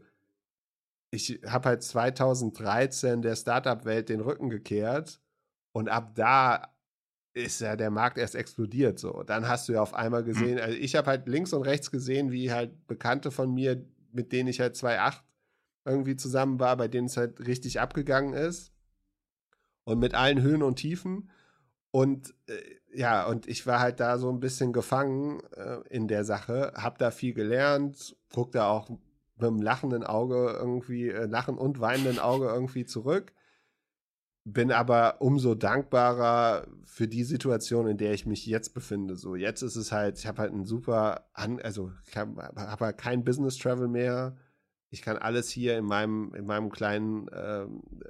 [1.12, 5.20] ich habe halt 2013 der Startup-Welt den Rücken gekehrt
[5.74, 6.74] und ab da
[7.34, 9.24] ist ja der Markt erst explodiert so.
[9.24, 10.28] Dann hast du ja auf einmal hm.
[10.28, 14.32] gesehen, also ich habe halt links und rechts gesehen, wie halt Bekannte von mir, mit
[14.32, 15.22] denen ich halt 2.8
[15.86, 18.74] irgendwie zusammen war, bei denen es halt richtig abgegangen ist.
[19.84, 21.30] und mit allen Höhen und Tiefen.
[21.90, 22.54] Und äh,
[22.94, 26.98] ja, und ich war halt da so ein bisschen gefangen äh, in der Sache, hab
[26.98, 29.00] da viel gelernt, guck da auch mit
[29.40, 33.34] einem lachenden Auge irgendwie, äh, lachen und weinenden Auge irgendwie zurück.
[34.44, 39.16] Bin aber umso dankbarer für die Situation, in der ich mich jetzt befinde.
[39.16, 42.82] So, jetzt ist es halt, ich habe halt ein super, an, also ich habe hab
[42.82, 44.36] halt kein Business Travel mehr.
[44.90, 47.66] Ich kann alles hier in meinem, in meinem kleinen äh,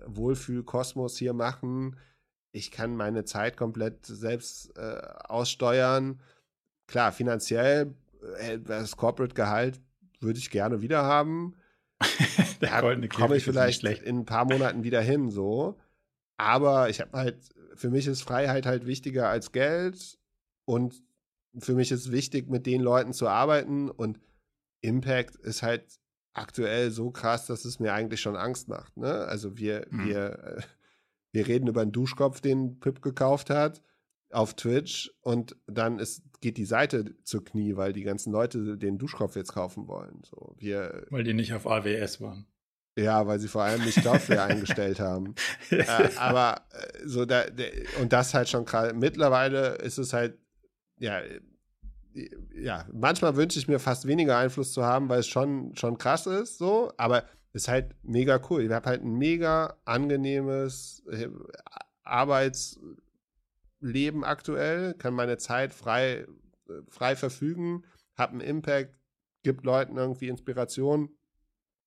[0.07, 1.97] Wohlfühlkosmos hier machen
[2.51, 6.19] ich kann meine Zeit komplett selbst äh, aussteuern.
[6.87, 7.93] Klar, finanziell,
[8.39, 9.79] äh, das Corporate-Gehalt
[10.19, 11.55] würde ich gerne wieder haben.
[12.59, 15.79] da komme ich vielleicht in ein paar Monaten wieder hin, so.
[16.41, 17.37] Aber ich habe halt,
[17.75, 20.17] für mich ist Freiheit halt wichtiger als Geld
[20.65, 21.03] und
[21.59, 24.19] für mich ist wichtig, mit den Leuten zu arbeiten und
[24.81, 25.99] Impact ist halt
[26.33, 28.97] aktuell so krass, dass es mir eigentlich schon Angst macht.
[28.97, 29.13] Ne?
[29.13, 30.07] Also wir, mhm.
[30.07, 30.61] wir, äh,
[31.31, 33.83] wir reden über einen Duschkopf, den Pip gekauft hat
[34.31, 38.97] auf Twitch und dann ist, geht die Seite zu Knie, weil die ganzen Leute den
[38.97, 40.23] Duschkopf jetzt kaufen wollen.
[40.23, 42.47] So, wir, weil die nicht auf AWS waren.
[42.97, 45.35] Ja, weil sie vor allem nicht Cloudflare eingestellt haben.
[45.69, 45.85] Äh,
[46.17, 47.43] aber äh, so da,
[48.01, 48.93] und das halt schon gerade.
[48.93, 50.37] Mittlerweile ist es halt,
[50.97, 51.21] ja,
[52.53, 56.27] ja, manchmal wünsche ich mir fast weniger Einfluss zu haben, weil es schon, schon krass
[56.27, 58.63] ist, so, aber ist halt mega cool.
[58.63, 61.27] Ich habe halt ein mega angenehmes äh,
[62.03, 66.25] Arbeitsleben aktuell, kann meine Zeit frei,
[66.67, 67.83] äh, frei verfügen,
[68.17, 68.95] habe einen Impact,
[69.43, 71.09] gibt Leuten irgendwie Inspiration,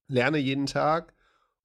[0.08, 1.14] lerne jeden Tag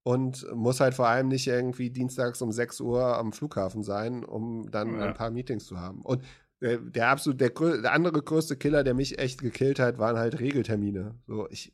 [0.03, 4.69] und muss halt vor allem nicht irgendwie dienstags um 6 Uhr am Flughafen sein, um
[4.71, 5.07] dann ja.
[5.07, 6.01] ein paar Meetings zu haben.
[6.01, 6.23] Und
[6.61, 10.39] der, der absolut, der, der, andere größte Killer, der mich echt gekillt hat, waren halt
[10.39, 11.15] Regeltermine.
[11.27, 11.73] So, ich,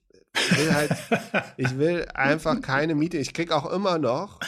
[0.57, 0.91] will halt,
[1.57, 3.17] ich will einfach keine Miete.
[3.17, 4.39] Ich krieg auch immer noch,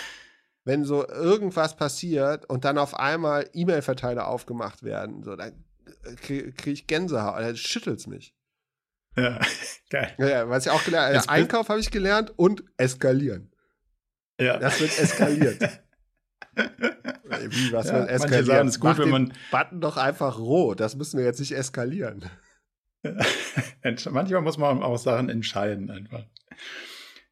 [0.64, 5.64] wenn so irgendwas passiert und dann auf einmal E-Mail-Verteiler aufgemacht werden, so, dann
[6.18, 8.36] kriege krieg ich Gänsehaut, dann schüttelt's mich.
[9.18, 9.40] Ja,
[9.90, 10.14] geil.
[10.18, 13.52] Ja, was ich auch gelernt habe, Einkauf habe ich gelernt und eskalieren.
[14.40, 14.58] Ja.
[14.58, 15.62] Das wird eskaliert.
[16.56, 18.20] Wie, was ja, wird eskalieren?
[18.20, 20.76] Manche sagen, es gut, wenn man Button doch einfach roh.
[20.76, 22.26] Das müssen wir jetzt nicht eskalieren.
[23.84, 26.26] Manchmal muss man auch Sachen entscheiden einfach.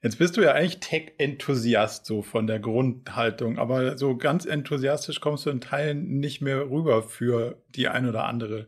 [0.01, 5.45] Jetzt bist du ja eigentlich Tech-Enthusiast so von der Grundhaltung, aber so ganz enthusiastisch kommst
[5.45, 8.67] du in Teilen nicht mehr rüber für die ein oder andere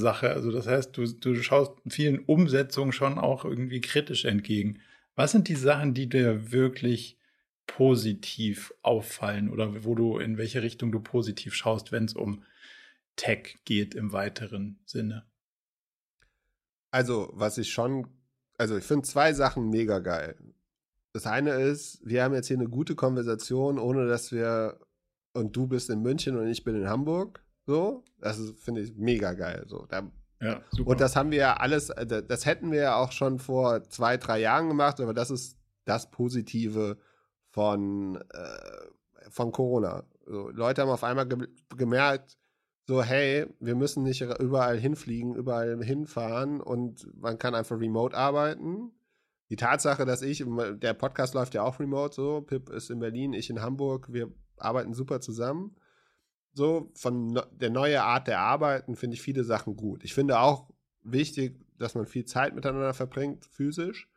[0.00, 0.30] Sache.
[0.30, 4.80] Also das heißt, du, du schaust vielen Umsetzungen schon auch irgendwie kritisch entgegen.
[5.14, 7.18] Was sind die Sachen, die dir wirklich
[7.66, 12.42] positiv auffallen oder wo du in welche Richtung du positiv schaust, wenn es um
[13.16, 15.24] Tech geht im weiteren Sinne?
[16.90, 18.06] Also, was ich schon,
[18.58, 20.36] also ich finde zwei Sachen mega geil.
[21.12, 24.80] Das eine ist, wir haben jetzt hier eine gute Konversation, ohne dass wir,
[25.32, 28.04] und du bist in München und ich bin in Hamburg, so.
[28.20, 29.86] Das finde ich mega geil, so.
[29.88, 30.10] Da,
[30.40, 30.90] ja, super.
[30.90, 34.16] Und das haben wir ja alles, äh, das hätten wir ja auch schon vor zwei,
[34.16, 36.98] drei Jahren gemacht, aber das ist das Positive
[37.50, 40.04] von, äh, von Corona.
[40.26, 42.36] So, Leute haben auf einmal ge gemerkt,
[42.86, 48.92] so, hey, wir müssen nicht überall hinfliegen, überall hinfahren und man kann einfach remote arbeiten.
[49.48, 53.32] Die Tatsache, dass ich, der Podcast läuft ja auch remote so, Pip ist in Berlin,
[53.32, 55.76] ich in Hamburg, wir arbeiten super zusammen.
[56.54, 60.04] So, von der neue Art der Arbeiten finde ich viele Sachen gut.
[60.04, 60.70] Ich finde auch
[61.02, 64.08] wichtig, dass man viel Zeit miteinander verbringt, physisch.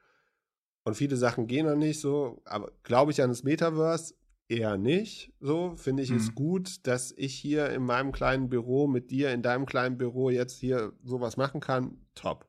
[0.83, 4.13] Und viele Sachen gehen noch nicht so, aber glaube ich an das Metaverse?
[4.49, 5.33] eher nicht.
[5.39, 6.17] So finde ich mhm.
[6.17, 10.29] es gut, dass ich hier in meinem kleinen Büro mit dir in deinem kleinen Büro
[10.29, 12.05] jetzt hier sowas machen kann.
[12.15, 12.47] Top.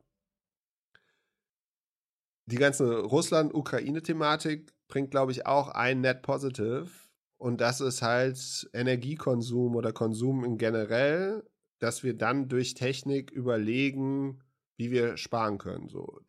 [2.47, 6.89] Die ganze Russland-Ukraine-Thematik bringt, glaube ich, auch ein Net Positive.
[7.39, 11.44] Und das ist halt Energiekonsum oder Konsum in generell,
[11.78, 14.40] dass wir dann durch Technik überlegen,
[14.77, 15.89] wie wir sparen können.
[15.89, 16.20] So,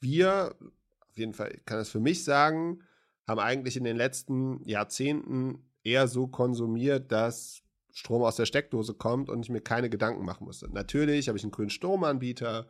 [0.00, 0.54] wir,
[1.00, 2.80] auf jeden Fall kann es für mich sagen,
[3.26, 7.62] haben eigentlich in den letzten Jahrzehnten eher so konsumiert, dass
[7.92, 10.68] Strom aus der Steckdose kommt und ich mir keine Gedanken machen musste.
[10.70, 12.66] Natürlich habe ich einen grünen Stromanbieter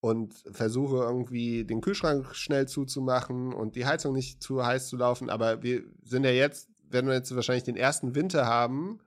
[0.00, 5.30] und versuche irgendwie den Kühlschrank schnell zuzumachen und die Heizung nicht zu heiß zu laufen,
[5.30, 9.00] aber wir sind ja jetzt, werden wir jetzt wahrscheinlich den ersten Winter haben,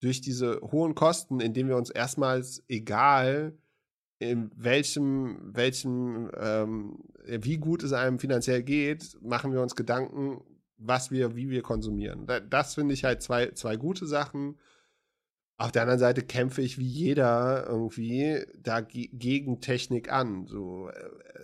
[0.00, 3.56] durch diese hohen Kosten, indem wir uns erstmals egal
[4.18, 10.40] in welchem, welchem, ähm, wie gut es einem finanziell geht, machen wir uns Gedanken,
[10.76, 12.26] was wir, wie wir konsumieren.
[12.48, 14.56] Das finde ich halt zwei, zwei gute Sachen.
[15.56, 20.46] Auf der anderen Seite kämpfe ich wie jeder irgendwie dagegen Technik an.
[20.46, 20.90] So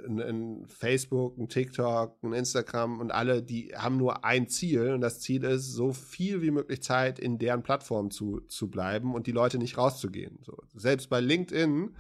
[0.05, 4.93] ein, äh, ein, Facebook, ein TikTok, ein Instagram und alle, die haben nur ein Ziel
[4.93, 9.15] und das Ziel ist, so viel wie möglich Zeit in deren Plattform zu, zu bleiben
[9.15, 10.41] und die Leute nicht rauszugehen.
[10.43, 11.95] So, selbst bei LinkedIn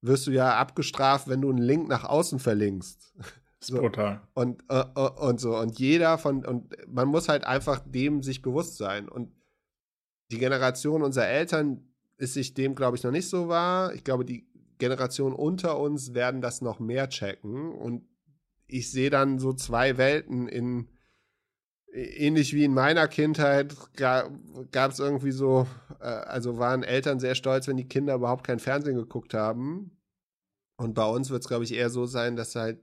[0.00, 3.14] wirst du ja abgestraft, wenn du einen Link nach außen verlinkst.
[3.58, 3.78] So.
[3.78, 4.20] Total.
[4.34, 5.56] Und, äh, äh, und so.
[5.56, 9.08] Und jeder von, und man muss halt einfach dem sich bewusst sein.
[9.08, 9.32] Und
[10.30, 11.88] die Generation unserer Eltern
[12.18, 13.94] ist sich dem, glaube ich, noch nicht so wahr.
[13.94, 14.48] Ich glaube, die
[14.78, 17.72] Generation unter uns werden das noch mehr checken.
[17.72, 18.06] Und
[18.66, 20.88] ich sehe dann so zwei Welten in,
[21.92, 25.66] ähnlich wie in meiner Kindheit gab es irgendwie so,
[26.00, 29.92] äh, also waren Eltern sehr stolz, wenn die Kinder überhaupt kein Fernsehen geguckt haben.
[30.76, 32.80] Und bei uns wird es, glaube ich, eher so sein, dass halt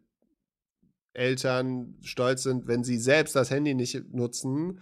[1.13, 4.79] Eltern stolz sind, wenn sie selbst das Handy nicht nutzen,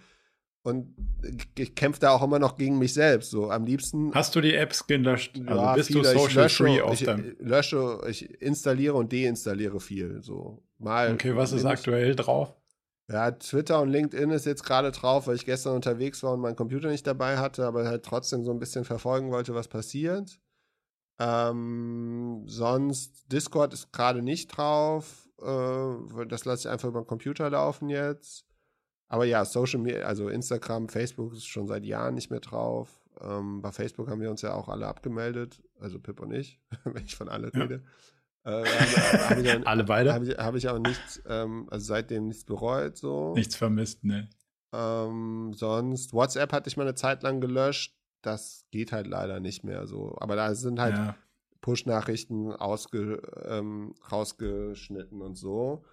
[0.62, 0.94] und
[1.56, 3.30] ich kämpfe da auch immer noch gegen mich selbst.
[3.30, 4.14] So am liebsten.
[4.14, 5.40] Hast du die Apps gelöscht?
[5.46, 6.02] Also ja, bist viele.
[6.02, 7.08] du social lösche, free auf ich
[7.38, 10.22] lösche, ich installiere und deinstalliere viel.
[10.22, 11.12] So mal.
[11.12, 12.54] Okay, was ist aktuell drauf?
[13.10, 16.56] Ja, Twitter und LinkedIn ist jetzt gerade drauf, weil ich gestern unterwegs war und meinen
[16.56, 20.40] Computer nicht dabei hatte, aber halt trotzdem so ein bisschen verfolgen wollte, was passiert.
[21.18, 25.28] Ähm, sonst Discord ist gerade nicht drauf.
[25.42, 28.46] Äh, das lasse ich einfach über den Computer laufen jetzt.
[29.12, 32.88] Aber ja, Social Media, also Instagram, Facebook ist schon seit Jahren nicht mehr drauf.
[33.20, 37.04] Ähm, bei Facebook haben wir uns ja auch alle abgemeldet, also Pip und ich, wenn
[37.04, 37.60] ich von alle ja.
[37.60, 37.82] rede.
[38.44, 40.14] Äh, hab, hab dann, alle beide?
[40.14, 42.96] Habe ich, hab ich auch nichts, ähm, also seitdem nichts bereut.
[42.96, 43.34] So.
[43.34, 44.30] Nichts vermisst, ne?
[44.72, 47.94] Ähm, sonst, WhatsApp hatte ich mal eine Zeit lang gelöscht.
[48.22, 50.16] Das geht halt leider nicht mehr so.
[50.20, 51.16] Aber da sind halt ja.
[51.60, 52.54] Push-Nachrichten
[53.44, 55.84] ähm, rausgeschnitten und so.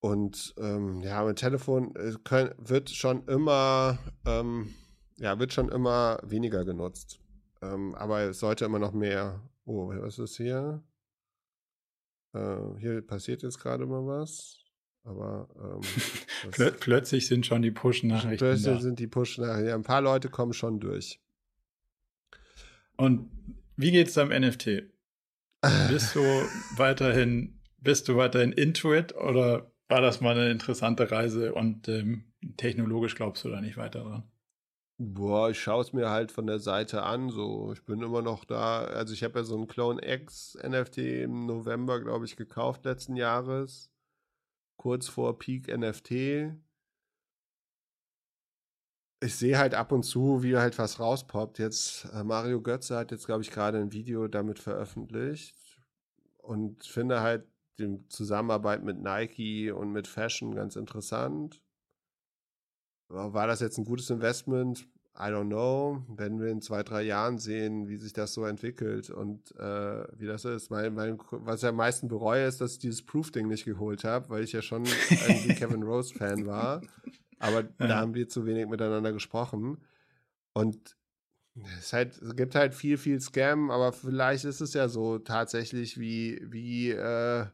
[0.00, 4.74] Und ähm, ja, mit Telefon äh, können, wird schon immer, ähm,
[5.16, 7.18] ja, wird schon immer weniger genutzt.
[7.62, 9.42] Ähm, aber es sollte immer noch mehr.
[9.64, 10.82] Oh, was ist hier?
[12.34, 14.58] Äh, hier passiert jetzt gerade mal was.
[15.04, 18.38] Aber ähm, Plö plötzlich sind schon die Push-Nachrichten.
[18.38, 18.80] Plötzlich da.
[18.80, 19.68] sind die Push-Nachrichten.
[19.68, 21.20] Ja, ein paar Leute kommen schon durch.
[22.96, 23.30] Und
[23.76, 24.82] wie geht es am NFT?
[25.88, 26.20] Bist du
[26.76, 32.24] weiterhin, bist du weiterhin Intuit oder war das mal eine interessante Reise und ähm,
[32.56, 34.24] technologisch glaubst du da nicht weiter dran?
[34.98, 37.28] Boah, ich schaue es mir halt von der Seite an.
[37.28, 38.84] So, ich bin immer noch da.
[38.84, 43.14] Also ich habe ja so ein Clone X NFT im November, glaube ich, gekauft letzten
[43.14, 43.90] Jahres.
[44.78, 46.54] Kurz vor Peak NFT.
[49.22, 51.58] Ich sehe halt ab und zu, wie halt was rauspoppt.
[51.58, 55.54] Jetzt, äh, Mario Götze hat jetzt, glaube ich, gerade ein Video damit veröffentlicht.
[56.38, 57.44] Und finde halt,
[57.78, 61.60] die Zusammenarbeit mit Nike und mit Fashion ganz interessant.
[63.08, 64.88] War das jetzt ein gutes Investment?
[65.18, 66.04] I don't know.
[66.08, 70.26] Werden wir in zwei, drei Jahren sehen, wie sich das so entwickelt und äh, wie
[70.26, 70.70] das ist.
[70.70, 74.28] Mein, mein, was ich am meisten bereue, ist, dass ich dieses Proof-Ding nicht geholt habe,
[74.28, 76.82] weil ich ja schon ein Kevin Rose-Fan war.
[77.38, 77.86] Aber ja.
[77.86, 79.78] da haben wir zu wenig miteinander gesprochen.
[80.52, 80.96] Und
[81.78, 85.98] es, halt, es gibt halt viel, viel Scam, aber vielleicht ist es ja so tatsächlich
[85.98, 87.46] wie, wie äh,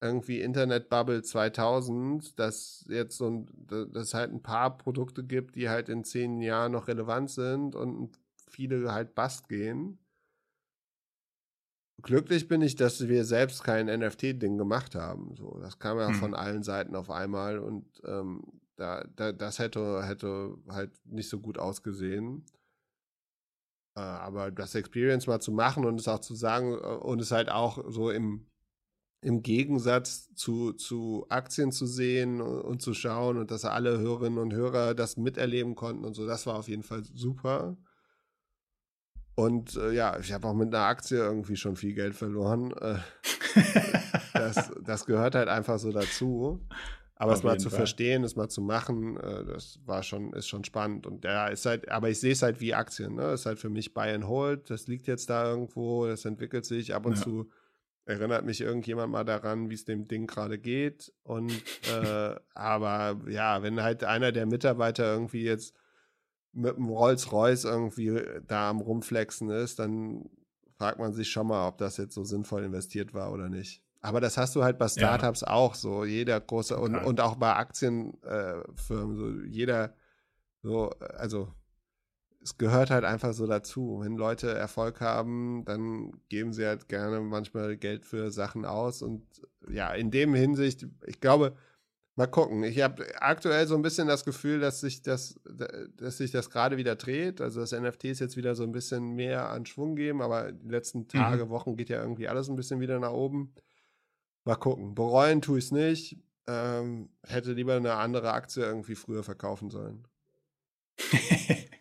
[0.00, 3.46] irgendwie Internetbubble 2000, dass jetzt so ein,
[3.92, 8.18] dass halt ein paar Produkte gibt, die halt in zehn Jahren noch relevant sind und
[8.48, 9.98] viele halt bast gehen.
[12.02, 15.34] Glücklich bin ich, dass wir selbst kein NFT-Ding gemacht haben.
[15.34, 16.14] So, das kam ja hm.
[16.14, 18.42] von allen Seiten auf einmal und ähm,
[18.76, 22.44] da, da, das hätte, hätte halt nicht so gut ausgesehen.
[23.96, 27.30] Äh, aber das Experience mal zu machen und es auch zu sagen äh, und es
[27.30, 28.46] halt auch so im
[29.20, 34.52] im Gegensatz zu, zu Aktien zu sehen und, zu schauen und dass alle Hörerinnen und
[34.52, 37.76] Hörer das miterleben konnten und so, das war auf jeden Fall super.
[39.34, 42.72] Und äh, ja, ich habe auch mit einer Aktie irgendwie schon viel Geld verloren.
[42.72, 42.96] Äh,
[44.32, 46.66] das, das, gehört halt einfach so dazu.
[47.16, 47.78] Aber auf es mal zu Fall.
[47.78, 51.06] verstehen, es mal zu machen, äh, das war schon, ist schon spannend.
[51.06, 53.32] Und ja, ist halt, aber ich sehe es halt wie Aktien, ne?
[53.32, 56.94] Ist halt für mich Buy and Hold, das liegt jetzt da irgendwo, das entwickelt sich
[56.94, 57.22] ab und ja.
[57.22, 57.50] zu
[58.06, 61.12] erinnert mich irgendjemand mal daran, wie es dem Ding gerade geht.
[61.22, 61.50] Und
[62.02, 65.74] äh, aber ja, wenn halt einer der Mitarbeiter irgendwie jetzt
[66.52, 70.30] mit dem Rolls-Royce irgendwie da am rumflexen ist, dann
[70.78, 73.82] fragt man sich schon mal, ob das jetzt so sinnvoll investiert war oder nicht.
[74.00, 75.48] Aber das hast du halt bei Startups ja.
[75.48, 76.04] auch so.
[76.04, 79.94] Jeder große und, und auch bei Aktienfirmen, äh, so jeder,
[80.62, 81.52] so, also
[82.46, 84.00] es gehört halt einfach so dazu.
[84.02, 89.02] Wenn Leute Erfolg haben, dann geben sie halt gerne manchmal Geld für Sachen aus.
[89.02, 89.24] Und
[89.68, 91.56] ja, in dem Hinsicht, ich glaube,
[92.18, 92.64] Mal gucken.
[92.64, 95.38] Ich habe aktuell so ein bisschen das Gefühl, dass sich das,
[95.98, 97.42] dass sich das gerade wieder dreht.
[97.42, 101.08] Also dass NFTs jetzt wieder so ein bisschen mehr an Schwung geben, aber die letzten
[101.08, 101.50] Tage, mhm.
[101.50, 103.54] Wochen geht ja irgendwie alles ein bisschen wieder nach oben.
[104.44, 104.94] Mal gucken.
[104.94, 106.18] Bereuen tue ich es nicht.
[106.46, 110.08] Ähm, hätte lieber eine andere Aktie irgendwie früher verkaufen sollen.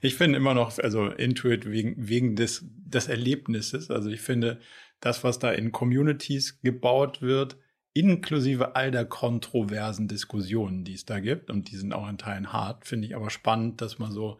[0.00, 3.90] ich finde immer noch, also Intuit wegen, wegen des, des Erlebnisses.
[3.90, 4.60] Also ich finde,
[5.00, 7.56] das, was da in Communities gebaut wird,
[7.92, 12.52] inklusive all der kontroversen Diskussionen, die es da gibt, und die sind auch in Teilen
[12.52, 14.38] hart, finde ich aber spannend, das mal so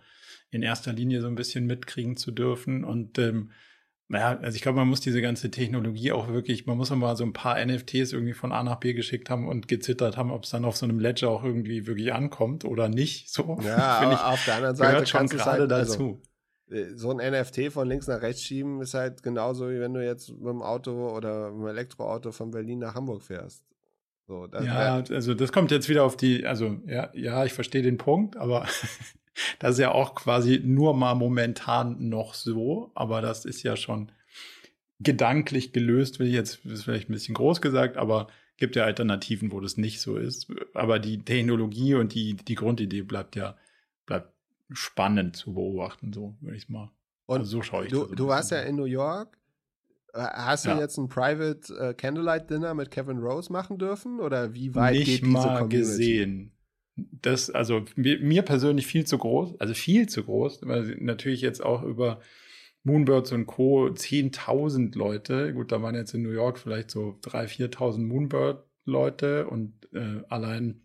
[0.50, 2.84] in erster Linie so ein bisschen mitkriegen zu dürfen.
[2.84, 3.50] Und ähm,
[4.10, 7.22] naja, also ich glaube, man muss diese ganze Technologie auch wirklich, man muss mal so
[7.22, 10.50] ein paar NFTs irgendwie von A nach B geschickt haben und gezittert haben, ob es
[10.50, 13.30] dann auf so einem Ledger auch irgendwie wirklich ankommt oder nicht.
[13.30, 16.20] So, ja, aber auf der anderen Seite schon gerade halt, dazu.
[16.68, 20.04] Also, so ein NFT von links nach rechts schieben ist halt genauso, wie wenn du
[20.04, 23.64] jetzt mit dem Auto oder mit dem Elektroauto von Berlin nach Hamburg fährst.
[24.26, 27.96] So, ja, also das kommt jetzt wieder auf die, also ja, ja, ich verstehe den
[27.96, 28.66] Punkt, aber
[29.58, 34.10] Das ist ja auch quasi nur mal momentan noch so, aber das ist ja schon
[35.00, 39.50] gedanklich gelöst, will ich jetzt, ist vielleicht ein bisschen groß gesagt, aber gibt ja Alternativen,
[39.50, 40.52] wo das nicht so ist.
[40.74, 43.56] Aber die Technologie und die, die Grundidee bleibt ja,
[44.06, 44.32] bleibt
[44.70, 46.90] spannend zu beobachten, so würde ich es mal.
[47.26, 48.16] Und also so schaue ich du, das.
[48.16, 49.38] Du warst ja in New York.
[50.12, 50.78] Äh, hast du ja.
[50.78, 54.20] jetzt ein Private uh, Candlelight Dinner mit Kevin Rose machen dürfen?
[54.20, 55.76] Oder wie weit nicht geht diese mal Community?
[55.76, 56.52] gesehen
[57.10, 61.82] das, also mir, persönlich viel zu groß, also viel zu groß, weil natürlich jetzt auch
[61.82, 62.20] über
[62.82, 63.86] Moonbirds und Co.
[63.86, 69.74] 10.000 Leute, gut, da waren jetzt in New York vielleicht so 3.000, 4.000 Moonbird-Leute und
[69.92, 70.82] äh, allein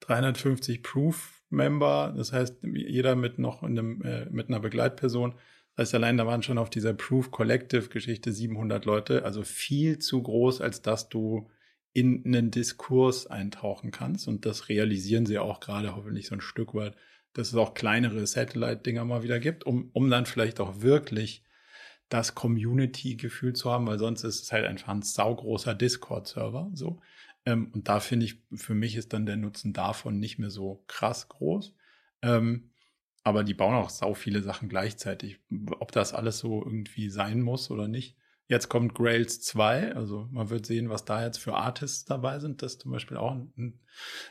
[0.00, 5.34] 350 Proof-Member, das heißt, jeder mit noch einem, äh, mit einer Begleitperson.
[5.74, 10.22] Das heißt, allein da waren schon auf dieser Proof Collective-Geschichte 700 Leute, also viel zu
[10.22, 11.50] groß, als dass du
[11.92, 14.28] in einen Diskurs eintauchen kannst.
[14.28, 16.96] Und das realisieren sie auch gerade hoffentlich so ein Stück weit,
[17.32, 21.42] dass es auch kleinere Satellite-Dinger mal wieder gibt, um, um dann vielleicht auch wirklich
[22.08, 26.70] das Community-Gefühl zu haben, weil sonst ist es halt einfach ein saugroßer Discord-Server.
[26.74, 27.00] So.
[27.44, 30.84] Ähm, und da finde ich, für mich ist dann der Nutzen davon nicht mehr so
[30.86, 31.74] krass groß.
[32.22, 32.70] Ähm,
[33.24, 35.38] aber die bauen auch sau viele Sachen gleichzeitig.
[35.80, 38.16] Ob das alles so irgendwie sein muss oder nicht,
[38.50, 42.62] Jetzt kommt Grails 2, also man wird sehen, was da jetzt für Artists dabei sind.
[42.62, 43.78] Das ist zum Beispiel auch ein,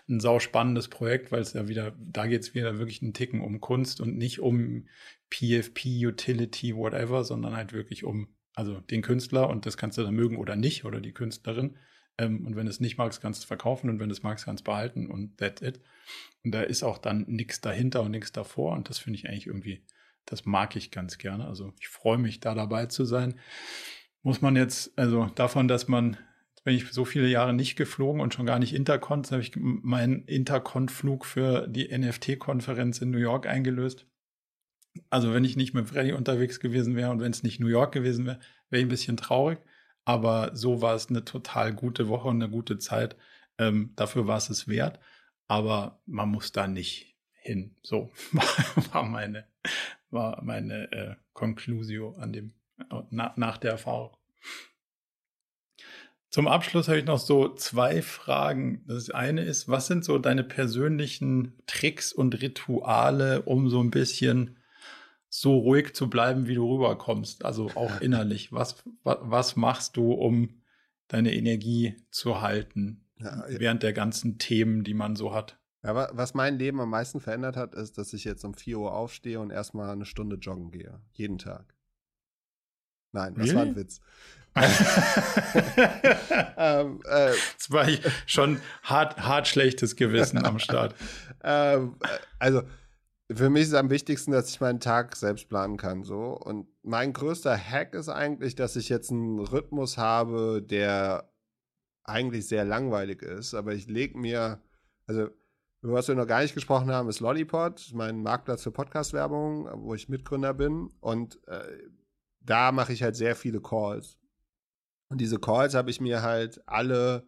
[0.10, 3.42] ein sau spannendes Projekt, weil es ja wieder, da geht es wieder wirklich einen Ticken
[3.42, 4.88] um Kunst und nicht um
[5.30, 10.16] PFP, Utility, whatever, sondern halt wirklich um, also den Künstler und das kannst du dann
[10.16, 11.78] mögen oder nicht oder die Künstlerin.
[12.18, 14.24] Ähm, und wenn du es nicht magst, kannst du es verkaufen und wenn du es
[14.24, 15.80] magst, kannst du es behalten und that's it.
[16.44, 19.46] Und da ist auch dann nichts dahinter und nichts davor und das finde ich eigentlich
[19.46, 19.86] irgendwie,
[20.26, 21.46] das mag ich ganz gerne.
[21.46, 23.40] Also ich freue mich, da dabei zu sein
[24.28, 26.18] muss man jetzt, also davon, dass man,
[26.66, 29.54] bin ich so viele Jahre nicht geflogen und schon gar nicht Intercon, jetzt habe ich
[29.56, 34.06] meinen Intercon-Flug für die NFT-Konferenz in New York eingelöst.
[35.10, 37.94] Also wenn ich nicht mit Freddy unterwegs gewesen wäre und wenn es nicht New York
[37.94, 38.40] gewesen wäre,
[38.70, 39.60] wäre ich ein bisschen traurig.
[40.04, 43.16] Aber so war es eine total gute Woche und eine gute Zeit.
[43.58, 45.00] Ähm, dafür war es es wert.
[45.48, 47.78] Aber man muss da nicht hin.
[47.82, 48.12] So
[48.92, 49.46] war meine,
[50.10, 52.56] war meine äh, Conclusio an dem,
[53.10, 54.17] na, nach der Erfahrung.
[56.30, 58.84] Zum Abschluss habe ich noch so zwei Fragen.
[58.86, 64.58] Das eine ist, was sind so deine persönlichen Tricks und Rituale, um so ein bisschen
[65.30, 67.46] so ruhig zu bleiben, wie du rüberkommst?
[67.46, 68.52] Also auch innerlich.
[68.52, 70.62] Was, was, machst du, um
[71.08, 75.58] deine Energie zu halten ja, während der ganzen Themen, die man so hat?
[75.84, 78.94] Ja, was mein Leben am meisten verändert hat, ist, dass ich jetzt um 4 Uhr
[78.94, 81.00] aufstehe und erstmal eine Stunde joggen gehe.
[81.14, 81.74] Jeden Tag.
[83.14, 83.56] Nein, das really?
[83.56, 84.02] war ein Witz.
[86.58, 87.88] Ähm, äh, das war
[88.26, 90.96] schon hart, hart schlechtes Gewissen am Start.
[91.44, 92.08] ähm, äh,
[92.40, 92.64] also,
[93.32, 96.04] für mich ist am wichtigsten, dass ich meinen Tag selbst planen kann.
[96.04, 96.38] So.
[96.38, 101.30] Und mein größter Hack ist eigentlich, dass ich jetzt einen Rhythmus habe, der
[102.06, 103.54] eigentlich sehr langweilig ist.
[103.54, 104.62] Aber ich lege mir,
[105.08, 105.28] also
[105.82, 109.94] über was wir noch gar nicht gesprochen haben, ist Lollipod, mein Marktplatz für Podcast-Werbung, wo
[109.94, 110.90] ich Mitgründer bin.
[111.02, 111.90] Und äh,
[112.40, 114.18] da mache ich halt sehr viele Calls.
[115.10, 117.26] Und diese Calls habe ich mir halt alle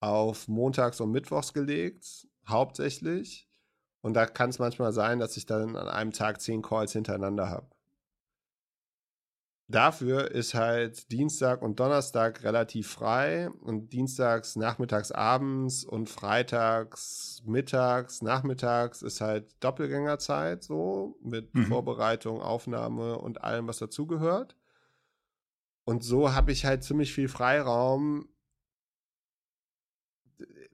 [0.00, 3.48] auf Montags und Mittwochs gelegt, hauptsächlich.
[4.02, 7.48] Und da kann es manchmal sein, dass ich dann an einem Tag zehn Calls hintereinander
[7.48, 7.68] habe.
[9.68, 18.22] Dafür ist halt Dienstag und Donnerstag relativ frei und Dienstags, Nachmittags, Abends und Freitags, Mittags,
[18.22, 21.66] Nachmittags ist halt Doppelgängerzeit so mit mhm.
[21.66, 24.54] Vorbereitung, Aufnahme und allem, was dazugehört.
[25.88, 28.28] Und so habe ich halt ziemlich viel Freiraum,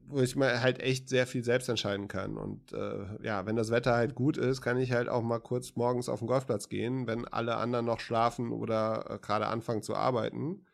[0.07, 2.39] wo ich mal halt echt sehr viel selbst entscheiden kann.
[2.39, 5.77] Und äh, ja, wenn das Wetter halt gut ist, kann ich halt auch mal kurz
[5.77, 9.95] morgens auf den Golfplatz gehen, wenn alle anderen noch schlafen oder äh, gerade anfangen zu
[9.95, 10.65] arbeiten.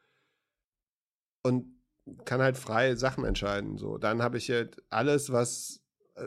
[1.43, 1.67] Und
[2.25, 3.77] kann halt frei Sachen entscheiden.
[3.77, 5.83] So, dann habe ich halt alles, was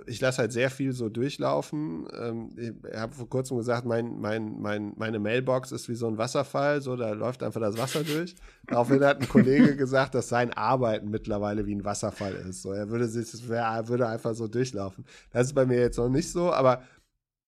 [0.05, 2.07] ich lasse halt sehr viel so durchlaufen.
[2.17, 6.17] Ähm, ich habe vor kurzem gesagt, mein, mein, mein, meine Mailbox ist wie so ein
[6.17, 8.35] Wasserfall, so da läuft einfach das Wasser durch.
[8.67, 12.61] Daraufhin hat ein Kollege gesagt, dass sein Arbeiten mittlerweile wie ein Wasserfall ist.
[12.61, 15.05] So, er würde sich, er würde einfach so durchlaufen.
[15.31, 16.83] Das ist bei mir jetzt noch nicht so, aber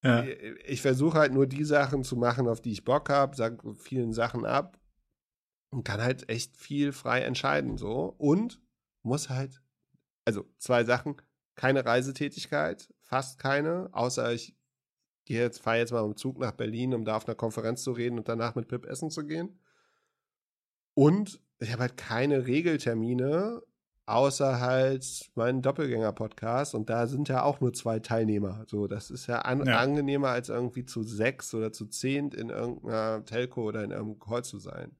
[0.03, 0.23] ja.
[0.23, 3.73] ich, ich versuche halt nur die Sachen zu machen, auf die ich Bock habe, sage
[3.75, 4.77] vielen Sachen ab
[5.71, 8.61] und kann halt echt viel frei entscheiden so und
[9.01, 9.61] muss halt
[10.25, 11.15] also zwei Sachen
[11.55, 14.55] keine Reisetätigkeit, fast keine, außer ich
[15.25, 17.91] gehe jetzt, fahre jetzt mal im Zug nach Berlin, um da auf einer Konferenz zu
[17.91, 19.59] reden und danach mit Pip essen zu gehen.
[20.95, 23.61] Und ich habe halt keine Regeltermine,
[24.05, 28.65] außer halt meinen Doppelgänger-Podcast und da sind ja auch nur zwei Teilnehmer.
[28.67, 29.79] So, das ist ja, an ja.
[29.79, 34.43] angenehmer als irgendwie zu sechs oder zu zehn in irgendeiner Telco oder in irgendeinem Call
[34.43, 34.97] zu sein.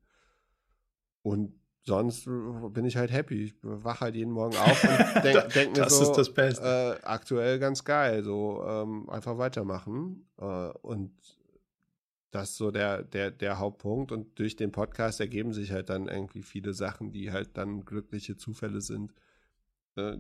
[1.22, 3.46] Und sonst bin ich halt happy.
[3.46, 4.90] Ich wache halt jeden Morgen auf und
[5.24, 10.26] denke denk mir so, ist das äh, aktuell ganz geil, so ähm, einfach weitermachen.
[10.40, 10.46] Äh,
[10.82, 11.12] und
[12.32, 14.12] das ist so der, der, der Hauptpunkt.
[14.12, 18.38] Und durch den Podcast ergeben sich halt dann irgendwie viele Sachen, die halt dann glückliche
[18.38, 19.14] Zufälle sind,
[19.96, 20.18] äh,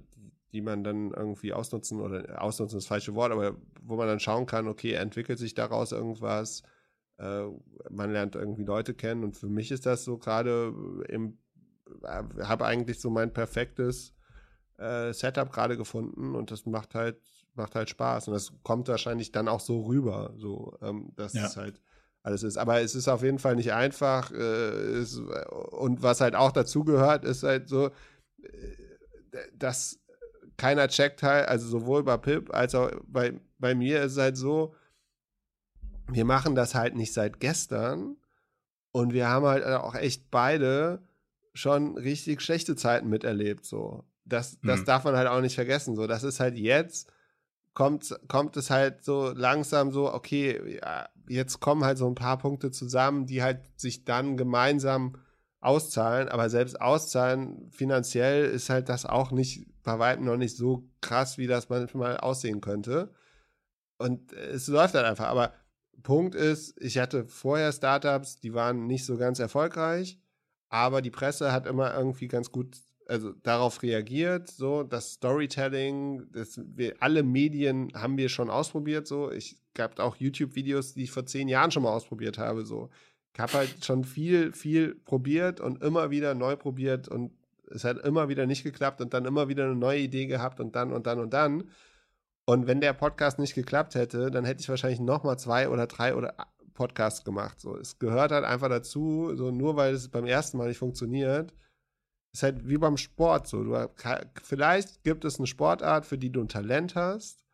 [0.51, 4.19] die man dann irgendwie ausnutzen oder ausnutzen ist das falsche Wort, aber wo man dann
[4.19, 6.61] schauen kann, okay, entwickelt sich daraus irgendwas,
[7.17, 7.45] äh,
[7.89, 10.71] man lernt irgendwie Leute kennen und für mich ist das so gerade
[11.09, 11.39] im
[12.03, 14.13] habe eigentlich so mein perfektes
[14.77, 17.17] äh, Setup gerade gefunden und das macht halt
[17.55, 21.45] macht halt Spaß und das kommt wahrscheinlich dann auch so rüber, so ähm, dass ja.
[21.45, 21.81] es halt
[22.23, 22.57] alles ist.
[22.57, 26.83] Aber es ist auf jeden Fall nicht einfach äh, ist, und was halt auch dazu
[26.83, 27.87] gehört, ist halt so,
[28.41, 29.99] äh, dass
[30.57, 34.37] keiner checkt halt, also sowohl bei Pip als auch bei, bei mir ist es halt
[34.37, 34.73] so,
[36.07, 38.17] wir machen das halt nicht seit gestern
[38.91, 41.01] und wir haben halt auch echt beide
[41.53, 44.03] schon richtig schlechte Zeiten miterlebt, so.
[44.25, 44.85] Das, das mhm.
[44.85, 46.07] darf man halt auch nicht vergessen, so.
[46.07, 47.11] Das ist halt jetzt,
[47.73, 52.37] kommt, kommt es halt so langsam so, okay, ja, jetzt kommen halt so ein paar
[52.37, 55.17] Punkte zusammen, die halt sich dann gemeinsam
[55.59, 60.89] auszahlen, aber selbst auszahlen finanziell ist halt das auch nicht bei weitem noch nicht so
[61.01, 63.13] krass, wie das manchmal aussehen könnte.
[63.97, 65.27] Und es läuft halt einfach.
[65.27, 65.53] Aber
[66.01, 70.19] Punkt ist, ich hatte vorher Startups, die waren nicht so ganz erfolgreich
[70.73, 76.59] aber die Presse hat immer irgendwie ganz gut also darauf reagiert, so das Storytelling, das
[76.65, 81.27] wir, alle Medien haben wir schon ausprobiert, so ich gab auch YouTube-Videos, die ich vor
[81.27, 82.89] zehn Jahren schon mal ausprobiert habe, so
[83.35, 87.31] ich habe halt schon viel, viel probiert und immer wieder neu probiert und
[87.69, 90.75] es hat immer wieder nicht geklappt und dann immer wieder eine neue Idee gehabt und
[90.75, 91.69] dann und dann und dann.
[92.45, 95.87] Und wenn der Podcast nicht geklappt hätte, dann hätte ich wahrscheinlich noch mal zwei oder
[95.87, 96.35] drei oder
[96.73, 97.59] Podcast gemacht.
[97.59, 101.53] So, es gehört halt einfach dazu, so nur weil es beim ersten Mal nicht funktioniert,
[102.33, 103.63] ist halt wie beim Sport so.
[103.63, 103.89] Du,
[104.41, 107.45] vielleicht gibt es eine Sportart, für die du ein Talent hast,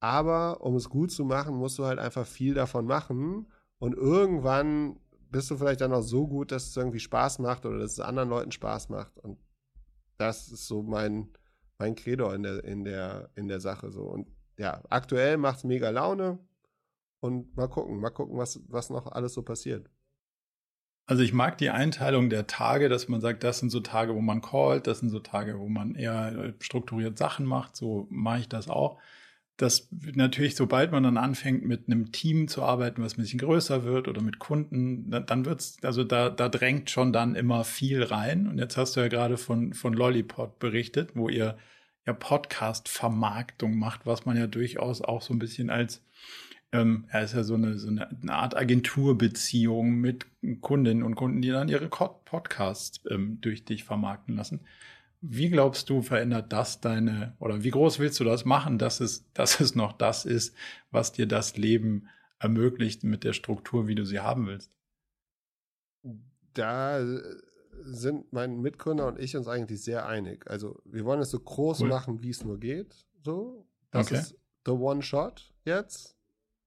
[0.00, 4.98] aber um es gut zu machen, musst du halt einfach viel davon machen und irgendwann
[5.30, 8.00] bist du vielleicht dann auch so gut, dass es irgendwie Spaß macht oder dass es
[8.00, 9.38] anderen Leuten Spaß macht und
[10.18, 11.28] das ist so mein
[11.78, 14.28] mein Credo in der in der in der Sache so und
[14.58, 16.38] ja, aktuell macht es mega Laune.
[17.22, 19.88] Und mal gucken, mal gucken, was, was noch alles so passiert.
[21.06, 24.20] Also ich mag die Einteilung der Tage, dass man sagt, das sind so Tage, wo
[24.20, 27.76] man callt, das sind so Tage, wo man eher äh, strukturiert Sachen macht.
[27.76, 28.98] So mache ich das auch.
[29.56, 33.84] Das natürlich, sobald man dann anfängt, mit einem Team zu arbeiten, was ein bisschen größer
[33.84, 38.48] wird oder mit Kunden, dann wird's, also da, da drängt schon dann immer viel rein.
[38.48, 41.56] Und jetzt hast du ja gerade von, von Lollipop berichtet, wo ihr
[42.04, 46.02] ja Podcast-Vermarktung macht, was man ja durchaus auch so ein bisschen als
[46.72, 50.26] ähm, er ist ja so eine, so eine, Art Agenturbeziehung mit
[50.62, 54.60] Kundinnen und Kunden, die dann ihre Podcasts ähm, durch dich vermarkten lassen.
[55.20, 59.30] Wie glaubst du, verändert das deine, oder wie groß willst du das machen, dass es,
[59.34, 60.56] dass es noch das ist,
[60.90, 62.08] was dir das Leben
[62.38, 64.72] ermöglicht mit der Struktur, wie du sie haben willst?
[66.54, 67.00] Da
[67.84, 70.48] sind mein Mitgründer und ich uns eigentlich sehr einig.
[70.50, 71.88] Also wir wollen es so groß cool.
[71.88, 73.06] machen, wie es nur geht.
[73.22, 74.20] So, das okay.
[74.20, 76.16] ist the one shot jetzt.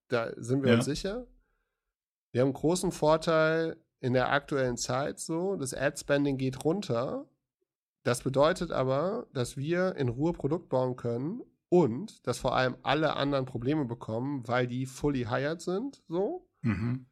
[0.07, 0.75] Da sind wir ja.
[0.77, 1.27] uns sicher.
[2.31, 5.55] Wir haben einen großen Vorteil in der aktuellen Zeit so.
[5.55, 7.27] Das Ad-Spending geht runter.
[8.03, 13.15] Das bedeutet aber, dass wir in Ruhe Produkt bauen können und dass vor allem alle
[13.15, 16.47] anderen Probleme bekommen, weil die fully hired sind, so.
[16.61, 17.07] Mhm.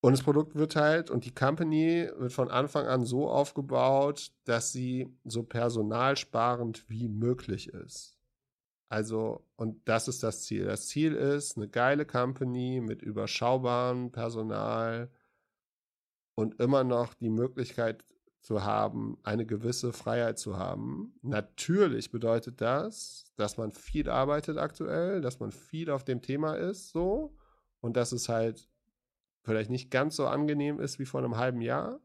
[0.00, 4.70] Und das Produkt wird halt, und die Company wird von Anfang an so aufgebaut, dass
[4.70, 8.18] sie so personalsparend wie möglich ist.
[8.94, 10.66] Also, und das ist das Ziel.
[10.66, 15.10] Das Ziel ist eine geile Company mit überschaubarem Personal
[16.36, 18.04] und immer noch die Möglichkeit
[18.40, 21.18] zu haben, eine gewisse Freiheit zu haben.
[21.22, 26.90] Natürlich bedeutet das, dass man viel arbeitet aktuell, dass man viel auf dem Thema ist,
[26.90, 27.36] so,
[27.80, 28.68] und dass es halt
[29.42, 31.98] vielleicht nicht ganz so angenehm ist wie vor einem halben Jahr.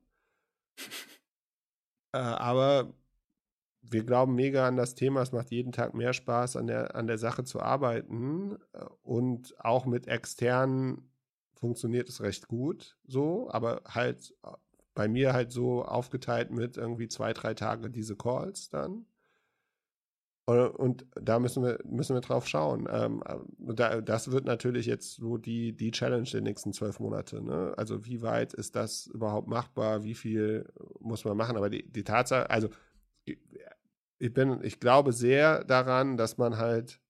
[2.13, 2.91] äh, aber
[3.81, 5.21] wir glauben mega an das Thema.
[5.21, 8.57] Es macht jeden Tag mehr Spaß, an der, an der Sache zu arbeiten.
[8.73, 11.09] Äh, und auch mit externen
[11.53, 14.51] funktioniert es recht gut so, aber halt äh,
[14.95, 19.05] bei mir halt so aufgeteilt mit irgendwie zwei, drei Tage diese Calls dann.
[20.45, 22.87] Und da müssen wir, müssen wir drauf schauen.
[22.91, 23.21] Ähm,
[23.59, 27.39] da, das wird natürlich jetzt so die, die Challenge der nächsten zwölf Monate.
[27.43, 27.75] Ne?
[27.77, 30.03] Also wie weit ist das überhaupt machbar?
[30.03, 30.65] Wie viel
[30.99, 31.55] muss man machen?
[31.55, 32.69] Aber die, die Tatsache, also
[34.19, 37.01] ich bin, ich glaube sehr daran, dass man halt,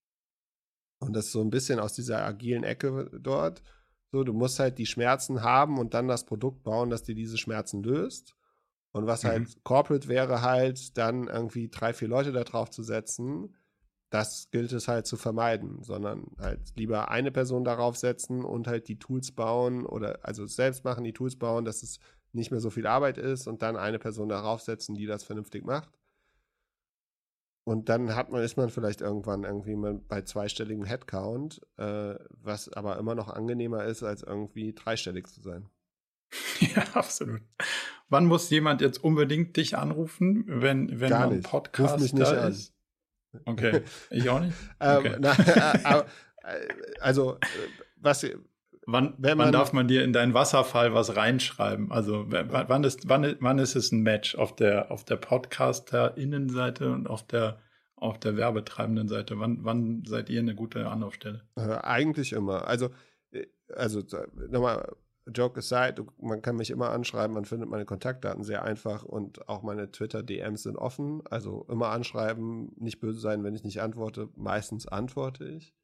[0.99, 3.63] und das ist so ein bisschen aus dieser agilen Ecke dort,
[4.11, 7.37] so, du musst halt die Schmerzen haben und dann das Produkt bauen, das dir diese
[7.37, 8.35] Schmerzen löst.
[8.91, 9.45] Und was halt mhm.
[9.45, 13.55] halt Corporate wäre, halt dann irgendwie drei, vier Leute da drauf zu setzen.
[14.09, 18.87] Das gilt es halt zu vermeiden, sondern halt lieber eine Person darauf setzen und halt
[18.87, 21.99] die Tools bauen oder also selbst machen, die Tools bauen, dass es
[22.31, 25.63] nicht mehr so viel Arbeit ist und dann eine Person darauf setzen, die das vernünftig
[25.63, 25.98] macht.
[27.69, 29.75] Und dann hat man, ist man vielleicht irgendwann irgendwie
[30.07, 35.69] bei zweistelligem Headcount, äh, was aber immer noch angenehmer ist, als irgendwie dreistellig zu sein.
[36.61, 37.41] Ja, absolut.
[38.09, 41.47] Wann muss jemand jetzt unbedingt dich anrufen, wenn, wenn Gar man nicht.
[41.47, 42.51] Podcast Ruf mich nicht da an.
[42.51, 42.73] ist?
[43.45, 44.57] Okay, ich auch nicht.
[44.79, 45.13] Okay.
[45.13, 45.31] Ähm, na,
[46.41, 46.67] äh,
[46.99, 47.37] also,
[47.97, 48.25] was.
[48.91, 51.91] Wann, man, wann darf man dir in deinen Wasserfall was reinschreiben?
[51.91, 57.07] Also wann ist, wann, wann ist es ein Match auf der, auf der Podcaster-Innenseite und
[57.07, 57.59] auf der,
[57.95, 59.39] auf der werbetreibenden Seite?
[59.39, 61.43] Wann, wann seid ihr eine gute Anlaufstelle?
[61.55, 62.67] Äh, eigentlich immer.
[62.67, 62.89] Also,
[63.31, 63.45] äh,
[63.75, 64.01] also
[64.49, 64.91] nochmal
[65.35, 69.61] Joke aside, man kann mich immer anschreiben, man findet meine Kontaktdaten sehr einfach und auch
[69.61, 71.21] meine Twitter-DMs sind offen.
[71.29, 74.29] Also immer anschreiben, nicht böse sein, wenn ich nicht antworte.
[74.35, 75.75] Meistens antworte ich.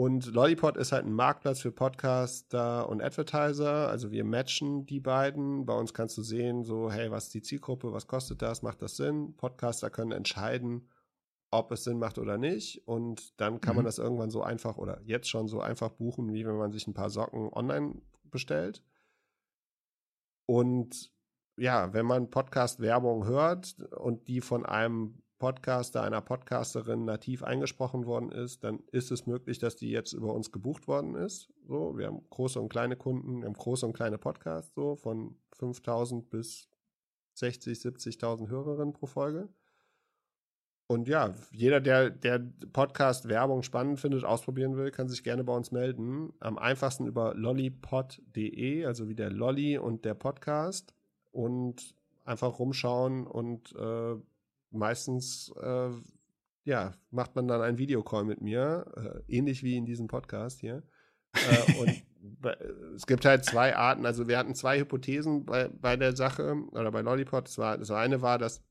[0.00, 3.90] Und Lollipod ist halt ein Marktplatz für Podcaster und Advertiser.
[3.90, 5.66] Also wir matchen die beiden.
[5.66, 8.80] Bei uns kannst du sehen, so, hey, was ist die Zielgruppe, was kostet das, macht
[8.80, 9.36] das Sinn?
[9.36, 10.88] Podcaster können entscheiden,
[11.50, 12.88] ob es Sinn macht oder nicht.
[12.88, 13.80] Und dann kann mhm.
[13.80, 16.86] man das irgendwann so einfach oder jetzt schon so einfach buchen, wie wenn man sich
[16.86, 18.82] ein paar Socken online bestellt.
[20.46, 21.12] Und
[21.58, 28.30] ja, wenn man Podcast-Werbung hört und die von einem Podcaster, einer Podcasterin nativ eingesprochen worden
[28.30, 31.48] ist, dann ist es möglich, dass die jetzt über uns gebucht worden ist.
[31.66, 35.34] So, wir haben große und kleine Kunden, wir haben große und kleine Podcasts, so von
[35.54, 36.68] 5000 bis
[37.34, 39.48] 60, 70.000 Hörerinnen pro Folge.
[40.86, 42.40] Und ja, jeder, der, der
[42.72, 46.32] Podcast Werbung spannend findet, ausprobieren will, kann sich gerne bei uns melden.
[46.40, 50.92] Am einfachsten über lollipod.de, also wie der Lolly und der Podcast.
[51.30, 51.94] Und
[52.24, 54.16] einfach rumschauen und äh,
[54.70, 55.90] meistens äh,
[56.64, 60.82] ja, macht man dann einen Videocall mit mir, äh, ähnlich wie in diesem Podcast hier.
[61.32, 62.02] Äh, und
[62.96, 66.90] es gibt halt zwei Arten, also wir hatten zwei Hypothesen bei, bei der Sache oder
[66.92, 67.46] bei Lollipod.
[67.46, 68.62] Das, war, das eine war, dass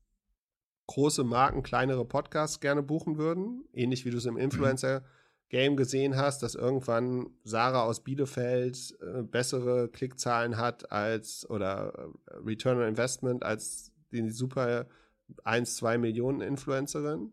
[0.86, 3.64] große Marken kleinere Podcasts gerne buchen würden.
[3.72, 4.40] Ähnlich wie du es im mhm.
[4.40, 11.92] Influencer-Game gesehen hast, dass irgendwann Sarah aus Bielefeld äh, bessere Klickzahlen hat als oder
[12.26, 14.86] äh, Return on Investment als die super
[15.44, 17.32] 1, 2 Millionen Influencerin.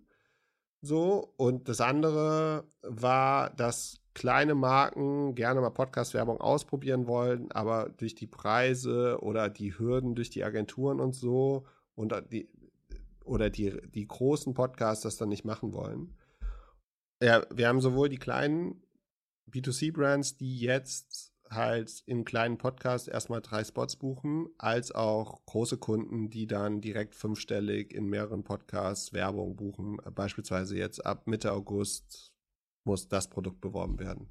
[0.81, 1.33] So.
[1.37, 8.25] Und das andere war, dass kleine Marken gerne mal Podcast-Werbung ausprobieren wollen, aber durch die
[8.25, 12.49] Preise oder die Hürden durch die Agenturen und so und die,
[13.23, 16.17] oder die, die großen Podcasts das dann nicht machen wollen.
[17.21, 18.81] Ja, wir haben sowohl die kleinen
[19.51, 26.29] B2C-Brands, die jetzt halt in kleinen Podcasts erstmal drei Spots buchen, als auch große Kunden,
[26.29, 29.97] die dann direkt fünfstellig in mehreren Podcasts Werbung buchen.
[30.13, 32.33] Beispielsweise jetzt ab Mitte August
[32.83, 34.29] muss das Produkt beworben werden.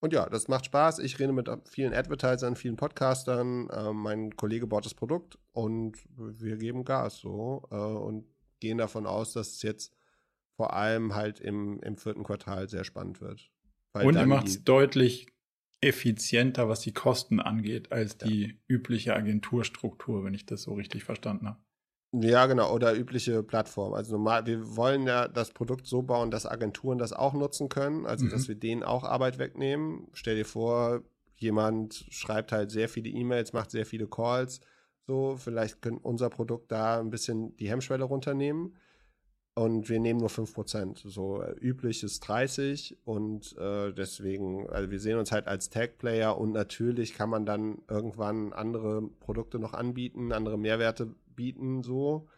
[0.00, 1.00] Und ja, das macht Spaß.
[1.00, 3.68] Ich rede mit vielen Advertisern, vielen Podcastern.
[3.70, 8.26] Äh, mein Kollege baut das Produkt und wir geben Gas so äh, und
[8.60, 9.92] gehen davon aus, dass es jetzt
[10.56, 13.50] vor allem halt im, im vierten Quartal sehr spannend wird.
[13.92, 15.26] und ihr macht es deutlich
[15.80, 18.26] effizienter, was die Kosten angeht, als ja.
[18.26, 21.58] die übliche Agenturstruktur, wenn ich das so richtig verstanden habe.
[22.12, 23.92] Ja, genau, oder übliche Plattform.
[23.92, 28.06] Also normal, wir wollen ja das Produkt so bauen, dass Agenturen das auch nutzen können,
[28.06, 28.30] also mhm.
[28.30, 30.08] dass wir denen auch Arbeit wegnehmen.
[30.14, 31.02] Stell dir vor,
[31.36, 34.60] jemand schreibt halt sehr viele E-Mails, macht sehr viele Calls.
[35.06, 38.74] So, vielleicht können unser Produkt da ein bisschen die Hemmschwelle runternehmen.
[39.58, 41.10] Und wir nehmen nur 5%.
[41.10, 46.38] So äh, üblich ist 30% und äh, deswegen, also wir sehen uns halt als Tag-Player
[46.38, 52.28] und natürlich kann man dann irgendwann andere Produkte noch anbieten, andere Mehrwerte bieten, so.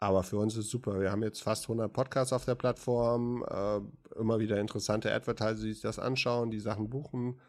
[0.00, 0.98] Aber für uns ist super.
[0.98, 5.72] Wir haben jetzt fast 100 Podcasts auf der Plattform, äh, immer wieder interessante Advertiser, die
[5.72, 7.40] sich das anschauen, die Sachen buchen.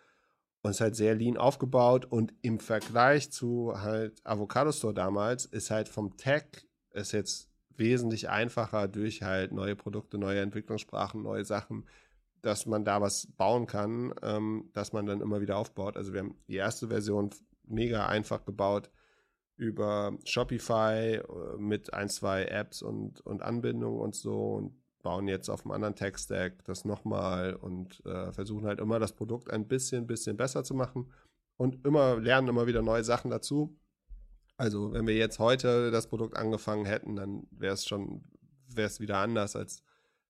[0.62, 2.06] Und ist halt sehr lean aufgebaut.
[2.06, 6.44] Und im Vergleich zu halt Avocado Store damals ist halt vom Tech
[6.92, 7.49] ist jetzt
[7.80, 11.86] wesentlich einfacher durch halt neue Produkte, neue Entwicklungssprachen, neue Sachen,
[12.42, 15.98] dass man da was bauen kann, ähm, dass man dann immer wieder aufbaut.
[15.98, 17.32] Also wir haben die erste Version
[17.64, 18.90] mega einfach gebaut
[19.58, 25.50] über Shopify äh, mit ein, zwei Apps und, und Anbindungen und so und bauen jetzt
[25.50, 30.08] auf einem anderen Tech-Stack das nochmal und äh, versuchen halt immer das Produkt ein bisschen,
[30.08, 31.12] bisschen besser zu machen
[31.58, 33.78] und immer lernen immer wieder neue Sachen dazu.
[34.60, 38.26] Also wenn wir jetzt heute das Produkt angefangen hätten, dann wäre es schon,
[38.68, 39.84] wäre es wieder anders, als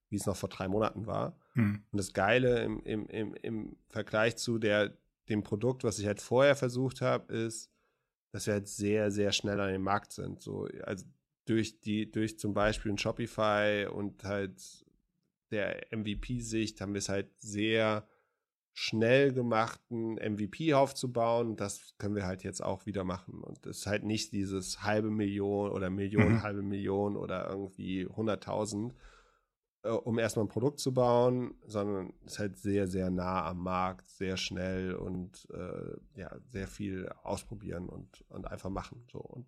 [0.09, 1.35] wie es noch vor drei Monaten war.
[1.53, 1.83] Hm.
[1.91, 4.95] Und das Geile im, im, im, im Vergleich zu der,
[5.29, 7.71] dem Produkt, was ich halt vorher versucht habe, ist,
[8.31, 10.41] dass wir halt sehr, sehr schnell an dem Markt sind.
[10.41, 11.05] So, also
[11.45, 14.85] durch die, durch zum Beispiel ein Shopify und halt
[15.49, 18.07] der MVP-Sicht haben wir es halt sehr
[18.81, 21.57] schnell gemacht, einen MVP aufzubauen.
[21.57, 23.43] Das können wir halt jetzt auch wieder machen.
[23.43, 26.43] Und es ist halt nicht dieses halbe Million oder Million, mhm.
[26.43, 28.93] halbe Million oder irgendwie 100.000,
[29.83, 33.57] äh, um erstmal ein Produkt zu bauen, sondern es ist halt sehr, sehr nah am
[33.63, 39.05] Markt, sehr schnell und äh, ja, sehr viel ausprobieren und, und einfach machen.
[39.11, 39.19] So.
[39.19, 39.45] Und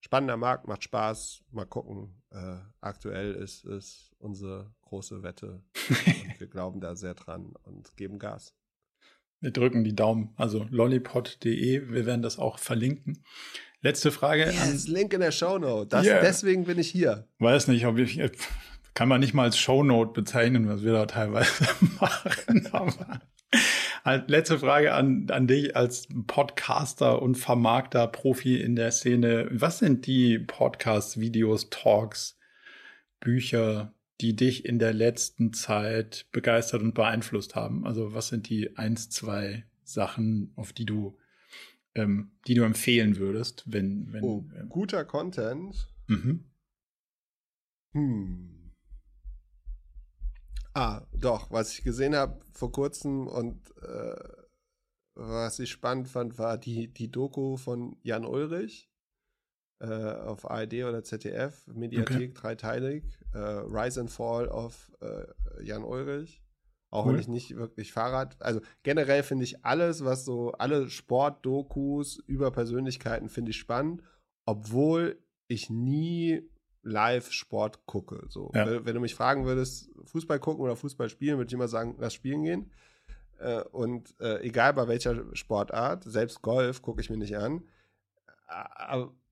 [0.00, 1.42] spannender Markt, macht Spaß.
[1.52, 2.22] Mal gucken.
[2.32, 5.62] Äh, aktuell ist es unsere große Wette.
[5.88, 8.57] und wir glauben da sehr dran und geben Gas.
[9.40, 10.30] Wir drücken die Daumen.
[10.36, 13.22] Also lollipod.de, wir werden das auch verlinken.
[13.80, 14.44] Letzte Frage.
[14.44, 15.96] Yes, Link in der Shownote.
[16.02, 16.20] Yeah.
[16.20, 17.28] Deswegen bin ich hier.
[17.38, 18.20] Weiß nicht, ob ich
[18.94, 21.68] kann man nicht mal als Shownote bezeichnen, was wir da teilweise
[22.00, 22.68] machen.
[24.02, 29.46] Aber letzte Frage an, an dich als Podcaster und Vermarkter, Profi in der Szene.
[29.52, 32.40] Was sind die Podcasts, Videos, Talks,
[33.20, 37.86] Bücher, die dich in der letzten Zeit begeistert und beeinflusst haben?
[37.86, 41.16] Also was sind die eins, zwei Sachen, auf die du,
[41.94, 45.88] ähm, die du empfehlen würdest, wenn, wenn oh, ähm, guter Content.
[46.06, 46.44] Mhm.
[47.92, 48.72] Hm.
[50.74, 54.16] Ah, doch, was ich gesehen habe vor kurzem und äh,
[55.14, 58.87] was ich spannend fand, war die, die Doku von Jan Ulrich
[59.80, 62.32] äh, auf ARD oder ZDF, Mediathek, okay.
[62.34, 66.42] dreiteilig, äh, Rise and Fall of äh, Jan Ulrich.
[66.90, 67.12] Auch cool.
[67.12, 72.50] wenn ich nicht wirklich Fahrrad, also generell finde ich alles, was so, alle Sportdokus über
[72.50, 74.02] Persönlichkeiten finde ich spannend,
[74.46, 75.18] obwohl
[75.48, 76.48] ich nie
[76.82, 78.24] Live-Sport gucke.
[78.28, 78.50] So.
[78.54, 78.66] Ja.
[78.66, 81.96] Wenn, wenn, du mich fragen würdest, Fußball gucken oder Fußball spielen, würde ich immer sagen,
[81.98, 82.70] lass spielen gehen.
[83.38, 87.62] Äh, und äh, egal bei welcher Sportart, selbst Golf gucke ich mir nicht an.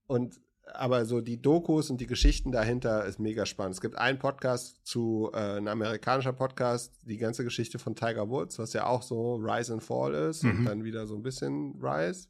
[0.06, 0.40] Und
[0.74, 3.74] aber so die Dokus und die Geschichten dahinter ist mega spannend.
[3.74, 8.58] Es gibt einen Podcast zu, äh, ein amerikanischer Podcast, die ganze Geschichte von Tiger Woods,
[8.58, 10.50] was ja auch so Rise and Fall ist mhm.
[10.50, 12.28] und dann wieder so ein bisschen Rise.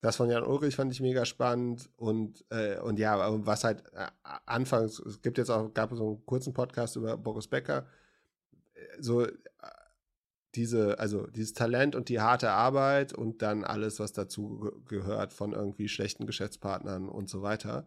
[0.00, 4.06] Das von Jan Ulrich fand ich mega spannend und, äh, und ja, was halt äh,
[4.44, 7.86] anfangs, es gibt jetzt auch, gab so einen kurzen Podcast über Boris Becker,
[8.74, 9.26] äh, so
[10.56, 15.52] diese, also dieses Talent und die harte Arbeit und dann alles, was dazu gehört von
[15.52, 17.86] irgendwie schlechten Geschäftspartnern und so weiter.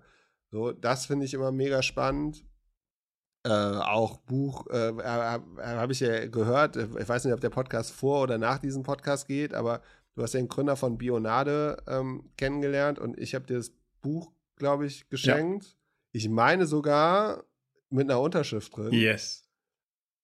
[0.51, 2.45] So, das finde ich immer mega spannend.
[3.43, 8.21] Äh, auch Buch, äh, habe ich ja gehört, ich weiß nicht, ob der Podcast vor
[8.21, 9.81] oder nach diesem Podcast geht, aber
[10.19, 13.71] Du hast den Gründer von Bionade ähm, kennengelernt und ich habe dir das
[14.01, 15.63] Buch, glaube ich, geschenkt.
[15.63, 15.71] Ja.
[16.11, 17.45] Ich meine sogar
[17.89, 18.91] mit einer Unterschrift drin.
[18.91, 19.48] Yes.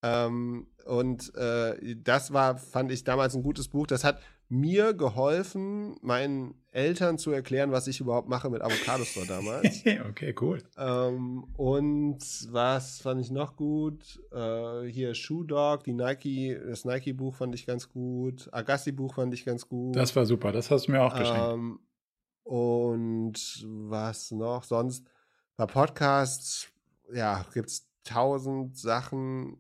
[0.06, 3.88] Ähm, und äh, das war, fand ich damals ein gutes Buch.
[3.88, 9.26] Das hat mir geholfen, meinen Eltern zu erklären, was ich überhaupt mache mit Avocado Store
[9.26, 9.84] damals.
[10.10, 10.62] okay, cool.
[10.78, 12.20] Ähm, und
[12.52, 14.22] was fand ich noch gut?
[14.32, 18.48] Äh, hier Shoe Dog, die Nike, das Nike-Buch fand ich ganz gut.
[18.52, 19.96] Agassi-Buch fand ich ganz gut.
[19.96, 21.54] Das war super, das hast du mir auch geschenkt.
[21.54, 21.80] Ähm,
[22.44, 24.64] und was noch?
[24.64, 25.08] Sonst
[25.58, 26.68] bei Podcasts,
[27.12, 29.58] ja, gibt es tausend Sachen,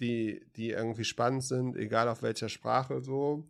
[0.00, 3.46] die, die irgendwie spannend sind, egal auf welcher Sprache so.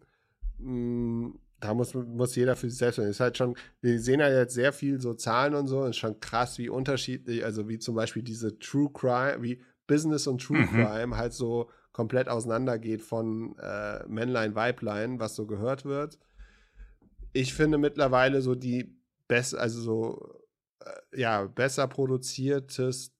[0.59, 3.09] Mm, da muss, muss jeder für sich selbst sein.
[3.09, 6.19] Ist halt schon, wir sehen ja jetzt sehr viel so Zahlen und so, ist schon
[6.21, 10.69] krass, wie unterschiedlich, also wie zum Beispiel diese True Crime, wie Business und True mhm.
[10.69, 16.19] Crime halt so komplett auseinandergeht von äh, Männlein, Weiblein, was so gehört wird.
[17.33, 18.97] Ich finde mittlerweile so die
[19.29, 20.41] best, also so
[20.85, 23.13] äh, ja, besser produziertes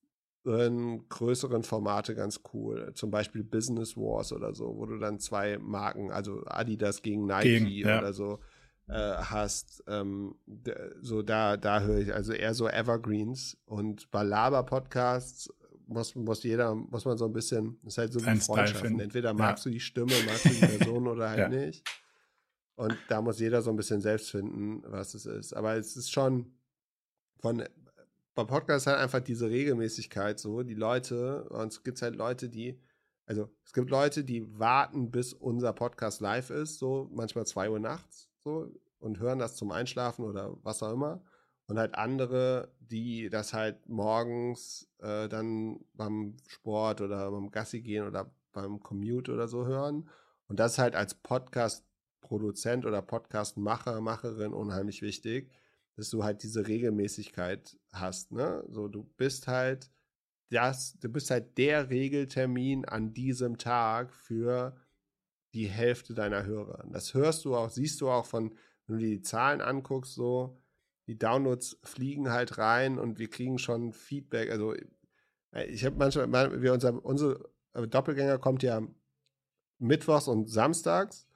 [0.45, 2.93] größeren Formate ganz cool.
[2.95, 7.61] Zum Beispiel Business Wars oder so, wo du dann zwei Marken, also Adidas gegen Nike
[7.61, 7.99] gegen, ja.
[7.99, 8.41] oder so,
[8.89, 9.85] äh, hast.
[9.87, 10.35] Ähm,
[11.03, 15.53] so da, da höre ich also eher so Evergreens und bei Laber-Podcasts
[15.87, 19.01] muss, muss jeder, muss man so ein bisschen, das ist halt so wie Freundschaften.
[19.01, 19.71] Entweder magst ja.
[19.71, 21.49] du die Stimme, magst du die Person oder halt ja.
[21.49, 21.85] nicht.
[22.77, 25.53] Und da muss jeder so ein bisschen selbst finden, was es ist.
[25.53, 26.55] Aber es ist schon
[27.41, 27.65] von
[28.35, 30.63] beim Podcast halt einfach diese Regelmäßigkeit so.
[30.63, 32.81] Die Leute, und es gibt halt Leute, die,
[33.27, 37.79] also es gibt Leute, die warten, bis unser Podcast live ist, so manchmal zwei Uhr
[37.81, 41.23] nachts, so, und hören das zum Einschlafen oder was auch immer.
[41.67, 48.07] Und halt andere, die das halt morgens äh, dann beim Sport oder beim Gassi gehen
[48.07, 50.09] oder beim Commute oder so hören.
[50.49, 55.53] Und das ist halt als Podcast-Produzent oder Podcast-Macher, Macherin unheimlich wichtig,
[55.97, 58.33] dass du halt diese Regelmäßigkeit hast.
[58.33, 58.65] Ne?
[58.69, 59.91] So, du bist halt
[60.51, 64.77] das, du bist halt der Regeltermin an diesem Tag für
[65.55, 66.85] die Hälfte deiner Hörer.
[66.93, 68.55] Das hörst du auch, siehst du auch von,
[68.87, 70.61] wenn du dir die Zahlen anguckst, so,
[71.07, 74.51] die Downloads fliegen halt rein und wir kriegen schon Feedback.
[74.51, 74.75] Also
[75.53, 78.83] äh, ich habe manchmal, wir unser, unsere äh, Doppelgänger kommt ja
[79.79, 81.27] mittwochs und samstags.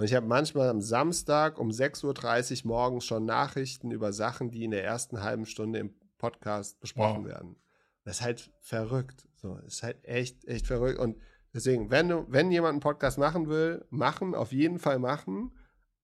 [0.00, 4.64] Und ich habe manchmal am Samstag um 6.30 Uhr morgens schon Nachrichten über Sachen, die
[4.64, 7.32] in der ersten halben Stunde im Podcast besprochen wow.
[7.32, 7.56] werden.
[8.04, 9.28] Das ist halt verrückt.
[9.34, 10.98] So, das ist halt echt, echt verrückt.
[10.98, 11.18] Und
[11.52, 15.52] deswegen, wenn du, wenn jemand einen Podcast machen will, machen, auf jeden Fall machen.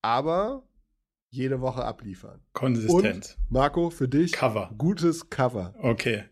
[0.03, 0.69] Aber
[1.31, 2.43] jede Woche abliefern.
[2.53, 3.39] Konsistent.
[3.39, 4.75] Und, Marco, für dich Cover.
[4.77, 5.75] gutes Cover.
[5.79, 6.25] Okay.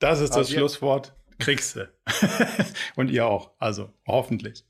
[0.00, 1.14] Das ist das Schlusswort.
[1.38, 1.88] Kriegst du.
[2.96, 3.52] Und ihr auch.
[3.58, 4.66] Also hoffentlich.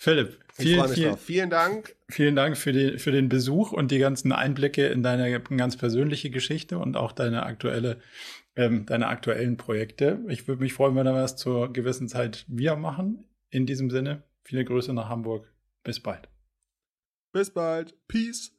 [0.00, 1.96] Philipp, vielen, vielen, vielen Dank.
[2.08, 6.30] Vielen Dank für, die, für den Besuch und die ganzen Einblicke in deine ganz persönliche
[6.30, 8.00] Geschichte und auch deine aktuelle,
[8.54, 10.20] ähm, deine aktuellen Projekte.
[10.28, 13.24] Ich würde mich freuen, wenn wir das zur gewissen Zeit wieder machen.
[13.50, 15.52] In diesem Sinne, viele Grüße nach Hamburg.
[15.82, 16.28] Bis bald.
[17.32, 17.96] Bis bald.
[18.06, 18.52] Peace.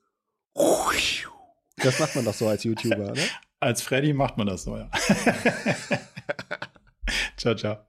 [1.77, 3.23] Das macht man doch so als YouTuber, ne?
[3.61, 4.89] Als Freddy macht man das so, ja.
[7.35, 7.88] ciao, ciao.